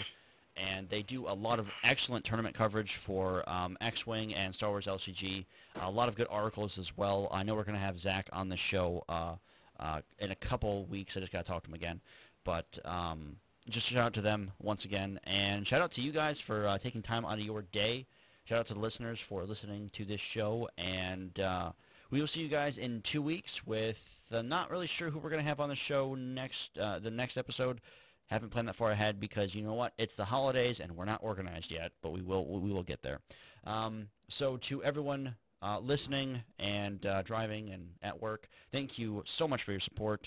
[0.56, 4.86] and they do a lot of excellent tournament coverage for um, X-wing and Star Wars
[4.88, 5.44] LCG.
[5.82, 7.28] A lot of good articles as well.
[7.30, 9.34] I know we're going to have Zach on the show uh,
[9.78, 11.12] uh, in a couple weeks.
[11.14, 12.00] I just got to talk to him again,
[12.44, 13.36] but um,
[13.70, 16.78] just shout out to them once again, and shout out to you guys for uh,
[16.78, 18.06] taking time out of your day.
[18.48, 21.72] Shout out to the listeners for listening to this show, and uh,
[22.10, 23.96] we will see you guys in two weeks with.
[24.32, 26.54] Uh, not really sure who we're going to have on the show next.
[26.80, 27.80] Uh, the next episode.
[28.28, 29.92] Haven't planned that far ahead because you know what?
[29.98, 33.20] It's the holidays and we're not organized yet, but we will we will get there.
[33.64, 34.08] Um,
[34.40, 39.60] so to everyone uh, listening and uh, driving and at work, thank you so much
[39.64, 40.26] for your support.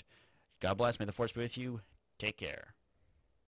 [0.62, 0.98] God bless.
[0.98, 1.78] May the force be with you.
[2.20, 2.74] Take care.